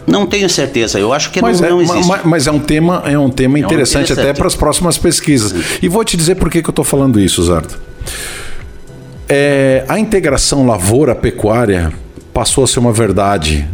não 0.08 0.26
tenho 0.26 0.50
certeza, 0.50 1.00
eu 1.00 1.14
acho 1.14 1.30
que 1.32 1.42
mas 1.42 1.62
não, 1.62 1.68
é, 1.68 1.72
não 1.72 1.82
existe. 1.82 2.08
Mas, 2.08 2.26
mas, 2.26 2.48
é 2.48 2.52
um 2.52 2.60
tema, 2.60 3.04
é 3.06 3.18
um 3.18 3.30
tema 3.30 3.60
interessante, 3.60 3.96
é 3.96 4.00
um 4.00 4.04
interessante. 4.04 4.30
até 4.30 4.34
para 4.34 4.48
as 4.48 4.56
próximas 4.56 4.98
pesquisas. 4.98 5.52
Sim. 5.52 5.78
E 5.84 5.88
vou 5.88 6.04
te 6.04 6.18
dizer 6.18 6.36
por 6.36 6.50
que, 6.50 6.62
que 6.62 6.68
eu 6.68 6.72
estou 6.72 6.86
falando 6.86 7.20
isso, 7.20 7.44
Zardo. 7.44 7.76
É, 9.28 9.84
a 9.88 10.00
integração 10.00 10.66
lavoura-pecuária 10.66 11.92
passou 12.36 12.66
a 12.66 12.68
ser 12.68 12.80
uma 12.80 12.92
verdade 12.92 13.66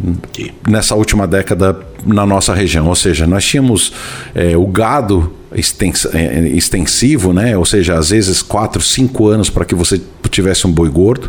nessa 0.68 0.94
última 0.94 1.26
década 1.26 1.76
na 2.06 2.24
nossa 2.24 2.54
região. 2.54 2.86
Ou 2.86 2.94
seja, 2.94 3.26
nós 3.26 3.44
tínhamos 3.44 3.92
é, 4.36 4.56
o 4.56 4.64
gado 4.68 5.32
extens, 5.52 6.06
é, 6.14 6.46
extensivo, 6.46 7.32
né? 7.32 7.58
ou 7.58 7.64
seja, 7.64 7.98
às 7.98 8.10
vezes 8.10 8.40
4, 8.40 8.80
5 8.80 9.26
anos 9.26 9.50
para 9.50 9.64
que 9.64 9.74
você 9.74 10.00
tivesse 10.30 10.64
um 10.64 10.70
boi 10.70 10.88
gordo. 10.88 11.28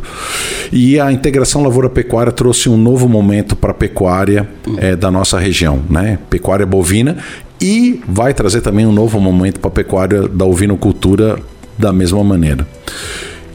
E 0.71 0.99
a 0.99 1.11
integração 1.11 1.63
lavoura-pecuária 1.63 2.31
trouxe 2.31 2.69
um 2.69 2.77
novo 2.77 3.09
momento 3.09 3.55
para 3.55 3.71
a 3.71 3.73
pecuária 3.73 4.47
é, 4.77 4.95
da 4.95 5.09
nossa 5.09 5.39
região, 5.39 5.81
né? 5.89 6.19
pecuária 6.29 6.67
bovina, 6.67 7.17
e 7.59 7.99
vai 8.07 8.31
trazer 8.35 8.61
também 8.61 8.85
um 8.85 8.91
novo 8.91 9.19
momento 9.19 9.59
para 9.59 9.69
a 9.69 9.73
pecuária 9.73 10.27
da 10.27 10.45
ovinocultura 10.45 11.39
da 11.79 11.91
mesma 11.91 12.23
maneira. 12.23 12.67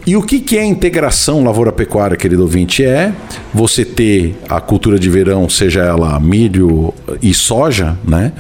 E 0.09 0.17
o 0.17 0.23
que, 0.23 0.41
que 0.41 0.57
é 0.57 0.65
integração 0.65 1.45
lavoura-pecuária, 1.45 2.17
querido 2.17 2.41
ouvinte? 2.41 2.83
É 2.83 3.13
você 3.53 3.85
ter 3.85 4.39
a 4.49 4.59
cultura 4.59 4.99
de 4.99 5.11
verão, 5.11 5.51
seja 5.51 5.83
ela 5.83 6.19
milho 6.19 6.95
e 7.21 7.35
soja, 7.35 7.95
né? 8.03 8.33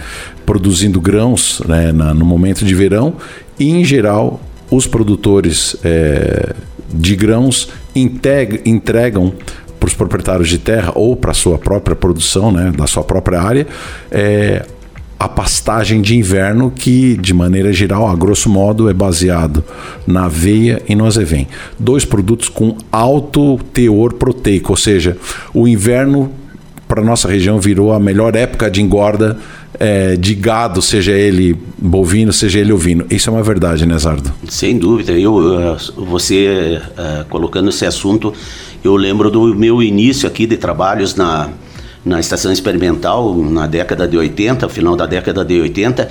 Produzindo 0.46 0.98
grãos 0.98 1.60
né? 1.68 1.92
No 1.92 2.24
momento 2.24 2.64
de 2.64 2.74
verão, 2.74 3.16
e 3.60 3.68
em 3.68 3.84
geral 3.84 4.40
os 4.70 4.86
produtores 4.86 5.76
é, 5.84 6.54
de 6.90 7.14
grãos 7.14 7.68
entregam 7.94 9.34
para 9.78 9.88
os 9.88 9.92
proprietários 9.92 10.48
de 10.48 10.56
terra 10.56 10.92
ou 10.94 11.14
para 11.16 11.32
a 11.32 11.34
sua 11.34 11.58
própria 11.58 11.94
produção, 11.94 12.50
né, 12.50 12.72
da 12.74 12.86
sua 12.86 13.04
própria 13.04 13.42
área, 13.42 13.66
é, 14.10 14.64
a 15.18 15.28
pastagem 15.28 16.00
de 16.00 16.16
inverno, 16.16 16.70
que 16.70 17.16
de 17.16 17.34
maneira 17.34 17.72
geral, 17.72 18.06
a 18.06 18.14
grosso 18.14 18.48
modo, 18.48 18.88
é 18.88 18.94
baseado 18.94 19.64
na 20.06 20.26
aveia 20.26 20.80
e 20.88 20.94
no 20.94 21.04
azevém. 21.04 21.48
Dois 21.78 22.04
produtos 22.04 22.48
com 22.48 22.76
alto 22.92 23.58
teor 23.72 24.14
proteico, 24.14 24.72
ou 24.72 24.76
seja, 24.76 25.16
o 25.52 25.66
inverno 25.66 26.30
para 26.86 27.02
nossa 27.02 27.28
região 27.28 27.60
virou 27.60 27.92
a 27.92 28.00
melhor 28.00 28.34
época 28.34 28.70
de 28.70 28.80
engorda 28.80 29.36
é, 29.78 30.16
de 30.16 30.34
gado, 30.34 30.80
seja 30.80 31.12
ele 31.12 31.56
bovino, 31.76 32.32
seja 32.32 32.58
ele 32.58 32.72
ovino. 32.72 33.04
Isso 33.10 33.28
é 33.28 33.32
uma 33.32 33.42
verdade, 33.42 33.84
né, 33.84 33.98
Zardo? 33.98 34.32
Sem 34.48 34.78
dúvida. 34.78 35.12
Eu, 35.12 35.34
uh, 35.34 35.76
você 36.06 36.80
uh, 36.80 37.24
colocando 37.28 37.68
esse 37.68 37.84
assunto, 37.84 38.32
eu 38.82 38.96
lembro 38.96 39.30
do 39.30 39.54
meu 39.54 39.82
início 39.82 40.26
aqui 40.26 40.46
de 40.46 40.56
trabalhos 40.56 41.14
na 41.14 41.50
na 42.04 42.20
estação 42.20 42.52
experimental 42.52 43.34
na 43.36 43.66
década 43.66 44.06
de 44.06 44.16
80, 44.16 44.68
final 44.68 44.96
da 44.96 45.06
década 45.06 45.44
de 45.44 45.60
80, 45.60 46.08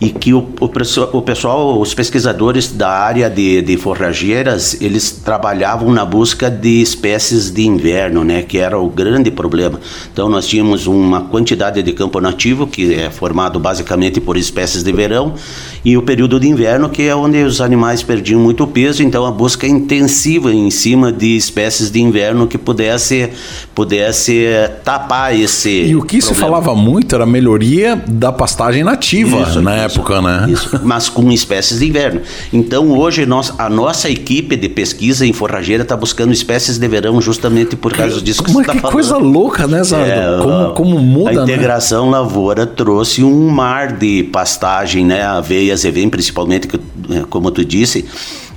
e 0.00 0.08
que 0.08 0.32
o, 0.32 0.48
o, 0.58 0.64
o 1.12 1.22
pessoal, 1.22 1.78
os 1.78 1.92
pesquisadores 1.92 2.72
da 2.72 2.88
área 2.88 3.28
de, 3.28 3.60
de 3.60 3.76
forrageiras, 3.76 4.80
eles 4.80 5.10
trabalhavam 5.10 5.92
na 5.92 6.06
busca 6.06 6.50
de 6.50 6.80
espécies 6.80 7.50
de 7.50 7.66
inverno, 7.66 8.24
né, 8.24 8.42
que 8.42 8.56
era 8.56 8.78
o 8.78 8.88
grande 8.88 9.30
problema. 9.30 9.78
Então 10.10 10.28
nós 10.28 10.46
tínhamos 10.46 10.86
uma 10.86 11.22
quantidade 11.22 11.82
de 11.82 11.92
campo 11.92 12.18
nativo 12.18 12.66
que 12.66 12.94
é 12.94 13.10
formado 13.10 13.60
basicamente 13.60 14.20
por 14.20 14.38
espécies 14.38 14.82
de 14.82 14.90
verão 14.90 15.34
e 15.84 15.96
o 15.96 16.02
período 16.02 16.38
de 16.38 16.48
inverno 16.48 16.88
que 16.88 17.02
é 17.02 17.14
onde 17.14 17.42
os 17.42 17.60
animais 17.60 18.02
perdiam 18.02 18.40
muito 18.40 18.66
peso, 18.66 19.02
então 19.02 19.24
a 19.24 19.30
busca 19.30 19.66
intensiva 19.66 20.52
em 20.52 20.70
cima 20.70 21.10
de 21.12 21.36
espécies 21.36 21.90
de 21.90 22.00
inverno 22.00 22.46
que 22.46 22.58
pudesse 22.58 23.30
pudesse 23.74 24.46
tapar 24.84 25.34
esse 25.38 25.70
E 25.70 25.96
o 25.96 26.02
que 26.02 26.18
problema. 26.18 26.34
se 26.34 26.34
falava 26.34 26.74
muito 26.74 27.14
era 27.14 27.24
a 27.24 27.26
melhoria 27.26 27.96
da 28.06 28.30
pastagem 28.30 28.84
nativa, 28.84 29.38
Isso, 29.48 29.60
né? 29.62 29.84
época, 29.84 30.20
né? 30.20 30.46
Isso, 30.50 30.80
mas 30.84 31.08
com 31.08 31.30
espécies 31.32 31.78
de 31.78 31.88
inverno. 31.88 32.20
Então, 32.52 32.90
hoje, 32.90 33.24
nós, 33.24 33.52
a 33.58 33.68
nossa 33.70 34.10
equipe 34.10 34.56
de 34.56 34.68
pesquisa 34.68 35.26
em 35.26 35.32
forrageira 35.32 35.82
está 35.82 35.96
buscando 35.96 36.32
espécies 36.32 36.78
de 36.78 36.88
verão 36.88 37.20
justamente 37.20 37.76
por 37.76 37.92
causa 37.92 38.20
disso 38.20 38.42
que 38.42 38.50
você 38.50 38.60
está 38.60 38.74
falando. 38.74 38.86
Que 38.86 38.92
coisa 38.92 39.16
louca, 39.16 39.66
né, 39.66 39.82
Zardo? 39.82 40.10
É, 40.10 40.42
como, 40.42 40.70
como 40.74 40.98
muda, 40.98 41.30
A 41.30 41.34
né? 41.34 41.42
integração 41.42 42.06
né? 42.06 42.18
lavoura 42.18 42.66
trouxe 42.66 43.22
um 43.24 43.48
mar 43.48 43.92
de 43.92 44.24
pastagem, 44.24 45.04
né? 45.04 45.22
Aveia, 45.22 45.69
azevém, 45.72 46.08
principalmente, 46.08 46.68
é, 47.10 47.24
como 47.28 47.50
tu 47.50 47.64
disse. 47.64 48.04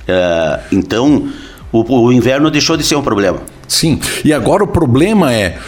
É, 0.06 0.60
então, 0.72 1.28
o, 1.72 2.06
o 2.06 2.12
inverno 2.12 2.50
deixou 2.50 2.76
de 2.76 2.84
ser 2.84 2.96
um 2.96 3.02
problema. 3.02 3.40
Sim, 3.66 3.98
e 4.24 4.32
agora 4.32 4.62
o 4.62 4.66
problema 4.66 5.32
é 5.32 5.58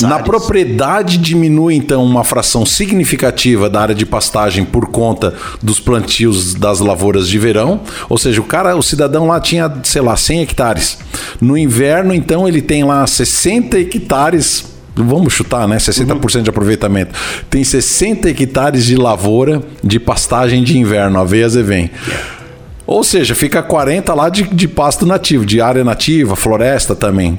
na 0.00 0.20
propriedade 0.20 1.18
diminui 1.18 1.74
então 1.74 2.04
uma 2.04 2.22
fração 2.22 2.64
significativa 2.64 3.68
da 3.68 3.80
área 3.80 3.94
de 3.94 4.06
pastagem 4.06 4.64
por 4.64 4.86
conta 4.86 5.34
dos 5.60 5.80
plantios 5.80 6.54
das 6.54 6.78
lavouras 6.78 7.28
de 7.28 7.36
verão, 7.36 7.80
ou 8.08 8.16
seja, 8.16 8.40
o 8.40 8.44
cara, 8.44 8.76
o 8.76 8.82
cidadão 8.82 9.26
lá 9.26 9.40
tinha, 9.40 9.72
sei 9.82 10.00
lá, 10.00 10.16
100 10.16 10.42
hectares. 10.42 10.98
No 11.40 11.58
inverno, 11.58 12.14
então, 12.14 12.46
ele 12.46 12.62
tem 12.62 12.84
lá 12.84 13.04
60 13.04 13.76
hectares 13.80 14.71
vamos 14.94 15.32
chutar, 15.32 15.66
né? 15.66 15.76
60% 15.76 16.36
uhum. 16.36 16.42
de 16.42 16.50
aproveitamento. 16.50 17.18
Tem 17.48 17.62
60 17.64 18.28
hectares 18.28 18.84
de 18.84 18.96
lavoura 18.96 19.62
de 19.82 19.98
pastagem 19.98 20.62
de 20.62 20.78
inverno, 20.78 21.18
aveias 21.18 21.54
e 21.54 21.62
vem. 21.62 21.90
Ou 22.86 23.02
seja, 23.02 23.34
fica 23.34 23.62
40 23.62 24.12
lá 24.12 24.28
de, 24.28 24.42
de 24.42 24.68
pasto 24.68 25.06
nativo, 25.06 25.46
de 25.46 25.60
área 25.60 25.84
nativa, 25.84 26.36
floresta 26.36 26.94
também. 26.94 27.38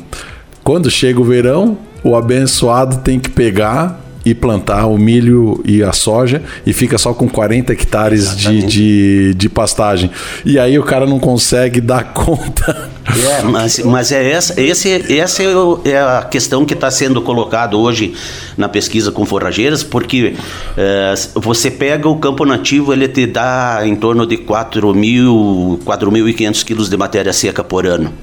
Quando 0.63 0.89
chega 0.89 1.19
o 1.19 1.23
verão, 1.23 1.77
o 2.03 2.15
abençoado 2.15 2.97
tem 2.97 3.19
que 3.19 3.29
pegar 3.29 4.02
e 4.25 4.33
plantar 4.33 4.87
o 4.87 4.97
milho 4.97 5.61
e 5.65 5.83
a 5.83 5.91
soja 5.91 6.41
e 6.65 6.71
fica 6.71 6.97
só 6.97 7.13
com 7.13 7.27
40 7.27 7.73
hectares 7.73 8.33
de, 8.35 8.63
de, 8.63 9.33
de, 9.33 9.49
pastagem. 9.49 10.09
E 10.45 10.57
aí 10.57 10.79
o 10.79 10.83
cara 10.83 11.05
não 11.05 11.19
consegue 11.19 11.79
dar 11.81 12.13
conta. 12.13 12.89
É, 13.05 13.43
mas, 13.43 13.79
mas 13.79 14.13
é 14.13 14.31
essa, 14.31 14.59
esse, 14.59 15.13
essa 15.13 15.43
é 15.83 15.99
a 15.99 16.23
questão 16.23 16.65
que 16.65 16.73
está 16.73 16.89
sendo 16.89 17.21
colocada 17.21 17.75
hoje 17.75 18.13
na 18.57 18.69
pesquisa 18.69 19.11
com 19.11 19.25
forrageiras, 19.25 19.83
porque 19.83 20.35
é, 20.77 21.13
você 21.35 21.69
pega 21.69 22.07
o 22.07 22.15
campo 22.17 22.45
nativo, 22.45 22.93
ele 22.93 23.09
te 23.09 23.25
dá 23.25 23.81
em 23.83 23.95
torno 23.95 24.25
de 24.25 24.37
4.500 24.37 26.63
quilos 26.63 26.89
de 26.89 26.95
matéria 26.95 27.33
seca 27.33 27.61
por 27.63 27.85
ano. 27.85 28.13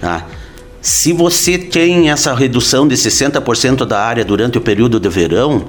Tá? 0.00 0.26
Se 0.80 1.12
você 1.12 1.58
tem 1.58 2.10
essa 2.10 2.34
redução 2.34 2.86
de 2.86 2.94
60% 2.94 3.84
da 3.84 4.00
área 4.00 4.24
durante 4.24 4.58
o 4.58 4.60
período 4.60 5.00
de 5.00 5.08
verão, 5.08 5.68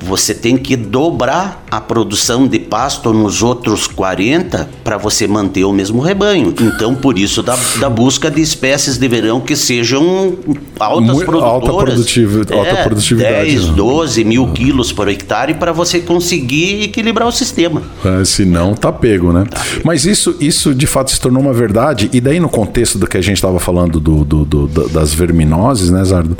você 0.00 0.34
tem 0.34 0.56
que 0.56 0.76
dobrar 0.76 1.64
a 1.70 1.80
produção 1.80 2.46
de 2.46 2.58
pasto 2.58 3.12
nos 3.12 3.42
outros 3.42 3.86
40 3.86 4.68
para 4.84 4.96
você 4.96 5.26
manter 5.26 5.64
o 5.64 5.72
mesmo 5.72 6.00
rebanho. 6.00 6.54
Então, 6.60 6.94
por 6.94 7.18
isso, 7.18 7.42
da, 7.42 7.56
da 7.80 7.90
busca 7.90 8.30
de 8.30 8.40
espécies 8.40 8.98
de 8.98 9.08
verão 9.08 9.40
que 9.40 9.56
sejam 9.56 10.36
altas 10.78 11.14
Muito, 11.14 11.26
produtoras. 11.26 11.98
Alta, 11.98 12.54
é, 12.54 12.58
alta 12.58 12.82
produtividade. 12.84 13.50
10, 13.50 13.66
12 13.68 14.24
né? 14.24 14.30
mil 14.30 14.48
quilos 14.48 14.92
por 14.92 15.08
hectare 15.08 15.54
para 15.54 15.72
você 15.72 16.00
conseguir 16.00 16.84
equilibrar 16.84 17.26
o 17.26 17.32
sistema. 17.32 17.82
É, 18.04 18.24
senão, 18.24 18.74
tá 18.74 18.92
pego, 18.92 19.32
né? 19.32 19.44
Tá 19.50 19.60
pego. 19.60 19.82
Mas 19.84 20.04
isso, 20.06 20.36
isso, 20.40 20.74
de 20.74 20.86
fato, 20.86 21.10
se 21.10 21.20
tornou 21.20 21.42
uma 21.42 21.52
verdade. 21.52 22.08
E 22.12 22.20
daí, 22.20 22.38
no 22.38 22.48
contexto 22.48 22.98
do 22.98 23.06
que 23.06 23.16
a 23.16 23.22
gente 23.22 23.36
estava 23.36 23.58
falando 23.58 23.98
do, 23.98 24.24
do, 24.24 24.44
do, 24.44 24.88
das 24.88 25.14
verminoses, 25.14 25.90
né, 25.90 26.04
Zardo? 26.04 26.36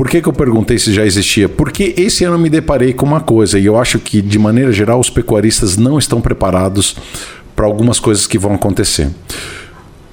Por 0.00 0.08
que, 0.08 0.22
que 0.22 0.28
eu 0.28 0.32
perguntei 0.32 0.78
se 0.78 0.94
já 0.94 1.04
existia? 1.04 1.46
Porque 1.46 1.92
esse 1.94 2.24
ano 2.24 2.38
me 2.38 2.48
deparei 2.48 2.94
com 2.94 3.04
uma 3.04 3.20
coisa, 3.20 3.58
e 3.58 3.66
eu 3.66 3.78
acho 3.78 3.98
que, 3.98 4.22
de 4.22 4.38
maneira 4.38 4.72
geral, 4.72 4.98
os 4.98 5.10
pecuaristas 5.10 5.76
não 5.76 5.98
estão 5.98 6.22
preparados 6.22 6.96
para 7.54 7.66
algumas 7.66 8.00
coisas 8.00 8.26
que 8.26 8.38
vão 8.38 8.54
acontecer. 8.54 9.10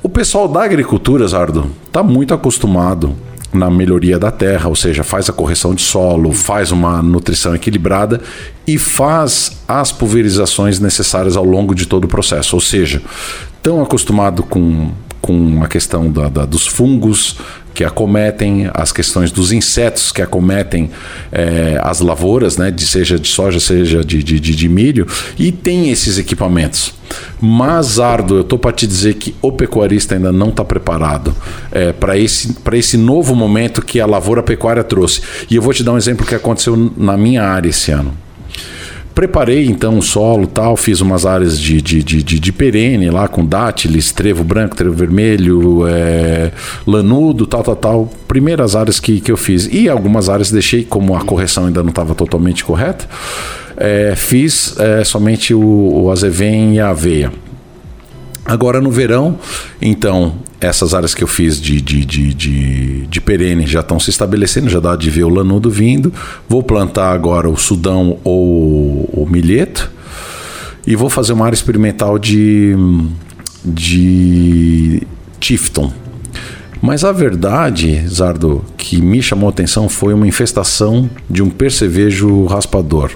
O 0.03 0.09
pessoal 0.09 0.45
da 0.49 0.61
agricultura, 0.61 1.25
Zardo, 1.25 1.71
está 1.85 2.03
muito 2.03 2.33
acostumado 2.33 3.15
na 3.53 3.71
melhoria 3.71 4.19
da 4.19 4.29
terra, 4.29 4.67
ou 4.67 4.75
seja, 4.75 5.05
faz 5.05 5.29
a 5.29 5.33
correção 5.33 5.73
de 5.73 5.83
solo, 5.83 6.33
faz 6.33 6.69
uma 6.73 7.01
nutrição 7.01 7.55
equilibrada 7.55 8.19
e 8.67 8.77
faz 8.77 9.61
as 9.65 9.93
pulverizações 9.93 10.81
necessárias 10.81 11.37
ao 11.37 11.45
longo 11.45 11.73
de 11.73 11.85
todo 11.85 12.03
o 12.03 12.09
processo. 12.09 12.57
Ou 12.57 12.61
seja, 12.61 13.01
tão 13.63 13.81
acostumado 13.81 14.43
com, 14.43 14.91
com 15.21 15.63
a 15.63 15.67
questão 15.69 16.11
da, 16.11 16.27
da 16.27 16.45
dos 16.45 16.67
fungos, 16.67 17.37
que 17.77 17.83
acometem, 17.83 18.71
as 18.73 18.91
questões 18.91 19.31
dos 19.31 19.51
insetos 19.51 20.11
que 20.11 20.19
acometem 20.19 20.89
é, 21.31 21.79
as 21.83 21.99
lavouras, 21.99 22.57
né, 22.57 22.71
de, 22.71 22.83
seja 22.83 23.19
de 23.19 23.27
soja, 23.27 23.59
seja 23.59 24.03
de, 24.03 24.23
de, 24.23 24.39
de 24.39 24.67
milho, 24.67 25.05
e 25.37 25.51
tem 25.51 25.91
esses 25.91 26.17
equipamentos. 26.17 26.95
Mas, 27.39 27.99
Ardo, 27.99 28.37
eu 28.37 28.41
estou 28.41 28.57
para 28.57 28.71
te 28.71 28.87
dizer 28.87 29.13
que 29.13 29.35
o 29.43 29.51
pecuarista 29.51 30.15
ainda 30.15 30.31
não 30.31 30.49
está 30.49 30.65
preparado 30.65 31.35
é, 31.71 31.93
para 31.93 32.17
esse, 32.17 32.57
esse 32.73 32.97
novo 32.97 33.35
momento 33.35 33.85
que 33.85 33.99
a 33.99 34.07
lavoura 34.07 34.41
pecuária 34.41 34.83
trouxe. 34.83 35.21
E 35.47 35.55
eu 35.55 35.61
vou 35.61 35.71
te 35.71 35.83
dar 35.83 35.93
um 35.93 35.97
exemplo 35.97 36.25
que 36.25 36.33
aconteceu 36.33 36.91
na 36.97 37.15
minha 37.15 37.43
área 37.43 37.69
esse 37.69 37.91
ano. 37.91 38.11
Preparei 39.17 39.65
então 39.65 39.97
o 39.97 40.01
solo 40.03 40.45
tal, 40.45 40.77
fiz 40.77 41.01
umas 41.01 41.25
áreas 41.25 41.59
de, 41.59 41.81
de, 41.81 42.03
de, 42.03 42.21
de, 42.21 42.39
de 42.39 42.53
perene 42.53 43.09
lá 43.09 43.27
com 43.27 43.43
dátiles, 43.43 44.11
trevo 44.11 44.43
branco, 44.43 44.75
trevo 44.75 44.93
vermelho, 44.93 45.87
é, 45.87 46.51
lanudo, 46.85 47.47
tal, 47.47 47.63
tal, 47.63 47.75
tal. 47.75 48.09
Primeiras 48.27 48.75
áreas 48.75 48.99
que, 48.99 49.19
que 49.19 49.31
eu 49.31 49.35
fiz. 49.35 49.67
E 49.73 49.89
algumas 49.89 50.29
áreas 50.29 50.51
deixei, 50.51 50.83
como 50.83 51.15
a 51.15 51.21
correção 51.21 51.65
ainda 51.65 51.81
não 51.81 51.89
estava 51.89 52.13
totalmente 52.13 52.63
correta, 52.63 53.09
é, 53.75 54.13
fiz 54.15 54.77
é, 54.77 55.03
somente 55.03 55.51
o, 55.51 56.03
o 56.03 56.11
azevém 56.11 56.75
e 56.75 56.79
a 56.79 56.89
aveia. 56.89 57.33
Agora 58.45 58.79
no 58.79 58.91
verão, 58.91 59.39
então, 59.81 60.35
essas 60.59 60.93
áreas 60.93 61.13
que 61.13 61.23
eu 61.23 61.27
fiz 61.27 61.61
de, 61.61 61.79
de, 61.79 62.03
de, 62.03 62.33
de, 62.33 63.07
de 63.07 63.21
perene 63.21 63.67
já 63.67 63.81
estão 63.81 63.99
se 63.99 64.09
estabelecendo, 64.09 64.69
já 64.69 64.79
dá 64.79 64.95
de 64.95 65.09
ver 65.09 65.23
o 65.23 65.29
lanudo 65.29 65.69
vindo. 65.69 66.11
Vou 66.47 66.63
plantar 66.63 67.11
agora 67.11 67.49
o 67.49 67.55
sudão 67.55 68.17
ou 68.23 69.09
o 69.13 69.27
milheto. 69.29 69.91
E 70.85 70.95
vou 70.95 71.09
fazer 71.09 71.33
uma 71.33 71.45
área 71.45 71.55
experimental 71.55 72.17
de, 72.17 72.75
de 73.63 75.03
Tifton. 75.39 75.91
Mas 76.81 77.03
a 77.03 77.11
verdade, 77.11 78.07
Zardo, 78.07 78.63
que 78.77 79.01
me 79.01 79.21
chamou 79.21 79.47
a 79.47 79.49
atenção 79.49 79.89
foi 79.89 80.13
uma 80.13 80.27
infestação 80.27 81.09
de 81.29 81.43
um 81.43 81.49
percevejo 81.49 82.45
raspador. 82.45 83.11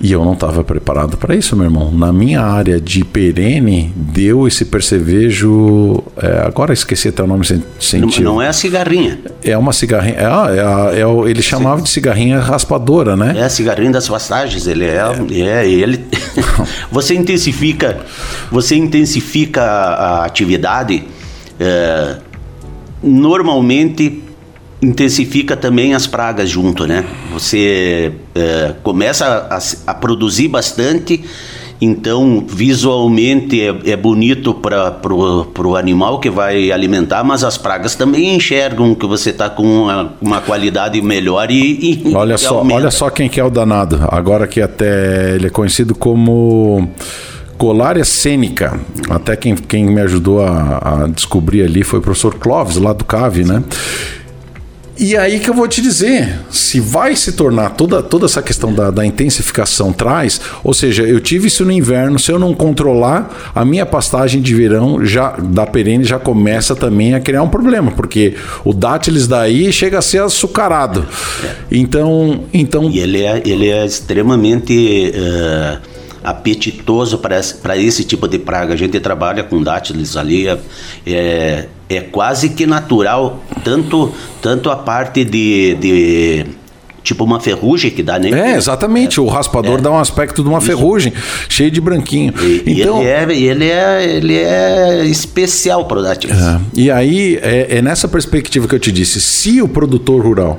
E 0.00 0.12
eu 0.12 0.24
não 0.24 0.34
estava 0.34 0.62
preparado 0.62 1.16
para 1.16 1.34
isso, 1.34 1.56
meu 1.56 1.64
irmão. 1.64 1.90
Na 1.90 2.12
minha 2.12 2.40
área 2.40 2.80
de 2.80 3.04
perene, 3.04 3.92
deu 3.96 4.46
esse 4.46 4.64
percevejo. 4.64 6.02
É, 6.16 6.46
agora 6.46 6.72
esqueci 6.72 7.08
até 7.08 7.22
o 7.22 7.26
nome 7.26 7.44
científico. 7.44 8.22
Não, 8.22 8.34
não, 8.34 8.42
é 8.42 8.48
a 8.48 8.52
cigarrinha. 8.52 9.18
É 9.42 9.58
uma 9.58 9.72
cigarrinha. 9.72 10.16
É, 10.16 10.98
é, 10.98 11.00
é, 11.00 11.30
ele 11.30 11.42
chamava 11.42 11.82
de 11.82 11.88
cigarrinha 11.88 12.38
raspadora, 12.38 13.16
né? 13.16 13.34
É 13.36 13.42
a 13.42 13.48
cigarrinha 13.48 13.90
das 13.90 14.08
pastagens. 14.08 14.68
Ele 14.68 14.84
é. 14.84 15.02
é. 15.32 15.40
é 15.40 15.68
ele. 15.68 16.04
você 16.92 17.14
intensifica. 17.14 17.98
Você 18.52 18.76
intensifica 18.76 19.62
a 19.62 20.24
atividade. 20.24 21.04
É, 21.58 22.18
normalmente 23.02 24.27
intensifica 24.80 25.56
também 25.56 25.94
as 25.94 26.06
pragas 26.06 26.48
junto, 26.48 26.86
né? 26.86 27.04
Você 27.32 28.12
é, 28.34 28.74
começa 28.82 29.26
a, 29.50 29.90
a, 29.90 29.94
produzir 29.94 30.48
bastante, 30.48 31.24
então 31.80 32.44
visualmente 32.46 33.60
é, 33.60 33.74
é 33.90 33.96
bonito 33.96 34.54
para 34.54 34.90
pro 34.92 35.76
animal 35.76 36.20
que 36.20 36.30
vai 36.30 36.70
alimentar, 36.70 37.24
mas 37.24 37.42
as 37.42 37.58
pragas 37.58 37.96
também 37.96 38.34
enxergam 38.36 38.94
que 38.94 39.06
você 39.06 39.30
está 39.30 39.50
com 39.50 39.64
uma, 39.64 40.14
uma, 40.20 40.40
qualidade 40.40 41.00
melhor 41.02 41.50
e, 41.50 42.02
e 42.08 42.14
olha 42.14 42.38
só, 42.38 42.58
aumenta. 42.58 42.76
olha 42.76 42.90
só 42.90 43.10
quem 43.10 43.28
que 43.28 43.40
é 43.40 43.44
o 43.44 43.50
danado. 43.50 43.98
Agora 44.08 44.46
que 44.46 44.60
até 44.60 45.34
ele 45.34 45.48
é 45.48 45.50
conhecido 45.50 45.94
como 45.94 46.88
Colária 47.58 48.04
cênica. 48.04 48.78
Até 49.10 49.34
quem, 49.34 49.56
quem 49.56 49.86
me 49.86 50.00
ajudou 50.02 50.40
a, 50.40 51.02
a 51.02 51.08
descobrir 51.08 51.64
ali 51.64 51.82
foi 51.82 51.98
o 51.98 52.02
professor 52.02 52.36
Clóvis, 52.36 52.76
lá 52.76 52.92
do 52.92 53.04
CAVE, 53.04 53.44
né? 53.44 53.64
E 55.00 55.16
aí 55.16 55.38
que 55.38 55.48
eu 55.48 55.54
vou 55.54 55.68
te 55.68 55.80
dizer, 55.80 56.40
se 56.50 56.80
vai 56.80 57.14
se 57.14 57.30
tornar 57.30 57.70
toda, 57.70 58.02
toda 58.02 58.26
essa 58.26 58.42
questão 58.42 58.74
da, 58.74 58.90
da, 58.90 59.06
intensificação 59.06 59.92
traz, 59.92 60.40
ou 60.64 60.74
seja, 60.74 61.04
eu 61.04 61.20
tive 61.20 61.46
isso 61.46 61.64
no 61.64 61.70
inverno, 61.70 62.18
se 62.18 62.32
eu 62.32 62.38
não 62.38 62.52
controlar, 62.52 63.52
a 63.54 63.64
minha 63.64 63.86
pastagem 63.86 64.42
de 64.42 64.52
verão 64.56 65.04
já 65.04 65.36
da 65.38 65.64
perene 65.64 66.02
já 66.02 66.18
começa 66.18 66.74
também 66.74 67.14
a 67.14 67.20
criar 67.20 67.44
um 67.44 67.48
problema, 67.48 67.92
porque 67.92 68.34
o 68.64 68.74
dátilis 68.74 69.28
daí 69.28 69.72
chega 69.72 69.98
a 69.98 70.02
ser 70.02 70.20
açucarado. 70.20 71.06
Então, 71.70 72.44
então 72.52 72.90
e 72.90 72.98
ele 72.98 73.22
é, 73.22 73.40
ele 73.46 73.68
é 73.68 73.86
extremamente 73.86 75.12
uh, 75.14 75.78
apetitoso 76.24 77.18
para 77.18 77.38
esse, 77.38 77.56
esse 77.76 78.04
tipo 78.04 78.26
de 78.26 78.40
praga. 78.40 78.74
A 78.74 78.76
gente 78.76 78.98
trabalha 78.98 79.44
com 79.44 79.62
dátilis 79.62 80.16
ali, 80.16 80.48
é, 80.48 80.58
é 81.06 81.68
é 81.88 82.00
quase 82.00 82.50
que 82.50 82.66
natural, 82.66 83.42
tanto, 83.64 84.12
tanto 84.42 84.70
a 84.70 84.76
parte 84.76 85.24
de, 85.24 85.74
de 85.76 86.46
tipo 87.02 87.24
uma 87.24 87.40
ferrugem 87.40 87.90
que 87.90 88.02
dá, 88.02 88.18
né? 88.18 88.52
É, 88.52 88.56
exatamente. 88.56 89.18
É, 89.18 89.22
o 89.22 89.26
raspador 89.26 89.78
é. 89.78 89.82
dá 89.82 89.90
um 89.90 89.98
aspecto 89.98 90.42
de 90.42 90.48
uma 90.48 90.58
Isso. 90.58 90.66
ferrugem, 90.66 91.12
cheio 91.48 91.70
de 91.70 91.80
branquinho. 91.80 92.32
E, 92.42 92.80
então, 92.80 93.02
ele, 93.02 93.08
é, 93.08 93.50
ele, 93.50 93.70
é, 93.70 94.16
ele 94.16 94.36
é 94.36 95.04
especial 95.06 95.84
para 95.86 96.00
o 96.00 96.06
É. 96.06 96.16
E 96.74 96.90
aí, 96.90 97.38
é, 97.42 97.78
é, 97.78 97.82
nessa 97.82 98.08
perspectiva 98.08 98.66
que 98.66 98.74
eu 98.74 98.80
te 98.80 98.92
disse, 98.92 99.20
se 99.20 99.60
o 99.62 99.68
produtor 99.68 100.22
rural... 100.22 100.58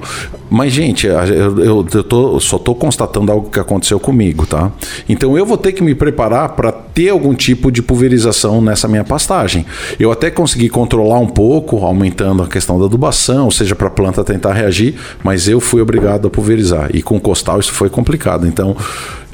Mas, 0.49 0.73
gente, 0.73 1.05
eu, 1.05 1.59
eu, 1.59 1.87
eu, 1.93 2.03
tô, 2.03 2.39
só 2.39 2.57
estou 2.57 2.73
constatando 2.73 3.31
algo 3.31 3.51
que 3.51 3.59
aconteceu 3.59 3.99
comigo, 3.99 4.47
tá? 4.47 4.71
Então, 5.07 5.37
eu 5.37 5.45
vou 5.45 5.57
ter 5.57 5.73
que 5.73 5.83
me 5.83 5.93
preparar 5.93 6.49
para 6.49 6.71
ter 6.71 7.09
algum 7.09 7.35
tipo 7.35 7.71
de 7.71 7.83
pulverização 7.83 8.59
nessa 8.59 8.87
minha 8.87 9.03
pastagem. 9.03 9.63
Eu 9.99 10.11
até 10.11 10.31
consegui 10.31 10.67
controlar 10.67 11.19
um 11.19 11.27
pouco, 11.27 11.85
aumentando 11.85 12.41
a 12.41 12.47
questão 12.47 12.79
da 12.79 12.85
adubação, 12.85 13.45
ou 13.45 13.51
seja, 13.51 13.75
para 13.75 13.87
a 13.87 13.91
planta 13.91 14.23
tentar 14.23 14.53
reagir, 14.53 14.95
mas 15.23 15.47
eu 15.47 15.59
fui 15.59 15.81
obrigado 15.81 16.28
pulverizar. 16.29 16.89
E 16.93 17.01
com 17.01 17.19
costal 17.19 17.59
isso 17.59 17.71
foi 17.71 17.89
complicado. 17.89 18.47
Então, 18.47 18.75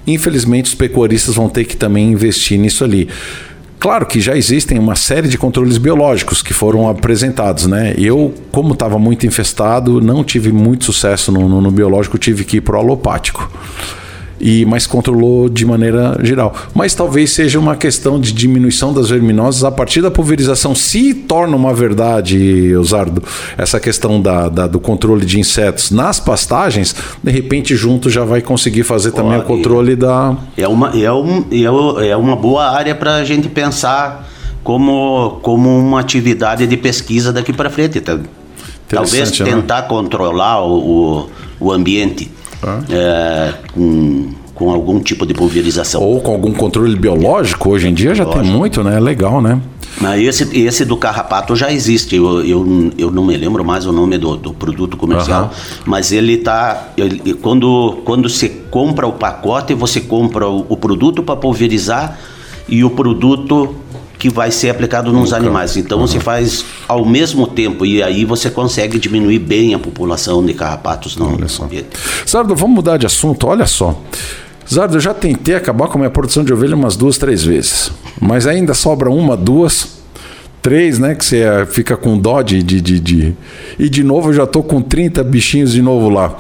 infelizmente, 0.06 0.68
os 0.68 0.76
pecuaristas 0.76 1.36
vão 1.36 1.50
ter 1.50 1.66
que 1.66 1.76
também 1.76 2.12
investir 2.12 2.60
nisso 2.60 2.84
ali. 2.84 3.10
Claro 3.80 4.06
que 4.06 4.20
já 4.20 4.36
existem 4.36 4.80
uma 4.80 4.96
série 4.96 5.28
de 5.28 5.38
controles 5.38 5.78
biológicos 5.78 6.42
que 6.42 6.54
foram 6.54 6.90
apresentados, 6.90 7.68
né? 7.68 7.94
Eu, 7.98 8.34
como 8.52 8.74
estava 8.74 8.98
muito 8.98 9.28
infestado, 9.28 10.02
não 10.02 10.24
tive 10.24 10.52
muito 10.52 10.86
sucesso 10.86 11.32
no, 11.32 11.48
no, 11.48 11.62
no 11.62 11.70
biológico, 11.70 12.18
tive 12.18 12.44
que 12.44 12.58
ir 12.58 12.62
para 12.62 12.78
o 12.78 12.80
alopático 12.80 13.52
e 14.40 14.66
mas 14.66 14.86
controlou 14.86 15.50
de 15.50 15.66
maneira 15.66 16.18
geral. 16.22 16.56
Mas 16.74 16.94
talvez 16.94 17.32
seja 17.32 17.60
uma 17.60 17.76
questão 17.76 18.20
de 18.20 18.32
diminuição 18.32 18.94
das 18.94 19.10
verminosas 19.10 19.64
a 19.64 19.72
partir 19.72 20.02
da 20.02 20.12
pulverização. 20.12 20.76
Se 20.76 21.14
torna 21.14 21.56
uma 21.56 21.74
verdade, 21.74 22.76
Osardo, 22.76 23.24
essa 23.58 23.80
questão 23.80 24.22
da, 24.22 24.50
da, 24.50 24.68
do 24.68 24.80
controle 24.80 25.26
de 25.26 25.40
insetos 25.40 25.92
nas 25.92 26.20
pastagens, 26.20 26.96
de 27.24 27.32
repente 27.32 27.76
junto 27.76 28.10
já 28.10 28.24
vai 28.24 28.42
conseguir 28.42 28.84
fazer 28.84 29.12
também 29.12 29.40
o 29.40 29.44
controle 29.44 29.96
da. 29.96 30.36
É 30.58 30.68
uma, 30.68 30.90
é, 30.98 31.12
um, 31.12 31.46
é, 31.52 32.10
é 32.10 32.18
uma 32.18 32.36
boa 32.36 32.70
área 32.70 32.94
para 32.94 33.16
a 33.16 33.24
gente 33.24 33.48
pensar 33.48 34.28
como, 34.64 35.40
como 35.42 35.78
uma 35.78 36.00
atividade 36.00 36.66
de 36.66 36.78
pesquisa 36.78 37.32
daqui 37.32 37.54
para 37.54 37.70
frente. 37.70 38.02
Talvez 38.88 39.40
né? 39.40 39.46
tentar 39.46 39.84
né? 39.84 39.88
controlar 39.88 40.62
o, 40.62 40.78
o, 40.80 41.30
o 41.60 41.72
ambiente 42.68 42.94
é, 42.94 43.54
com, 43.74 44.30
com 44.54 44.72
algum 44.72 45.00
tipo 45.00 45.26
de 45.26 45.34
pulverização. 45.34 46.02
Ou 46.02 46.22
com 46.22 46.32
algum 46.32 46.54
controle 46.54 46.96
biológico, 46.96 47.70
hoje 47.70 47.88
em 47.88 47.94
dia 47.94 48.16
já 48.16 48.26
tem 48.26 48.44
muito, 48.44 48.84
né? 48.84 48.98
É 48.98 49.00
legal, 49.00 49.42
né? 49.42 49.62
Mas 50.00 50.22
esse, 50.22 50.60
esse 50.60 50.84
do 50.84 50.98
carrapato 50.98 51.56
já 51.56 51.72
existe. 51.72 52.16
Eu, 52.16 52.44
eu, 52.44 52.92
eu 52.98 53.12
não 53.12 53.24
me 53.24 53.38
lembro 53.38 53.64
mais 53.64 53.86
o 53.86 53.92
nome 53.92 54.18
do, 54.18 54.36
do 54.36 54.54
produto 54.54 54.98
comercial, 54.98 55.44
uhum. 55.44 55.84
mas 55.86 56.12
ele 56.12 56.38
tá. 56.38 56.90
Ele, 56.98 57.34
quando, 57.36 58.00
quando 58.04 58.30
você 58.30 58.50
compra 58.50 59.08
o 59.08 59.14
pacote, 59.14 59.74
você 59.74 60.02
compra 60.02 60.48
o, 60.48 60.66
o 60.68 60.78
produto 60.78 61.24
para 61.24 61.36
pulverizar 61.36 62.20
e 62.68 62.84
o 62.84 62.90
produto 62.90 63.76
que 64.18 64.30
vai 64.30 64.52
ser 64.52 64.70
aplicado 64.70 65.12
nos 65.12 65.32
Nunca. 65.32 65.38
animais. 65.38 65.78
Então 65.78 66.00
uhum. 66.00 66.08
se 66.08 66.20
faz 66.20 66.66
ao 66.88 67.06
mesmo 67.06 67.48
tempo 67.48 67.86
e 67.86 68.02
aí 68.02 68.26
você 68.26 68.50
consegue 68.50 68.98
diminuir 68.98 69.40
bem 69.40 69.74
a 69.74 69.80
população 69.80 70.46
de 70.46 70.54
carrapatos 70.54 71.16
no 71.16 71.48
só. 71.50 71.68
Sardo, 72.26 72.56
vamos 72.56 72.76
mudar 72.76 72.98
de 72.98 73.06
assunto. 73.06 73.48
Olha 73.48 73.66
só. 73.66 74.00
Zardo, 74.72 74.96
eu 74.98 75.02
já 75.02 75.14
tentei 75.14 75.56
acabar 75.56 75.88
com 75.88 75.98
a 75.98 76.00
minha 76.00 76.10
produção 76.10 76.44
de 76.44 76.52
ovelha 76.52 76.76
umas 76.76 76.96
duas, 76.96 77.18
três 77.18 77.44
vezes. 77.44 77.92
Mas 78.20 78.48
ainda 78.48 78.74
sobra 78.74 79.12
uma, 79.12 79.38
duas, 79.38 80.00
três, 80.62 80.98
né? 80.98 81.14
Que 81.14 81.24
você 81.24 81.46
fica 81.70 81.96
com 81.96 82.18
dó 82.18 82.42
de, 82.42 82.64
de, 82.64 82.82
de, 82.82 83.00
de... 83.00 83.36
E 83.78 83.88
de 83.90 84.04
novo 84.04 84.30
eu 84.30 84.34
já 84.34 84.48
tô 84.48 84.64
com 84.64 84.82
30 84.82 85.24
bichinhos 85.24 85.72
de 85.74 85.82
novo 85.82 86.10
lá 86.10 86.36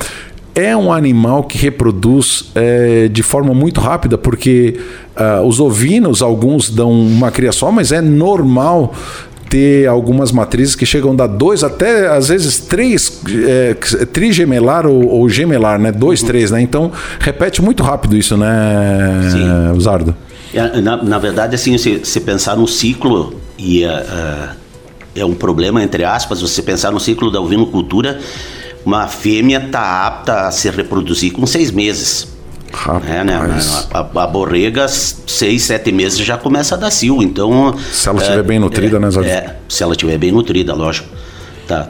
é 0.56 0.76
um 0.76 0.92
animal 0.92 1.44
que 1.44 1.58
reproduz 1.58 2.50
é, 2.56 3.10
de 3.10 3.22
forma 3.22 3.54
muito 3.54 3.82
rápida, 3.82 4.18
porque 4.18 4.80
uh, 5.18 5.46
os 5.46 5.60
ovinos, 5.60 6.22
alguns 6.22 6.70
dão 6.70 6.92
uma 6.92 7.30
cria 7.30 7.52
só, 7.52 7.70
mas 7.70 7.92
é 7.92 8.00
normal 8.00 8.96
ter 9.50 9.86
algumas 9.88 10.32
matrizes 10.32 10.74
que 10.74 10.86
chegam 10.86 11.12
a 11.12 11.16
dar 11.16 11.28
dois, 11.28 11.64
até 11.64 12.08
às 12.08 12.30
vezes 12.30 12.58
três, 12.58 13.22
é, 13.48 13.74
trigemelar 14.06 14.88
ou, 14.88 15.08
ou, 15.08 15.30
gemelar, 15.30 15.78
né? 15.78 15.92
Dois, 15.92 16.22
uhum. 16.22 16.28
três, 16.28 16.52
né? 16.52 16.62
Então, 16.62 16.92
repete 17.20 17.62
muito 17.62 17.84
rápido 17.84 18.18
isso, 18.18 18.36
né, 18.36 19.30
Sim. 19.32 19.80
Zardo? 19.80 20.16
É, 20.54 20.82
na, 20.82 21.04
na, 21.04 21.20
verdade, 21.20 21.56
assim, 21.56 21.78
se, 21.78 22.02
se 22.04 22.20
pensar 22.22 22.56
no 22.56 22.68
ciclo, 22.68 23.36
e 23.58 23.86
uh, 23.86 23.90
uh, 23.90 24.50
é 25.16 25.26
um 25.26 25.34
problema, 25.34 25.84
entre 25.84 26.04
aspas, 26.04 26.42
você 26.42 26.62
pensar 26.62 26.92
no 26.92 27.00
ciclo 27.00 27.30
da 27.30 27.40
ovinocultura, 27.40 28.20
uma 28.86 29.08
fêmea 29.08 29.58
está 29.66 30.06
apta 30.06 30.48
a 30.48 30.52
se 30.52 30.70
reproduzir 30.70 31.34
com 31.34 31.46
seis 31.46 31.72
meses. 31.72 32.28
Rapaz. 32.72 33.10
É, 33.10 33.24
né? 33.24 33.36
A, 33.92 34.00
a, 34.00 34.24
a, 34.24 34.28
borrega, 34.28 34.88
seis, 34.88 35.64
sete 35.64 35.92
meses 35.92 36.20
já 36.20 36.38
começa 36.38 36.76
a 36.76 36.78
dar 36.78 36.92
cio. 36.92 37.24
Então. 37.24 37.76
Se 37.92 38.08
ela 38.10 38.20
estiver 38.20 38.40
é, 38.40 38.44
bem 38.44 38.60
nutrida, 38.60 38.98
é, 38.98 39.00
né, 39.00 39.10
Zé? 39.10 39.28
É, 39.28 39.56
se 39.68 39.82
ela 39.82 39.94
estiver 39.94 40.18
bem 40.18 40.32
nutrida, 40.32 40.74
lógico. 40.74 41.08
Tá. 41.68 41.90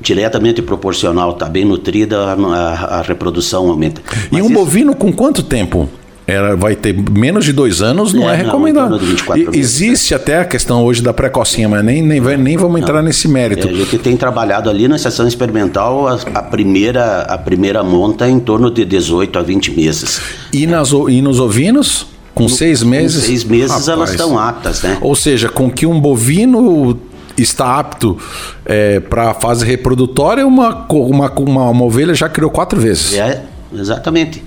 Diretamente 0.00 0.62
proporcional, 0.62 1.34
tá 1.34 1.46
bem 1.46 1.64
nutrida, 1.64 2.34
a, 2.34 2.98
a 2.98 3.02
reprodução 3.02 3.68
aumenta. 3.68 4.00
Mas 4.30 4.40
e 4.40 4.42
um 4.42 4.46
isso... 4.46 4.54
bovino 4.54 4.96
com 4.96 5.12
quanto 5.12 5.42
tempo? 5.42 5.88
Era, 6.30 6.56
vai 6.56 6.76
ter 6.76 6.94
menos 6.94 7.44
de 7.44 7.52
dois 7.52 7.82
anos, 7.82 8.12
não 8.12 8.28
é, 8.28 8.34
é 8.34 8.36
recomendado. 8.36 9.00
Não, 9.00 9.36
e, 9.36 9.58
existe 9.58 10.14
até 10.14 10.38
a 10.38 10.44
questão 10.44 10.84
hoje 10.84 11.02
da 11.02 11.12
precocinha, 11.12 11.68
mas 11.68 11.84
nem, 11.84 12.02
nem, 12.02 12.20
nem 12.38 12.56
vamos 12.56 12.80
entrar 12.80 12.96
não. 12.96 13.02
nesse 13.02 13.26
mérito. 13.26 13.66
É, 13.66 13.70
a 13.70 13.74
gente 13.74 13.98
tem 13.98 14.16
trabalhado 14.16 14.70
ali 14.70 14.86
na 14.86 14.96
sessão 14.96 15.26
experimental 15.26 16.06
a, 16.06 16.18
a, 16.34 16.42
primeira, 16.42 17.22
a 17.22 17.36
primeira 17.36 17.82
monta 17.82 18.28
em 18.28 18.38
torno 18.38 18.70
de 18.70 18.84
18 18.84 19.38
a 19.38 19.42
20 19.42 19.72
meses. 19.72 20.20
E, 20.52 20.66
nas, 20.66 20.90
e 20.92 21.20
nos 21.20 21.40
ovinos? 21.40 22.06
Com 22.34 22.44
no, 22.44 22.48
seis 22.48 22.82
meses? 22.82 23.22
Com 23.22 23.26
seis 23.26 23.44
meses 23.44 23.70
Rapaz. 23.70 23.88
elas 23.88 24.10
estão 24.10 24.38
aptas, 24.38 24.82
né? 24.82 24.98
Ou 25.00 25.16
seja, 25.16 25.48
com 25.48 25.68
que 25.68 25.84
um 25.84 26.00
bovino 26.00 26.96
está 27.36 27.78
apto 27.78 28.16
é, 28.64 29.00
para 29.00 29.30
a 29.30 29.34
fase 29.34 29.64
reprodutória, 29.64 30.46
uma, 30.46 30.86
uma, 30.88 31.30
uma, 31.30 31.70
uma 31.70 31.84
ovelha 31.84 32.14
já 32.14 32.28
criou 32.28 32.50
quatro 32.50 32.80
vezes. 32.80 33.14
É, 33.14 33.42
exatamente. 33.72 34.42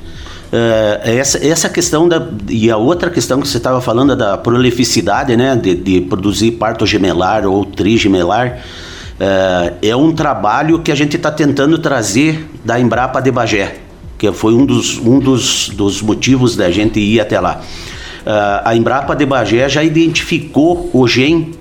Uh, 0.54 1.02
essa, 1.10 1.44
essa 1.44 1.68
questão 1.68 2.08
da. 2.08 2.28
E 2.48 2.70
a 2.70 2.78
outra 2.78 3.10
questão 3.10 3.42
que 3.42 3.48
você 3.48 3.58
estava 3.58 3.82
falando 3.82 4.16
da 4.16 4.38
prolificidade, 4.38 5.36
né? 5.36 5.56
De, 5.56 5.74
de, 5.74 6.02
produzir 6.02 6.52
parto 6.52 6.86
gemelar 6.86 7.44
ou 7.48 7.66
trigemelar. 7.66 8.60
Uh, 9.13 9.76
é 9.82 9.96
um 9.96 10.12
trabalho 10.13 10.78
que 10.78 10.92
a 10.92 10.96
gente 10.96 11.16
está 11.18 11.32
tentando 11.32 11.80
trazer 11.80 12.48
da 12.63 12.80
Embrapa 12.80 13.20
de 13.20 13.32
Bagé, 13.32 13.78
que 14.16 14.32
foi 14.32 14.54
um 14.54 14.63
dos, 14.63 15.00
um 15.00 15.18
dos, 15.18 15.70
dos 15.70 16.04
motivos 16.04 16.56
da 16.56 16.70
gente 16.70 17.00
ir 17.00 17.20
até 17.20 17.39
lá. 17.39 17.60
Uh, 18.24 18.62
a 18.63 18.76
Embrapa 18.76 19.16
de 19.16 19.26
Bagé 19.26 19.68
já 19.68 19.84
identificou 19.84 20.88
o 20.94 21.08
gene 21.08 21.58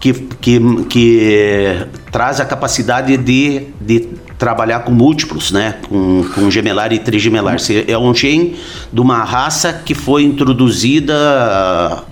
que, 0.00 0.12
que, 0.12 0.84
que 0.86 1.86
traz 2.10 2.40
a 2.40 2.44
capacidade 2.44 3.16
de, 3.16 3.68
de 3.80 4.08
trabalhar 4.42 4.80
com 4.80 4.90
múltiplos, 4.90 5.52
né? 5.52 5.76
Com, 5.88 6.24
com 6.34 6.50
gemelar 6.50 6.92
e 6.92 6.98
trigemelar. 6.98 7.58
É 7.86 7.96
um 7.96 8.12
gene 8.12 8.56
de 8.92 9.00
uma 9.00 9.22
raça 9.22 9.72
que 9.72 9.94
foi 9.94 10.24
introduzida 10.24 11.14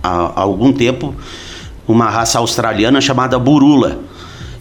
há, 0.00 0.40
algum 0.40 0.72
tempo, 0.72 1.12
uma 1.88 2.08
raça 2.08 2.38
australiana 2.38 3.00
chamada 3.00 3.36
burula. 3.36 3.98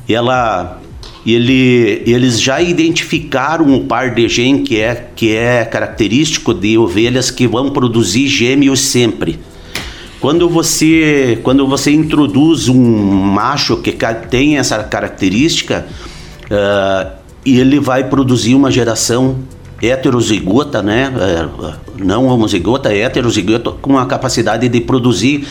Ela 0.09 0.81
ele, 1.23 2.01
eles 2.07 2.41
já 2.41 2.59
identificaram 2.59 3.67
um 3.67 3.85
par 3.85 4.15
de 4.15 4.27
gene 4.27 4.63
que 4.63 4.79
é, 4.79 5.09
que 5.15 5.35
é 5.35 5.63
característico 5.63 6.55
de 6.55 6.75
ovelhas 6.75 7.29
que 7.29 7.45
vão 7.45 7.69
produzir 7.69 8.27
gêmeos 8.27 8.79
sempre. 8.79 9.39
Quando 10.19 10.49
você, 10.49 11.39
quando 11.43 11.67
você 11.67 11.91
introduz 11.91 12.67
um 12.67 12.81
macho 12.81 13.77
que 13.77 13.95
tem 14.27 14.57
essa 14.57 14.83
característica, 14.83 15.85
uh, 16.45 17.18
ele 17.45 17.79
vai 17.79 18.03
produzir 18.03 18.55
uma 18.55 18.71
geração 18.71 19.37
heterozigota, 19.81 20.81
né? 20.81 21.09
Uh, 21.09 21.73
não 22.03 22.25
homozigota, 22.25 22.93
heterozigota, 22.93 23.71
com 23.71 23.97
a 23.97 24.05
capacidade 24.05 24.67
de 24.67 24.81
produzir 24.81 25.47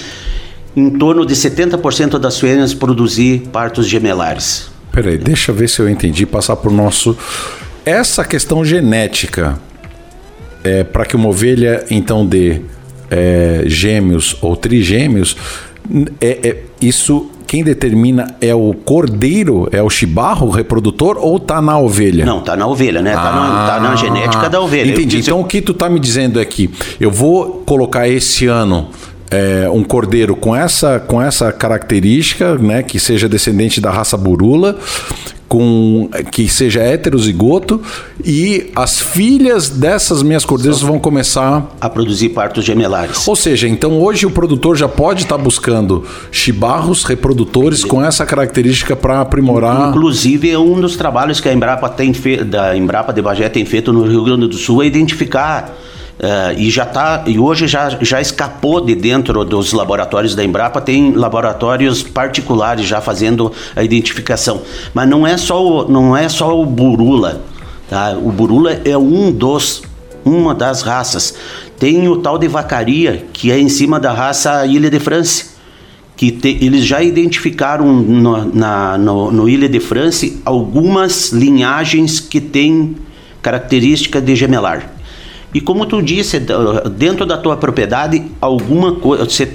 em 0.76 0.90
torno 0.90 1.24
de 1.26 1.34
70% 1.34 2.18
das 2.18 2.38
fêmeas 2.38 2.74
produzir 2.74 3.48
partos 3.52 3.86
gemelares. 3.86 4.70
Peraí, 4.92 5.18
deixa 5.18 5.50
eu 5.50 5.54
ver 5.54 5.68
se 5.68 5.80
eu 5.80 5.88
entendi, 5.88 6.26
passar 6.26 6.56
por 6.56 6.70
nosso. 6.70 7.16
Essa 7.84 8.24
questão 8.24 8.64
genética 8.64 9.58
é 10.62 10.84
para 10.84 11.04
que 11.04 11.16
uma 11.16 11.28
ovelha 11.28 11.84
então 11.90 12.26
dê 12.26 12.60
é, 13.10 13.62
gêmeos 13.66 14.36
ou 14.40 14.56
trigêmeos, 14.56 15.36
é, 16.20 16.48
é, 16.48 16.62
isso 16.80 17.30
quem 17.48 17.64
determina 17.64 18.36
é 18.42 18.54
o 18.54 18.74
cordeiro, 18.74 19.68
é 19.72 19.82
o 19.82 19.88
chibarro, 19.88 20.48
o 20.48 20.50
reprodutor, 20.50 21.16
ou 21.18 21.40
tá 21.40 21.62
na 21.62 21.78
ovelha? 21.78 22.22
Não, 22.22 22.42
tá 22.42 22.54
na 22.54 22.66
ovelha, 22.66 23.00
né? 23.00 23.14
Ah, 23.14 23.22
tá, 23.22 23.32
na, 23.32 23.66
tá 23.66 23.80
na 23.80 23.92
ah, 23.92 23.96
genética 23.96 24.50
da 24.50 24.60
ovelha. 24.60 24.92
Entendi. 24.92 25.18
Então 25.20 25.40
o 25.40 25.44
que 25.44 25.62
tu 25.62 25.72
tá 25.72 25.88
me 25.88 25.98
dizendo 25.98 26.38
é 26.38 26.44
que 26.44 26.70
eu 27.00 27.10
vou 27.10 27.62
colocar 27.64 28.06
esse 28.06 28.46
ano 28.46 28.88
é, 29.30 29.66
um 29.70 29.82
cordeiro 29.82 30.36
com 30.36 30.54
essa, 30.54 31.00
com 31.00 31.22
essa 31.22 31.50
característica, 31.50 32.54
né, 32.56 32.82
que 32.82 33.00
seja 33.00 33.26
descendente 33.26 33.80
da 33.80 33.90
raça 33.90 34.16
burula, 34.18 34.78
com 35.48 36.10
que 36.30 36.48
seja 36.48 36.80
heterozigoto 36.80 37.80
e 38.22 38.70
as 38.76 39.00
filhas 39.00 39.70
dessas 39.70 40.22
minhas 40.22 40.44
cordeiras 40.44 40.80
vão 40.80 40.98
começar 40.98 41.74
a 41.80 41.88
produzir 41.88 42.28
partos 42.30 42.64
gemelares. 42.64 43.26
Ou 43.26 43.34
seja, 43.34 43.66
então 43.66 44.00
hoje 44.00 44.26
o 44.26 44.30
produtor 44.30 44.76
já 44.76 44.88
pode 44.88 45.22
estar 45.22 45.38
tá 45.38 45.42
buscando 45.42 46.04
chibarros 46.30 47.04
reprodutores 47.04 47.82
com 47.82 48.04
essa 48.04 48.26
característica 48.26 48.94
para 48.94 49.20
aprimorar. 49.20 49.88
Inclusive 49.88 50.50
é 50.50 50.58
um 50.58 50.80
dos 50.80 50.96
trabalhos 50.96 51.40
que 51.40 51.48
a 51.48 51.52
Embrapa 51.52 51.88
tem 51.88 52.12
da 52.46 52.76
Embrapa 52.76 53.12
de 53.12 53.22
Bagé 53.22 53.48
tem 53.48 53.64
feito 53.64 53.92
no 53.92 54.04
Rio 54.04 54.24
Grande 54.24 54.46
do 54.46 54.56
Sul 54.56 54.82
é 54.82 54.86
identificar 54.86 55.74
Uh, 56.18 56.58
e 56.58 56.68
já 56.68 56.84
tá 56.84 57.22
e 57.28 57.38
hoje 57.38 57.68
já, 57.68 57.90
já 58.00 58.20
escapou 58.20 58.80
de 58.80 58.92
dentro 58.96 59.44
dos 59.44 59.72
laboratórios 59.72 60.34
da 60.34 60.42
Embrapa 60.42 60.80
tem 60.80 61.12
laboratórios 61.12 62.02
particulares 62.02 62.86
já 62.86 63.00
fazendo 63.00 63.52
a 63.76 63.84
identificação. 63.84 64.62
Mas 64.92 65.08
não 65.08 65.24
é 65.24 65.36
só 65.36 65.64
o, 65.64 65.88
não 65.88 66.16
é 66.16 66.28
só 66.28 66.60
o 66.60 66.66
burula 66.66 67.40
tá? 67.88 68.18
o 68.20 68.32
burula 68.32 68.80
é 68.84 68.98
um 68.98 69.30
dos 69.30 69.82
uma 70.24 70.56
das 70.56 70.82
raças. 70.82 71.36
Tem 71.78 72.08
o 72.08 72.16
tal 72.16 72.36
de 72.36 72.48
vacaria 72.48 73.24
que 73.32 73.52
é 73.52 73.58
em 73.60 73.68
cima 73.68 74.00
da 74.00 74.12
raça 74.12 74.66
Ilha 74.66 74.90
de 74.90 74.98
France 74.98 75.50
que 76.16 76.32
te, 76.32 76.58
eles 76.60 76.84
já 76.84 77.00
identificaram 77.00 77.86
no, 77.92 78.44
na, 78.52 78.98
no, 78.98 79.30
no 79.30 79.48
Ilha 79.48 79.68
de 79.68 79.78
France 79.78 80.42
algumas 80.44 81.30
linhagens 81.30 82.18
que 82.18 82.40
têm 82.40 82.96
característica 83.40 84.20
de 84.20 84.34
gemelar 84.34 84.97
e 85.52 85.60
como 85.60 85.86
tu 85.86 86.02
disse, 86.02 86.40
dentro 86.96 87.24
da 87.24 87.38
tua 87.38 87.56
propriedade, 87.56 88.22
alguma 88.40 88.92
coisa. 88.92 89.24
Você, 89.24 89.48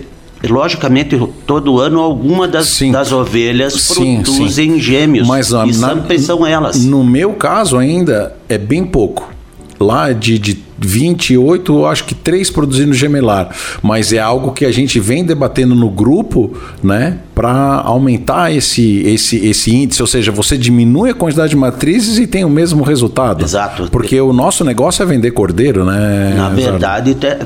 logicamente, 0.44 1.20
todo 1.46 1.80
ano 1.80 2.00
alguma 2.00 2.48
das, 2.48 2.82
das 2.92 3.12
ovelhas 3.12 3.74
sim, 3.74 4.22
produzem 4.24 4.74
sim. 4.74 4.80
gêmeos. 4.80 5.28
Mas 5.28 5.50
e 5.52 5.54
na, 5.54 5.90
sempre 5.90 6.18
são 6.20 6.46
elas. 6.46 6.84
No 6.84 7.04
meu 7.04 7.34
caso 7.34 7.78
ainda 7.78 8.36
é 8.50 8.58
bem 8.58 8.86
pouco. 8.86 9.32
Lá 9.80 10.12
de, 10.12 10.40
de 10.40 10.63
28, 10.78 11.74
eu 11.74 11.86
acho 11.86 12.06
que 12.06 12.16
três 12.16 12.50
produzindo 12.50 12.94
gemelar. 12.94 13.50
Mas 13.82 14.12
é 14.14 14.20
algo 14.20 14.52
que 14.52 14.66
a 14.66 14.72
gente 14.72 15.00
vem 15.00 15.24
debatendo 15.24 15.76
no 15.76 15.90
grupo, 15.90 16.56
né? 16.82 17.20
Para 17.36 17.82
aumentar 17.84 18.54
esse, 18.54 19.02
esse, 19.02 19.38
esse 19.46 19.76
índice. 19.76 20.02
Ou 20.02 20.08
seja, 20.08 20.32
você 20.32 20.58
diminui 20.58 21.10
a 21.10 21.14
quantidade 21.14 21.52
de 21.52 21.56
matrizes 21.56 22.18
e 22.18 22.28
tem 22.28 22.44
o 22.44 22.50
mesmo 22.50 22.84
resultado. 22.84 23.44
Exato. 23.44 23.90
Porque 23.92 24.20
o 24.20 24.34
nosso 24.34 24.64
negócio 24.64 25.04
é 25.04 25.06
vender 25.06 25.32
cordeiro, 25.32 25.86
né? 25.86 26.34
Na 26.36 26.50
verdade, 26.50 27.16
te, 27.16 27.38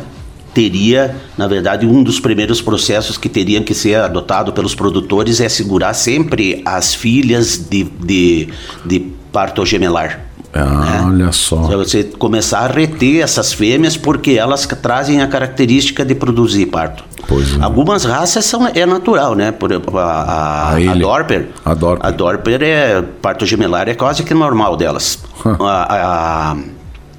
teria, 0.54 1.16
na 1.38 1.48
verdade, 1.48 1.86
um 1.86 2.02
dos 2.02 2.20
primeiros 2.20 2.62
processos 2.62 3.18
que 3.18 3.30
teriam 3.30 3.64
que 3.64 3.76
ser 3.76 3.96
adotado 3.96 4.52
pelos 4.52 4.74
produtores 4.74 5.40
é 5.40 5.48
segurar 5.48 5.94
sempre 5.94 6.64
as 6.66 6.96
filhas 6.96 7.58
de, 7.58 7.84
de, 7.84 8.50
de 8.84 9.00
parto 9.32 9.64
gemelar. 9.66 10.27
Ah, 10.54 10.64
né? 10.64 11.04
Olha 11.06 11.32
só. 11.32 11.58
Você 11.58 12.04
começar 12.04 12.60
a 12.60 12.68
reter 12.68 13.22
essas 13.22 13.54
fêmeas 13.54 13.98
porque 13.98 14.32
elas 14.32 14.66
trazem 14.66 15.22
a 15.22 15.28
característica 15.28 16.06
de 16.06 16.16
produzir 16.16 16.68
parto. 16.68 17.04
Pois 17.28 17.58
é. 17.58 17.62
Algumas 17.62 18.06
raças 18.06 18.46
são, 18.46 18.68
é 18.68 18.86
natural, 18.86 19.36
né? 19.36 19.52
Por 19.52 19.72
exemplo, 19.72 19.98
a, 19.98 20.04
a, 20.04 20.70
a, 20.72 20.92
a 20.92 20.96
Dorper. 20.96 21.50
A 21.66 21.74
Dorper. 21.74 22.06
A 22.08 22.12
Dorper 22.12 22.64
é 22.64 23.02
parto 23.22 23.46
gemelar, 23.46 23.90
é 23.90 23.96
quase 23.96 24.24
que 24.24 24.34
normal 24.34 24.78
delas. 24.78 25.20
a, 25.60 26.54
a, 26.54 26.58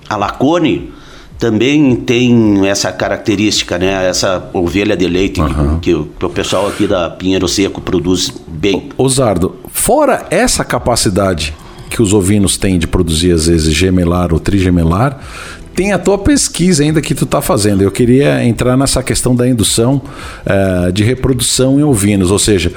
a 0.08 0.16
Lacone 0.16 0.92
também 1.38 1.94
tem 1.94 2.66
essa 2.66 2.90
característica, 2.90 3.78
né? 3.78 4.08
Essa 4.08 4.50
ovelha 4.52 4.96
de 4.96 5.06
leite 5.06 5.40
uhum. 5.40 5.78
que, 5.78 5.94
que, 6.18 6.24
o 6.24 6.30
pessoal 6.30 6.66
aqui 6.66 6.86
da 6.86 7.10
Pinheiro 7.10 7.46
Seco 7.46 7.80
produz 7.80 8.32
bem. 8.46 8.88
Osardo, 8.96 9.56
fora 9.70 10.26
essa 10.30 10.64
capacidade 10.64 11.54
que 11.88 12.02
os 12.02 12.12
ovinos 12.12 12.56
têm 12.56 12.78
de 12.78 12.86
produzir 12.86 13.32
às 13.32 13.46
vezes 13.46 13.72
gemelar 13.72 14.32
ou 14.32 14.38
trigemelar, 14.38 15.18
tem 15.74 15.92
a 15.92 15.98
tua 15.98 16.18
pesquisa 16.18 16.82
ainda 16.82 17.00
que 17.00 17.14
tu 17.14 17.24
está 17.24 17.40
fazendo. 17.40 17.82
Eu 17.82 17.90
queria 17.90 18.44
entrar 18.44 18.76
nessa 18.76 19.02
questão 19.02 19.34
da 19.34 19.48
indução 19.48 20.02
uh, 20.46 20.92
de 20.92 21.04
reprodução 21.04 21.78
em 21.78 21.82
ovinos, 21.82 22.30
ou 22.30 22.38
seja, 22.38 22.72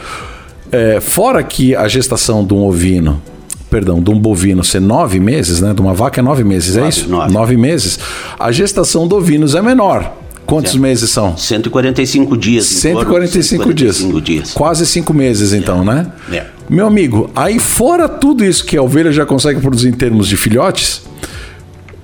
É, 0.74 1.02
fora 1.02 1.44
que 1.44 1.76
a 1.76 1.86
gestação 1.86 2.46
de 2.46 2.54
um 2.54 2.64
ovino, 2.64 3.22
perdão, 3.70 4.02
de 4.02 4.10
um 4.10 4.18
bovino 4.18 4.64
ser 4.64 4.80
nove 4.80 5.20
meses, 5.20 5.60
né? 5.60 5.74
De 5.74 5.82
uma 5.82 5.94
vaca 5.94 6.22
é 6.22 6.24
nove 6.24 6.46
meses, 6.46 6.78
é 6.78 6.80
nove, 6.80 6.86
é 6.86 6.90
isso? 6.90 7.10
Nove. 7.10 7.34
nove 7.34 7.58
meses. 7.58 8.00
A 8.40 8.54
gestação 8.54 9.06
de 9.06 9.14
ovinos 9.14 9.54
é 9.54 9.62
menor. 9.62 10.16
Quantos 10.52 10.76
meses 10.76 11.10
são? 11.10 11.38
145 11.38 12.36
dias. 12.36 12.66
145, 12.66 13.64
145 13.64 14.22
dias. 14.22 14.24
dias. 14.24 14.54
Quase 14.54 14.86
cinco 14.86 15.14
meses, 15.14 15.54
então, 15.54 15.82
é. 15.82 15.86
né? 15.86 16.12
É. 16.30 16.46
Meu 16.70 16.86
amigo, 16.86 17.32
aí 17.34 17.58
fora 17.58 18.10
tudo 18.10 18.44
isso 18.44 18.66
que 18.66 18.76
a 18.76 18.84
ovelha 18.84 19.14
já 19.14 19.26
consegue 19.26 19.62
produzir 19.62 19.88
em 19.88 19.94
termos 19.94 20.28
de 20.28 20.36
filhotes, 20.36 21.04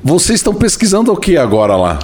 vocês 0.01 0.39
estão 0.39 0.53
pesquisando 0.53 1.11
o 1.11 1.17
que 1.17 1.35
agora 1.35 1.75
lá? 1.75 1.99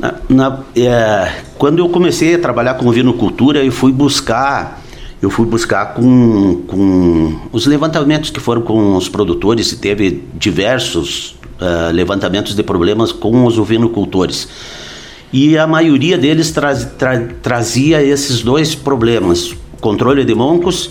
Na, 0.00 0.14
na, 0.30 0.60
é, 0.74 1.30
quando 1.58 1.80
eu 1.80 1.88
comecei 1.90 2.36
a 2.36 2.38
trabalhar 2.38 2.74
com 2.74 2.90
vinocultura, 2.90 3.62
eu 3.62 3.70
fui 3.70 3.92
buscar 3.92 4.80
eu 5.20 5.30
fui 5.30 5.46
buscar 5.46 5.94
com, 5.94 6.62
com 6.66 7.38
os 7.52 7.66
levantamentos 7.66 8.30
que 8.30 8.40
foram 8.40 8.62
com 8.62 8.96
os 8.96 9.08
produtores 9.08 9.70
e 9.70 9.76
teve 9.76 10.24
diversos 10.34 11.36
uh, 11.60 11.92
levantamentos 11.92 12.56
de 12.56 12.62
problemas 12.64 13.12
com 13.12 13.44
os 13.46 13.56
ovinocultores. 13.56 14.48
E 15.32 15.56
a 15.56 15.66
maioria 15.66 16.18
deles 16.18 16.50
tra 16.50 16.74
tra 16.74 17.18
trazia 17.40 18.02
esses 18.02 18.42
dois 18.42 18.74
problemas: 18.74 19.54
controle 19.80 20.24
de 20.24 20.34
moncos 20.34 20.90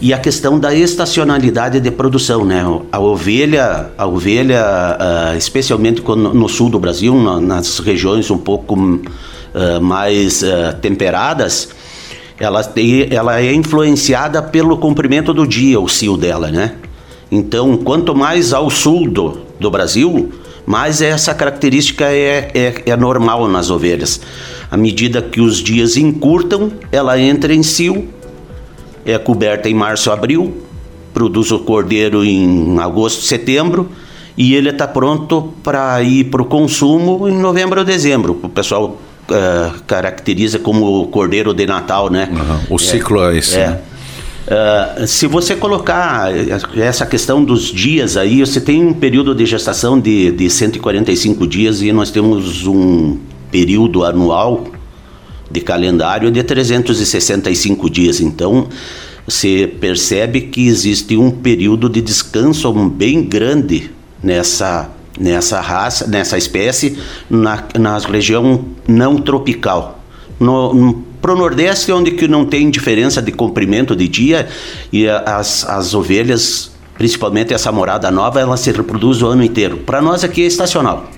e 0.00 0.12
a 0.12 0.18
questão 0.18 0.58
da 0.58 0.74
estacionalidade 0.74 1.80
de 1.80 1.90
produção, 1.90 2.44
né? 2.44 2.62
A 2.92 2.98
ovelha, 2.98 3.90
a 3.96 4.06
ovelha, 4.06 4.62
uh, 4.62 5.36
especialmente 5.36 6.02
no 6.02 6.48
sul 6.48 6.68
do 6.68 6.78
Brasil, 6.78 7.14
nas 7.40 7.78
regiões 7.78 8.30
um 8.30 8.38
pouco 8.38 8.74
uh, 8.76 9.80
mais 9.80 10.42
uh, 10.42 10.76
temperadas, 10.82 11.70
ela, 12.38 12.62
tem, 12.62 13.08
ela 13.10 13.40
é 13.40 13.54
influenciada 13.54 14.42
pelo 14.42 14.76
comprimento 14.76 15.32
do 15.32 15.46
dia, 15.46 15.80
o 15.80 15.88
cio 15.88 16.16
dela, 16.16 16.50
né? 16.50 16.74
Então, 17.30 17.76
quanto 17.78 18.14
mais 18.14 18.52
ao 18.52 18.70
sul 18.70 19.08
do, 19.10 19.38
do 19.58 19.70
Brasil, 19.70 20.30
mais 20.66 21.00
essa 21.00 21.32
característica 21.32 22.04
é, 22.06 22.50
é, 22.54 22.82
é 22.86 22.96
normal 22.96 23.48
nas 23.48 23.70
ovelhas. 23.70 24.20
À 24.70 24.76
medida 24.76 25.22
que 25.22 25.40
os 25.40 25.62
dias 25.62 25.96
encurtam, 25.96 26.72
ela 26.90 27.18
entra 27.18 27.54
em 27.54 27.62
cio 27.62 28.08
é 29.06 29.16
coberta 29.18 29.68
em 29.68 29.74
março, 29.74 30.10
abril, 30.10 30.62
produz 31.14 31.52
o 31.52 31.60
cordeiro 31.60 32.24
em 32.24 32.76
agosto, 32.80 33.22
setembro 33.22 33.88
e 34.36 34.54
ele 34.54 34.70
está 34.70 34.86
pronto 34.86 35.54
para 35.62 36.02
ir 36.02 36.24
para 36.24 36.42
o 36.42 36.44
consumo 36.44 37.28
em 37.28 37.38
novembro 37.38 37.78
ou 37.78 37.86
dezembro. 37.86 38.38
O 38.42 38.48
pessoal 38.48 38.98
uh, 39.30 39.82
caracteriza 39.86 40.58
como 40.58 41.02
o 41.02 41.06
cordeiro 41.06 41.54
de 41.54 41.66
Natal, 41.66 42.10
né? 42.10 42.28
Uhum. 42.32 42.74
O 42.74 42.78
ciclo 42.78 43.22
é, 43.22 43.34
é 43.34 43.38
esse. 43.38 43.56
É. 43.56 43.68
Né? 43.68 43.80
Uh, 44.46 45.06
se 45.06 45.26
você 45.26 45.56
colocar 45.56 46.30
essa 46.76 47.04
questão 47.04 47.42
dos 47.42 47.64
dias 47.64 48.16
aí, 48.16 48.40
você 48.40 48.60
tem 48.60 48.84
um 48.84 48.94
período 48.94 49.34
de 49.34 49.44
gestação 49.44 49.98
de, 49.98 50.30
de 50.30 50.48
145 50.48 51.46
dias 51.46 51.82
e 51.82 51.90
nós 51.92 52.12
temos 52.12 52.64
um 52.64 53.18
período 53.50 54.04
anual 54.04 54.64
de 55.50 55.60
calendário 55.60 56.30
de 56.30 56.42
365 56.44 57.90
dias. 57.90 58.20
Então, 58.20 58.68
você 59.26 59.66
percebe 59.80 60.42
que 60.42 60.68
existe 60.68 61.16
um 61.16 61.30
período 61.30 61.88
de 61.88 62.00
descanso 62.00 62.72
bem 62.72 63.24
grande 63.24 63.90
nessa 64.22 64.90
nessa 65.18 65.60
raça, 65.60 66.06
nessa 66.06 66.36
espécie, 66.36 66.98
na, 67.28 67.64
na 67.78 67.98
região 67.98 68.64
não 68.86 69.16
tropical. 69.16 70.00
No, 70.38 70.74
no, 70.74 71.05
pro 71.20 71.36
Nordeste, 71.36 71.92
onde 71.92 72.12
que 72.12 72.28
não 72.28 72.44
tem 72.44 72.70
diferença 72.70 73.20
de 73.20 73.32
comprimento 73.32 73.94
de 73.94 74.08
dia 74.08 74.48
e 74.92 75.08
as, 75.08 75.68
as 75.68 75.94
ovelhas, 75.94 76.72
principalmente 76.96 77.52
essa 77.52 77.70
morada 77.72 78.10
nova, 78.10 78.40
ela 78.40 78.56
se 78.56 78.70
reproduz 78.70 79.22
o 79.22 79.26
ano 79.26 79.42
inteiro. 79.42 79.78
Para 79.78 80.00
nós 80.00 80.24
aqui 80.24 80.42
é 80.42 80.46
estacional. 80.46 81.10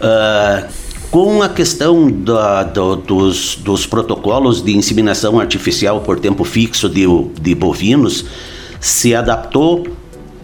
Uh, 0.00 0.68
com 1.10 1.42
a 1.42 1.48
questão 1.48 2.10
da, 2.10 2.62
do, 2.62 2.96
dos, 2.96 3.56
dos, 3.56 3.84
protocolos 3.84 4.62
de 4.62 4.76
inseminação 4.76 5.40
artificial 5.40 6.00
por 6.00 6.20
tempo 6.20 6.44
fixo 6.44 6.88
de, 6.88 7.04
de 7.40 7.54
bovinos, 7.54 8.24
se 8.80 9.14
adaptou 9.14 9.86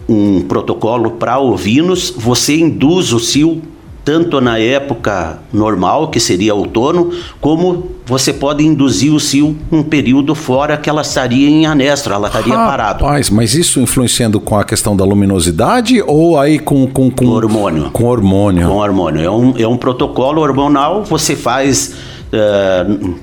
um 0.07 0.41
protocolo 0.41 1.11
para 1.11 1.39
ovinos, 1.39 2.13
você 2.15 2.57
induz 2.57 3.13
o 3.13 3.19
cio 3.19 3.61
tanto 4.07 4.39
na 4.39 4.57
época 4.57 5.37
normal, 5.51 6.07
que 6.07 6.17
seria 6.17 6.55
outono, 6.55 7.11
como 7.41 7.91
você 8.05 8.31
pode 8.31 8.65
induzir 8.65 9.13
o 9.13 9.19
cio 9.19 9.53
um 9.69 9.83
período 9.83 10.33
fora 10.33 10.77
que 10.77 10.89
ela 10.89 11.01
estaria 11.01 11.49
em 11.49 11.65
anestro, 11.65 12.13
ela 12.13 12.27
estaria 12.27 12.53
parada. 12.53 13.03
Rapaz, 13.03 13.29
mas 13.29 13.53
isso 13.53 13.81
influenciando 13.81 14.39
com 14.39 14.57
a 14.57 14.63
questão 14.63 14.95
da 14.95 15.03
luminosidade 15.03 16.01
ou 16.01 16.39
aí 16.39 16.57
com... 16.57 16.87
Com, 16.87 17.11
com 17.11 17.25
hormônio. 17.25 17.89
Com 17.91 18.05
hormônio. 18.05 18.69
Com 18.69 18.77
hormônio. 18.77 19.21
É 19.21 19.29
um, 19.29 19.53
é 19.57 19.67
um 19.67 19.75
protocolo 19.75 20.41
hormonal, 20.41 21.03
você 21.03 21.35
faz... 21.35 21.93
Uh, 22.31 23.13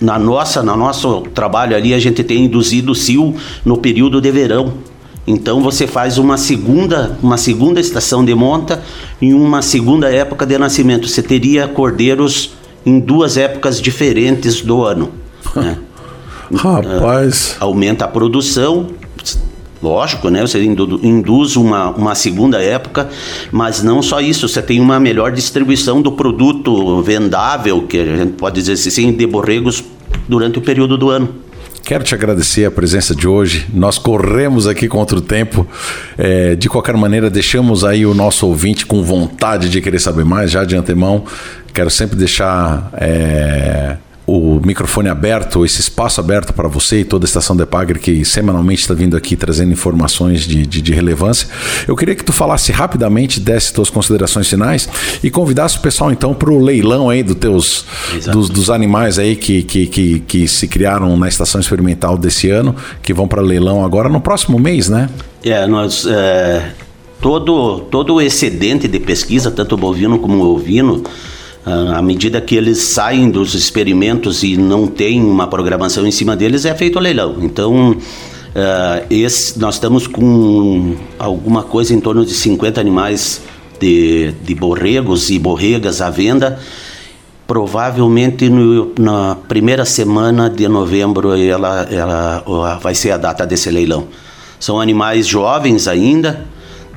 na 0.00 0.18
nossa, 0.18 0.64
no 0.64 0.76
nosso 0.76 1.20
trabalho 1.32 1.76
ali, 1.76 1.94
a 1.94 1.98
gente 2.00 2.24
tem 2.24 2.44
induzido 2.44 2.90
o 2.90 2.94
cio 2.94 3.36
no 3.64 3.76
período 3.76 4.20
de 4.20 4.32
verão. 4.32 4.72
Então 5.26 5.62
você 5.62 5.86
faz 5.86 6.18
uma 6.18 6.36
segunda, 6.36 7.18
uma 7.22 7.38
segunda 7.38 7.80
estação 7.80 8.24
de 8.24 8.34
monta 8.34 8.82
em 9.20 9.32
uma 9.32 9.62
segunda 9.62 10.10
época 10.10 10.44
de 10.44 10.58
nascimento. 10.58 11.08
Você 11.08 11.22
teria 11.22 11.66
cordeiros 11.66 12.52
em 12.84 13.00
duas 13.00 13.36
épocas 13.36 13.80
diferentes 13.80 14.60
do 14.60 14.82
ano. 14.82 15.12
Né? 15.54 15.78
Rapaz. 16.52 17.52
Uh, 17.52 17.64
aumenta 17.64 18.04
a 18.04 18.08
produção, 18.08 18.88
lógico, 19.82 20.28
né? 20.28 20.40
Você 20.42 20.62
induz 20.62 21.56
uma, 21.56 21.90
uma 21.90 22.14
segunda 22.14 22.60
época, 22.60 23.08
mas 23.52 23.82
não 23.82 24.02
só 24.02 24.20
isso, 24.20 24.48
você 24.48 24.60
tem 24.60 24.80
uma 24.80 24.98
melhor 24.98 25.32
distribuição 25.32 26.02
do 26.02 26.12
produto 26.12 27.02
vendável, 27.02 27.82
que 27.82 27.98
a 27.98 28.16
gente 28.16 28.32
pode 28.32 28.60
dizer 28.60 28.72
assim, 28.72 29.12
de 29.12 29.26
borregos 29.26 29.84
durante 30.28 30.58
o 30.58 30.62
período 30.62 30.96
do 30.96 31.10
ano. 31.10 31.28
Quero 31.84 32.02
te 32.02 32.14
agradecer 32.14 32.64
a 32.64 32.70
presença 32.70 33.14
de 33.14 33.28
hoje. 33.28 33.66
Nós 33.72 33.98
corremos 33.98 34.66
aqui 34.66 34.88
contra 34.88 35.18
o 35.18 35.20
tempo. 35.20 35.66
É, 36.16 36.54
de 36.54 36.66
qualquer 36.66 36.96
maneira, 36.96 37.28
deixamos 37.28 37.84
aí 37.84 38.06
o 38.06 38.14
nosso 38.14 38.46
ouvinte 38.46 38.86
com 38.86 39.02
vontade 39.02 39.68
de 39.68 39.82
querer 39.82 39.98
saber 39.98 40.24
mais, 40.24 40.50
já 40.50 40.64
de 40.64 40.74
antemão. 40.74 41.24
Quero 41.74 41.90
sempre 41.90 42.16
deixar. 42.16 42.88
É 42.94 43.96
o 44.26 44.58
microfone 44.64 45.08
aberto, 45.08 45.64
esse 45.64 45.80
espaço 45.80 46.18
aberto 46.18 46.52
para 46.54 46.66
você 46.66 47.00
e 47.00 47.04
toda 47.04 47.24
a 47.24 47.28
estação 47.28 47.54
de 47.54 47.66
Pagre 47.66 47.98
que 47.98 48.24
semanalmente 48.24 48.80
está 48.80 48.94
vindo 48.94 49.16
aqui 49.16 49.36
trazendo 49.36 49.72
informações 49.72 50.46
de, 50.46 50.66
de, 50.66 50.80
de, 50.80 50.92
relevância. 50.92 51.46
Eu 51.86 51.94
queria 51.94 52.14
que 52.14 52.24
tu 52.24 52.32
falasse 52.32 52.72
rapidamente, 52.72 53.38
desse 53.38 53.72
tuas 53.72 53.90
considerações 53.90 54.48
finais 54.48 54.88
e 55.22 55.30
convidasse 55.30 55.76
o 55.76 55.80
pessoal 55.80 56.10
então 56.10 56.32
para 56.32 56.50
o 56.50 56.58
leilão 56.58 57.10
aí 57.10 57.22
dos 57.22 57.36
teus 57.36 57.84
dos, 58.32 58.48
dos, 58.48 58.70
animais 58.70 59.18
aí 59.18 59.36
que, 59.36 59.62
que, 59.62 59.86
que, 59.86 60.20
que, 60.20 60.48
se 60.48 60.66
criaram 60.68 61.16
na 61.16 61.28
estação 61.28 61.60
experimental 61.60 62.16
desse 62.16 62.48
ano, 62.48 62.74
que 63.02 63.12
vão 63.12 63.28
para 63.28 63.42
leilão 63.42 63.84
agora 63.84 64.08
no 64.08 64.20
próximo 64.20 64.58
mês, 64.58 64.88
né? 64.88 65.10
É, 65.42 65.66
nós 65.66 66.06
é, 66.06 66.72
todo 67.20 67.80
todo 67.90 68.14
o 68.14 68.20
excedente 68.20 68.88
de 68.88 68.98
pesquisa, 68.98 69.50
tanto 69.50 69.76
bovino 69.76 70.18
como 70.18 70.42
ovino, 70.44 71.02
à 71.66 72.02
medida 72.02 72.40
que 72.42 72.54
eles 72.54 72.78
saem 72.78 73.30
dos 73.30 73.54
experimentos 73.54 74.42
e 74.42 74.56
não 74.56 74.86
tem 74.86 75.22
uma 75.22 75.46
programação 75.46 76.06
em 76.06 76.10
cima 76.10 76.36
deles, 76.36 76.66
é 76.66 76.74
feito 76.74 76.98
o 76.98 77.00
leilão. 77.00 77.36
Então, 77.40 77.92
uh, 77.92 79.06
esse, 79.08 79.58
nós 79.58 79.76
estamos 79.76 80.06
com 80.06 80.94
alguma 81.18 81.62
coisa 81.62 81.94
em 81.94 82.00
torno 82.00 82.24
de 82.24 82.34
50 82.34 82.78
animais 82.80 83.40
de, 83.80 84.32
de 84.42 84.54
borregos 84.54 85.30
e 85.30 85.38
borregas 85.38 86.02
à 86.02 86.10
venda. 86.10 86.58
Provavelmente 87.46 88.48
no, 88.50 88.92
na 88.98 89.34
primeira 89.34 89.86
semana 89.86 90.50
de 90.50 90.68
novembro 90.68 91.34
ela, 91.34 91.86
ela 91.90 92.78
vai 92.78 92.94
ser 92.94 93.10
a 93.12 93.16
data 93.16 93.46
desse 93.46 93.70
leilão. 93.70 94.08
São 94.60 94.78
animais 94.80 95.26
jovens 95.26 95.88
ainda, 95.88 96.44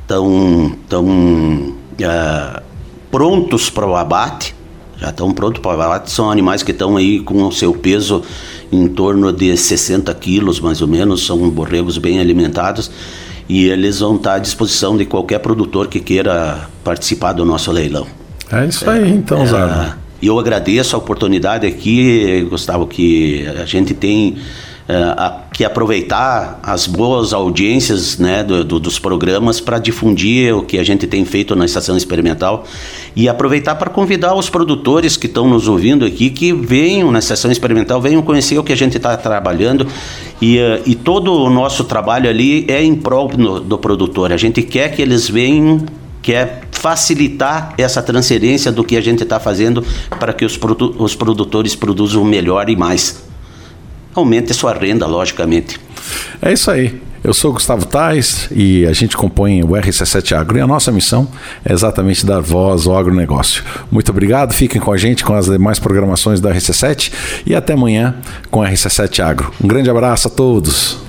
estão 0.01 0.73
tão, 0.89 1.05
uh, 1.05 2.61
prontos 3.09 3.69
para 3.69 3.85
o 3.85 3.95
abate 3.95 4.56
já 4.99 5.09
estão 5.09 5.31
prontos 5.31 5.61
para. 5.61 6.05
São 6.05 6.29
animais 6.31 6.63
que 6.63 6.71
estão 6.71 6.97
aí 6.97 7.19
com 7.19 7.43
o 7.43 7.51
seu 7.51 7.73
peso 7.73 8.23
em 8.71 8.87
torno 8.87 9.31
de 9.31 9.55
60 9.55 10.13
quilos, 10.15 10.59
mais 10.59 10.81
ou 10.81 10.87
menos. 10.87 11.25
São 11.25 11.49
borregos 11.49 11.97
bem 11.97 12.19
alimentados 12.19 12.89
e 13.47 13.65
eles 13.65 13.99
vão 13.99 14.15
estar 14.15 14.35
à 14.35 14.39
disposição 14.39 14.97
de 14.97 15.05
qualquer 15.05 15.39
produtor 15.39 15.87
que 15.87 15.99
queira 15.99 16.69
participar 16.83 17.33
do 17.33 17.45
nosso 17.45 17.71
leilão. 17.71 18.07
É 18.51 18.65
isso 18.65 18.89
aí, 18.89 19.11
então, 19.11 19.41
é, 19.41 19.45
Zara. 19.45 19.97
Eu 20.21 20.39
agradeço 20.39 20.95
a 20.95 20.99
oportunidade 20.99 21.67
aqui, 21.67 22.45
Gustavo, 22.49 22.87
que 22.87 23.45
a 23.47 23.65
gente 23.65 23.93
tem 23.93 24.37
uh, 24.87 25.41
que 25.51 25.63
aproveitar 25.65 26.59
as 26.63 26.87
boas 26.87 27.33
audiências 27.33 28.17
né, 28.17 28.43
do, 28.43 28.63
do, 28.63 28.79
dos 28.79 28.99
programas 28.99 29.59
para 29.59 29.79
difundir 29.79 30.55
o 30.55 30.63
que 30.63 30.77
a 30.77 30.83
gente 30.83 31.05
tem 31.07 31.25
feito 31.25 31.55
na 31.55 31.65
estação 31.65 31.97
experimental 31.97 32.63
e 33.15 33.27
aproveitar 33.27 33.75
para 33.75 33.89
convidar 33.89 34.35
os 34.35 34.49
produtores 34.49 35.17
que 35.17 35.27
estão 35.27 35.47
nos 35.47 35.67
ouvindo 35.67 36.05
aqui 36.05 36.29
que 36.29 36.53
venham 36.53 37.11
na 37.11 37.19
estação 37.19 37.51
experimental, 37.51 38.01
venham 38.01 38.21
conhecer 38.21 38.57
o 38.57 38.63
que 38.63 38.73
a 38.73 38.77
gente 38.77 38.97
está 38.97 39.15
trabalhando 39.17 39.87
E, 40.41 40.59
uh, 40.59 40.81
e 40.85 40.95
todo 40.95 41.33
o 41.33 41.49
nosso 41.49 41.83
trabalho 41.83 42.29
ali 42.29 42.65
é 42.67 42.83
em 42.83 42.95
prol 42.95 43.27
do, 43.27 43.59
do 43.59 43.77
produtor. 43.77 44.31
A 44.31 44.37
gente 44.37 44.61
quer 44.61 44.89
que 44.89 45.01
eles 45.01 45.27
venham, 45.27 45.83
quer 46.21 46.61
facilitar 46.71 47.73
essa 47.77 48.03
transferência 48.03 48.71
do 48.71 48.83
que 48.83 48.95
a 48.95 49.01
gente 49.01 49.23
está 49.23 49.39
fazendo 49.39 49.83
para 50.19 50.31
que 50.31 50.45
os, 50.45 50.55
produ 50.55 50.95
os 50.99 51.15
produtores 51.15 51.75
produzam 51.75 52.23
melhor 52.23 52.69
e 52.69 52.75
mais. 52.75 53.26
Aumente 54.13 54.53
sua 54.53 54.73
renda, 54.73 55.05
logicamente. 55.05 55.79
É 56.41 56.51
isso 56.51 56.69
aí. 56.71 57.01
Eu 57.23 57.33
sou 57.33 57.51
Gustavo 57.51 57.85
Tais 57.85 58.47
e 58.51 58.85
a 58.85 58.93
gente 58.93 59.17
compõe 59.17 59.63
o 59.63 59.69
RC7 59.69 60.37
Agro 60.37 60.57
e 60.57 60.61
a 60.61 60.67
nossa 60.67 60.91
missão 60.91 61.27
é 61.65 61.73
exatamente 61.73 62.25
dar 62.25 62.39
voz 62.39 62.87
ao 62.87 62.97
agronegócio. 62.97 63.63
Muito 63.91 64.09
obrigado, 64.11 64.53
fiquem 64.53 64.79
com 64.79 64.91
a 64.93 64.97
gente 64.97 65.25
com 65.25 65.33
as 65.33 65.47
demais 65.47 65.79
programações 65.79 66.39
da 66.39 66.53
RC7 66.53 67.11
e 67.45 67.55
até 67.55 67.73
amanhã 67.73 68.15
com 68.49 68.61
a 68.61 68.69
RC7 68.69 69.19
Agro. 69.19 69.51
Um 69.61 69.67
grande 69.67 69.89
abraço 69.89 70.27
a 70.27 70.31
todos. 70.31 71.06